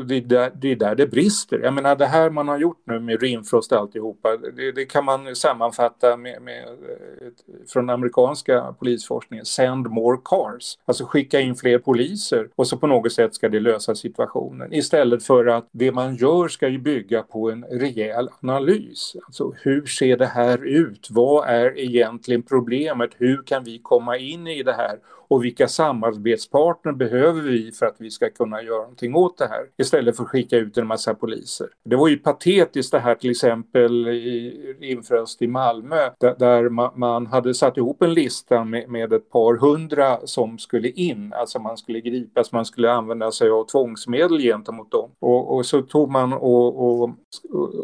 det 0.06 0.16
är, 0.16 0.20
där, 0.20 0.52
det 0.54 0.72
är 0.72 0.76
där 0.76 0.94
det 0.94 1.06
brister. 1.06 1.60
Jag 1.62 1.74
menar 1.74 1.96
det 1.96 2.06
här 2.06 2.30
man 2.30 2.48
har 2.48 2.58
gjort 2.58 2.82
nu 2.84 3.00
med 3.00 3.22
Rimfrost 3.22 3.72
och 3.72 3.78
alltihopa, 3.78 4.36
det, 4.36 4.72
det 4.72 4.84
kan 4.84 5.04
man 5.04 5.36
sammanfatta 5.36 6.16
med, 6.16 6.42
med, 6.42 6.64
eh, 6.64 7.28
från 7.68 7.90
amerikanska 7.90 8.74
polisforskningen, 8.78 9.44
send 9.44 9.86
more 9.86 10.18
cars. 10.24 10.78
Alltså 10.84 11.04
skicka 11.04 11.40
in 11.40 11.54
fler 11.54 11.78
poliser 11.78 12.48
och 12.56 12.66
så 12.66 12.76
på 12.76 12.86
något 12.86 13.12
sätt 13.12 13.34
ska 13.34 13.48
det 13.48 13.60
lösa 13.60 13.94
situationen. 13.94 14.72
Istället 14.72 15.24
för 15.24 15.46
att 15.46 15.68
det 15.72 15.92
man 15.92 16.16
gör 16.16 16.48
ska 16.48 16.68
ju 16.68 16.78
bygga 16.78 17.22
på 17.22 17.50
en 17.50 17.64
rejäl 17.64 18.28
analys. 18.40 19.16
Alltså 19.26 19.52
hur 19.62 19.86
ser 19.86 20.16
det 20.16 20.26
här 20.26 20.66
ut? 20.66 21.08
Vad 21.10 21.48
är 21.48 21.78
egentligen 21.78 22.42
problemet? 22.42 23.10
Hur 23.16 23.42
kan 23.42 23.64
vi 23.64 23.78
komma 23.78 24.16
in 24.16 24.46
i 24.46 24.62
det 24.62 24.72
här? 24.72 24.98
Och 25.28 25.44
vilka 25.44 25.68
samarbetspartner 25.68 26.92
behöver 26.92 27.42
vi 27.42 27.72
för 27.72 27.86
att 27.86 27.96
vi 27.98 28.10
ska 28.10 28.30
kunna 28.30 28.62
göra 28.62 28.82
någonting 28.82 29.14
åt 29.14 29.38
det 29.38 29.46
här 29.46 29.66
istället 29.78 30.16
för 30.16 30.22
att 30.22 30.28
skicka 30.28 30.56
ut 30.56 30.78
en 30.78 30.86
massa 30.86 31.14
poliser. 31.14 31.66
Det 31.84 31.96
var 31.96 32.08
ju 32.08 32.16
patetiskt 32.16 32.92
det 32.92 32.98
här 32.98 33.14
till 33.14 33.30
exempel 33.30 34.08
i 34.08 34.76
infröst 34.80 35.42
i 35.42 35.46
Malmö 35.46 36.10
där, 36.20 36.34
där 36.38 36.68
man, 36.68 36.90
man, 36.94 37.26
hade 37.26 37.54
satt 37.54 37.76
ihop 37.76 38.02
en 38.02 38.14
lista 38.14 38.64
med, 38.64 38.88
med, 38.88 39.12
ett 39.12 39.30
par 39.30 39.56
hundra 39.56 40.18
som 40.24 40.58
skulle 40.58 40.88
in, 40.88 41.32
alltså 41.32 41.58
man 41.58 41.76
skulle 41.76 42.00
gripas, 42.00 42.52
man 42.52 42.64
skulle 42.64 42.92
använda 42.92 43.30
sig 43.30 43.50
av 43.50 43.64
tvångsmedel 43.64 44.38
gentemot 44.38 44.90
dem. 44.90 45.10
Och, 45.18 45.56
och 45.56 45.66
så 45.66 45.82
tog 45.82 46.10
man 46.10 46.32
och, 46.32 47.02
och, 47.02 47.10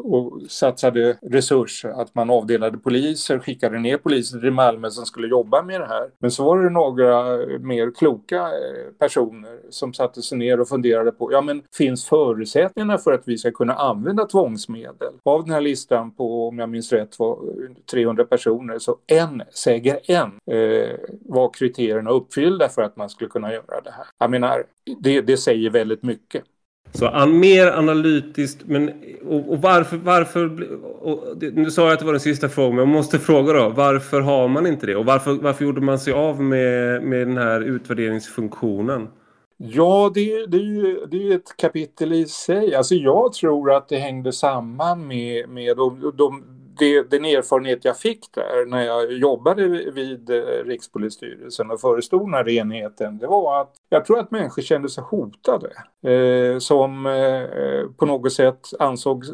och 0.05 0.43
satsade 0.49 1.19
resurser, 1.23 1.89
att 1.89 2.15
man 2.15 2.31
avdelade 2.31 2.79
poliser, 2.79 3.39
skickade 3.39 3.79
ner 3.79 3.97
poliser 3.97 4.39
till 4.41 4.51
Malmö 4.51 4.91
som 4.91 5.07
skulle 5.07 5.29
jobba 5.29 5.63
med 5.63 5.81
det 5.81 5.87
här. 5.87 6.11
Men 6.19 6.31
så 6.31 6.45
var 6.45 6.63
det 6.63 6.71
några 6.71 7.34
mer 7.61 7.91
kloka 7.91 8.37
eh, 8.37 8.93
personer 8.99 9.59
som 9.71 9.95
satte 9.95 10.23
sig 10.23 10.39
ner 10.39 10.61
och 10.61 10.69
funderade 10.69 10.85
funderade 10.85 11.13
på, 11.13 11.33
ja 11.33 11.41
men 11.41 11.63
finns 11.77 12.09
förutsättningarna 12.09 12.99
för 12.99 13.13
att 13.13 13.23
vi 13.29 13.39
ska 13.39 13.51
kunna 13.51 13.75
använda 13.75 14.25
tvångsmedel? 14.25 15.13
Av 15.25 15.45
den 15.45 15.53
här 15.53 15.61
listan 15.61 16.11
på, 16.15 16.49
om 16.49 16.59
jag 16.59 16.69
minns 16.69 16.93
rätt, 16.93 17.19
var 17.19 17.39
300 17.91 18.25
personer, 18.25 18.79
så 18.79 18.97
en, 19.07 19.43
säger 19.55 20.11
en, 20.11 20.31
eh, 20.57 20.97
var 21.29 21.51
kriterierna 21.53 22.11
uppfyllda 22.11 22.69
för 22.69 22.83
att 22.83 22.97
man 22.97 23.09
skulle 23.09 23.31
kunna 23.31 23.53
göra 23.53 23.81
det 23.85 23.91
här. 23.91 24.07
Jag 24.19 24.31
menar, 24.31 24.65
det, 25.01 25.21
det 25.21 25.37
säger 25.37 25.71
väldigt 25.71 26.03
mycket. 26.03 26.45
Så 26.99 27.07
an, 27.07 27.39
mer 27.39 27.67
analytiskt, 27.67 28.61
men 28.67 28.91
och, 29.29 29.53
och 29.53 29.63
varför, 29.63 29.97
varför 29.97 30.69
och, 31.01 31.43
nu 31.53 31.71
sa 31.71 31.83
jag 31.83 31.93
att 31.93 31.99
det 31.99 32.05
var 32.05 32.13
den 32.13 32.21
sista 32.21 32.49
frågan, 32.49 32.71
men 32.71 32.79
jag 32.79 32.89
måste 32.89 33.19
fråga 33.19 33.53
då, 33.53 33.69
varför 33.69 34.21
har 34.21 34.49
man 34.49 34.67
inte 34.67 34.87
det? 34.87 34.97
Och 34.97 35.05
varför, 35.05 35.33
varför 35.33 35.65
gjorde 35.65 35.81
man 35.81 35.99
sig 35.99 36.13
av 36.13 36.43
med, 36.43 37.03
med 37.03 37.27
den 37.27 37.37
här 37.37 37.61
utvärderingsfunktionen? 37.61 39.09
Ja, 39.57 40.11
det, 40.15 40.47
det, 40.47 40.57
är 40.57 40.61
ju, 40.61 41.07
det 41.11 41.29
är 41.29 41.35
ett 41.37 41.57
kapitel 41.57 42.13
i 42.13 42.27
sig. 42.27 42.75
Alltså 42.75 42.95
jag 42.95 43.33
tror 43.33 43.73
att 43.73 43.89
det 43.89 43.97
hängde 43.97 44.33
samman 44.33 45.07
med, 45.07 45.49
med 45.49 45.77
de, 45.77 46.13
de, 46.17 46.43
det, 46.79 47.11
den 47.11 47.25
erfarenhet 47.25 47.85
jag 47.85 47.99
fick 47.99 48.33
där 48.35 48.67
när 48.67 48.83
jag 48.83 49.13
jobbade 49.13 49.69
vid 49.91 50.31
eh, 50.31 50.65
Rikspolisstyrelsen 50.65 51.71
och 51.71 51.81
förestod 51.81 52.27
den 52.27 52.35
här 52.35 52.49
enheten. 52.49 53.19
Det 53.19 53.27
var 53.27 53.61
att 53.61 53.75
jag 53.89 54.05
tror 54.05 54.19
att 54.19 54.31
människor 54.31 54.63
kände 54.63 54.89
sig 54.89 55.05
hotade. 55.05 55.71
Eh, 56.03 56.59
som 56.59 57.07
eh, 57.07 57.91
på 57.97 58.07
något 58.07 58.33
sätt 58.33 58.69
ansåg 58.79 59.25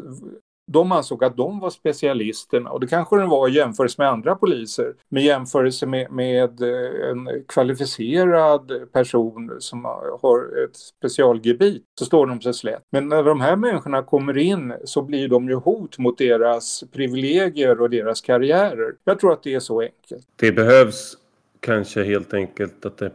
de 0.71 0.91
ansåg 0.91 1.23
att 1.23 1.37
de 1.37 1.59
var 1.59 1.69
specialisterna 1.69 2.69
och 2.69 2.79
det 2.79 2.87
kanske 2.87 3.17
den 3.17 3.29
var 3.29 3.49
i 3.49 3.51
jämförelse 3.51 3.95
med 3.97 4.09
andra 4.09 4.35
poliser. 4.35 4.93
Men 5.09 5.23
jämförelse 5.23 5.85
med, 5.85 6.11
med 6.11 6.61
eh, 6.61 7.09
en 7.09 7.43
kvalificerad 7.47 8.71
person 8.93 9.55
som 9.59 9.85
har 10.21 10.63
ett 10.63 10.75
specialgebit 10.75 11.83
så 11.99 12.05
står 12.05 12.27
de 12.27 12.41
sig 12.41 12.53
slätt. 12.53 12.83
Men 12.89 13.09
när 13.09 13.23
de 13.23 13.41
här 13.41 13.55
människorna 13.55 14.03
kommer 14.03 14.37
in 14.37 14.73
så 14.83 15.01
blir 15.01 15.27
de 15.27 15.49
ju 15.49 15.55
hot 15.55 15.97
mot 15.97 16.17
deras 16.17 16.83
privilegier 16.91 17.81
och 17.81 17.89
deras 17.89 18.21
karriärer. 18.21 18.93
Jag 19.03 19.19
tror 19.19 19.33
att 19.33 19.43
det 19.43 19.53
är 19.53 19.59
så 19.59 19.81
enkelt. 19.81 20.27
Det 20.35 20.51
behövs 20.51 21.17
kanske 21.59 22.03
helt 22.03 22.33
enkelt 22.33 22.85
att 22.85 22.97
det 22.97 23.11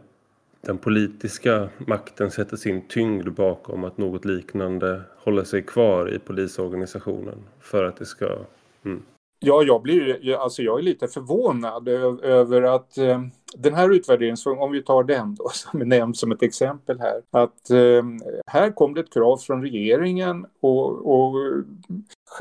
den 0.67 0.77
politiska 0.77 1.69
makten 1.77 2.31
sätter 2.31 2.57
sin 2.57 2.87
tyngd 2.87 3.31
bakom 3.31 3.83
att 3.83 3.97
något 3.97 4.25
liknande 4.25 5.01
håller 5.17 5.43
sig 5.43 5.61
kvar 5.61 6.13
i 6.13 6.19
polisorganisationen 6.19 7.37
för 7.59 7.83
att 7.83 7.97
det 7.97 8.05
ska... 8.05 8.25
Mm. 8.85 9.03
Ja, 9.39 9.63
jag, 9.63 9.81
blir, 9.81 10.35
alltså 10.35 10.61
jag 10.61 10.79
är 10.79 10.83
lite 10.83 11.07
förvånad 11.07 11.87
över 12.23 12.61
att 12.61 12.97
eh, 12.97 13.21
den 13.57 13.73
här 13.73 13.89
utvärderingen, 13.93 14.37
om 14.45 14.71
vi 14.71 14.83
tar 14.83 15.03
den 15.03 15.35
då, 15.35 15.49
som 15.53 15.81
är 15.81 15.85
nämnd 15.85 16.17
som 16.17 16.31
ett 16.31 16.43
exempel 16.43 16.99
här, 16.99 17.21
att 17.31 17.69
eh, 17.69 18.03
här 18.47 18.71
kom 18.71 18.93
det 18.93 18.99
ett 18.99 19.13
krav 19.13 19.37
från 19.37 19.61
regeringen 19.61 20.45
och, 20.61 21.13
och 21.13 21.35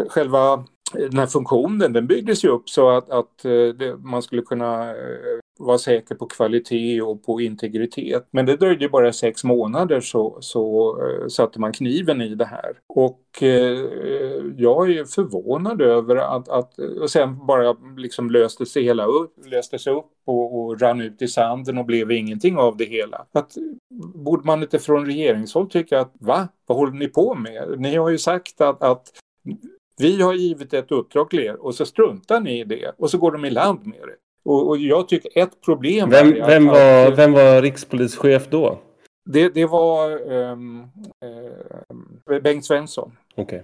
själva 0.09 0.65
den 0.99 1.19
här 1.19 1.27
funktionen 1.27 1.93
den 1.93 2.07
byggdes 2.07 2.45
ju 2.45 2.49
upp 2.49 2.69
så 2.69 2.89
att, 2.89 3.11
att 3.11 3.45
eh, 3.45 3.51
det, 3.51 3.97
man 3.99 4.23
skulle 4.23 4.43
kunna 4.43 4.91
eh, 4.91 5.41
vara 5.59 5.79
säker 5.79 6.15
på 6.15 6.27
kvalitet 6.27 7.03
och 7.03 7.25
på 7.25 7.41
integritet. 7.41 8.29
Men 8.31 8.47
det 8.47 8.57
dröjde 8.57 8.89
bara 8.89 9.13
sex 9.13 9.45
månader 9.45 10.01
så, 10.01 10.39
så 10.41 10.97
uh, 11.03 11.29
satte 11.29 11.61
man 11.61 11.73
kniven 11.73 12.21
i 12.21 12.35
det 12.35 12.45
här. 12.45 12.79
Och 12.89 13.21
uh, 13.43 13.49
jag 14.57 14.91
är 14.91 15.05
förvånad 15.05 15.83
över 15.83 16.17
att, 16.17 16.49
att 16.49 16.79
och 16.79 17.11
sen 17.11 17.47
bara 17.47 17.77
liksom 17.97 18.31
löste 18.31 18.67
sig 18.67 18.83
hela 18.83 19.07
upp, 19.07 19.35
löstes 19.47 19.87
upp 19.87 20.11
och, 20.25 20.61
och 20.61 20.81
rann 20.81 21.01
ut 21.01 21.23
i 21.23 21.29
sanden 21.29 21.79
och 21.79 21.85
blev 21.85 22.13
ingenting 22.13 22.57
av 22.57 22.77
det 22.77 22.85
hela. 22.85 23.27
Att, 23.33 23.53
borde 24.15 24.47
man 24.47 24.63
inte 24.63 24.79
från 24.79 25.07
regeringshåll 25.07 25.71
tycka 25.71 26.01
att 26.01 26.13
va, 26.21 26.49
vad 26.67 26.79
håller 26.79 26.93
ni 26.93 27.09
på 27.09 27.35
med? 27.35 27.75
Ni 27.79 27.97
har 27.97 28.11
ju 28.11 28.19
sagt 28.19 28.61
att, 28.61 28.83
att 28.83 29.13
vi 29.99 30.23
har 30.23 30.35
givit 30.35 30.75
ett 30.75 30.93
uppdrag 30.93 31.31
till 31.31 31.39
er 31.39 31.65
och 31.65 31.75
så 31.75 31.87
struntar 31.87 32.41
ni 32.41 32.61
i 32.61 32.65
det 32.65 32.93
och 32.99 33.11
så 33.11 33.19
går 33.19 33.33
de 33.33 33.45
i 33.45 33.51
land 33.51 33.87
med 33.87 34.01
det. 34.01 34.17
Och, 34.45 34.69
och 34.69 34.79
jag 34.79 35.09
tycker 35.09 35.43
ett 35.43 35.61
problem... 35.61 36.11
Vem, 36.11 36.33
är 36.33 36.47
vem, 36.47 36.67
var, 36.67 37.17
vem 37.17 37.33
var 37.33 37.63
rikspolischef 37.63 38.49
då? 38.51 38.79
Det, 39.31 39.49
det 39.49 39.67
var 39.67 40.33
um, 40.33 40.83
uh, 42.31 42.41
Bengt 42.43 42.65
Svensson. 42.65 43.17
Okay. 43.37 43.61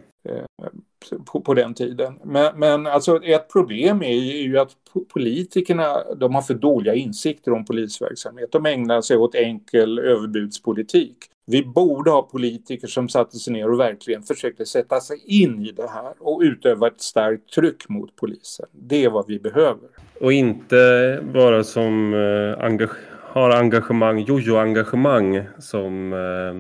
På, 1.26 1.40
på 1.40 1.55
den 1.55 1.74
tiden. 1.74 2.14
Men, 2.24 2.59
men 2.59 2.86
alltså 2.86 3.24
ett 3.24 3.53
problem 3.53 4.03
är 4.03 4.14
ju 4.42 4.59
att 4.59 4.70
politikerna 5.12 6.14
de 6.14 6.34
har 6.34 6.42
för 6.42 6.55
dåliga 6.55 6.94
insikter 6.94 7.53
om 7.53 7.64
polisverksamhet. 7.64 8.53
De 8.53 8.66
ägnar 8.66 9.00
sig 9.00 9.16
åt 9.16 9.34
enkel 9.34 9.98
överbudspolitik. 9.98 11.16
Vi 11.46 11.64
borde 11.64 12.11
ha 12.11 12.22
politiker 12.22 12.86
som 12.86 13.09
satte 13.09 13.36
sig 13.36 13.53
ner 13.53 13.70
och 13.70 13.80
verkligen 13.80 14.22
försökte 14.22 14.66
sätta 14.66 15.00
sig 15.00 15.22
in 15.26 15.66
i 15.66 15.72
det 15.72 15.88
här 15.88 16.12
och 16.18 16.40
utöva 16.40 16.86
ett 16.86 17.00
starkt 17.00 17.53
tryck 17.53 17.88
mot 17.88 18.16
polisen. 18.16 18.66
Det 18.72 19.05
är 19.05 19.11
vad 19.11 19.26
vi 19.26 19.38
behöver. 19.38 19.88
Och 20.20 20.32
inte 20.32 21.20
bara 21.34 21.64
som 21.64 22.14
eh, 22.14 22.64
engage 22.64 22.96
har 23.32 23.50
engagemang, 23.50 24.18
jojo-engagemang 24.18 25.44
som 25.59 26.12
eh, 26.12 26.55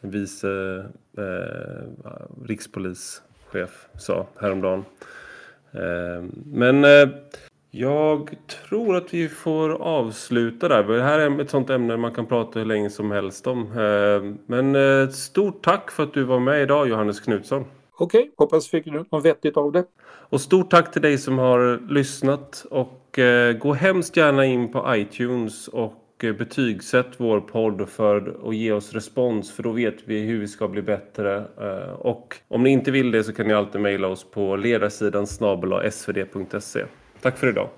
vice 0.00 0.48
eh, 1.18 1.24
rikspolischef 3.50 3.88
sa 3.98 4.26
häromdagen. 4.40 4.84
Eh, 5.72 6.24
men 6.44 6.84
eh, 6.84 7.08
jag 7.70 8.36
tror 8.68 8.96
att 8.96 9.14
vi 9.14 9.28
får 9.28 9.70
avsluta 9.70 10.68
där. 10.68 10.82
Det 10.82 11.02
här 11.02 11.18
är 11.18 11.40
ett 11.40 11.50
sånt 11.50 11.70
ämne 11.70 11.96
man 11.96 12.14
kan 12.14 12.26
prata 12.26 12.58
hur 12.58 12.66
länge 12.66 12.90
som 12.90 13.10
helst 13.10 13.46
om. 13.46 13.60
Eh, 13.60 14.36
men 14.46 14.74
eh, 14.74 15.08
stort 15.08 15.64
tack 15.64 15.90
för 15.90 16.02
att 16.02 16.14
du 16.14 16.24
var 16.24 16.40
med 16.40 16.62
idag 16.62 16.88
Johannes 16.88 17.20
Knutsson. 17.20 17.64
Okej, 17.96 18.20
okay, 18.20 18.30
hoppas 18.36 18.68
fick 18.68 18.84
du 18.84 19.04
något 19.10 19.24
vettigt 19.24 19.56
av 19.56 19.72
det. 19.72 19.84
Och 20.30 20.40
stort 20.40 20.70
tack 20.70 20.92
till 20.92 21.02
dig 21.02 21.18
som 21.18 21.38
har 21.38 21.92
lyssnat 21.92 22.66
och 22.70 23.18
eh, 23.18 23.52
gå 23.52 23.72
hemskt 23.72 24.16
gärna 24.16 24.44
in 24.44 24.72
på 24.72 24.96
iTunes 24.96 25.68
och 25.68 25.94
och 26.20 26.24
eh, 26.24 26.34
betygsätt 26.34 27.06
vår 27.16 27.40
podd 27.40 27.88
för 27.88 28.48
att 28.48 28.54
ge 28.56 28.72
oss 28.72 28.92
respons 28.92 29.52
för 29.52 29.62
då 29.62 29.72
vet 29.72 29.94
vi 30.04 30.20
hur 30.20 30.40
vi 30.40 30.48
ska 30.48 30.68
bli 30.68 30.82
bättre. 30.82 31.36
Eh, 31.36 31.92
och 31.92 32.36
om 32.48 32.62
ni 32.62 32.70
inte 32.70 32.90
vill 32.90 33.10
det 33.10 33.24
så 33.24 33.32
kan 33.32 33.46
ni 33.46 33.54
alltid 33.54 33.80
mejla 33.80 34.08
oss 34.08 34.30
på 34.30 34.56
ledarsidan 34.56 35.26
snabel 35.26 35.92
svd.se. 35.92 36.84
Tack 37.20 37.38
för 37.38 37.48
idag. 37.48 37.68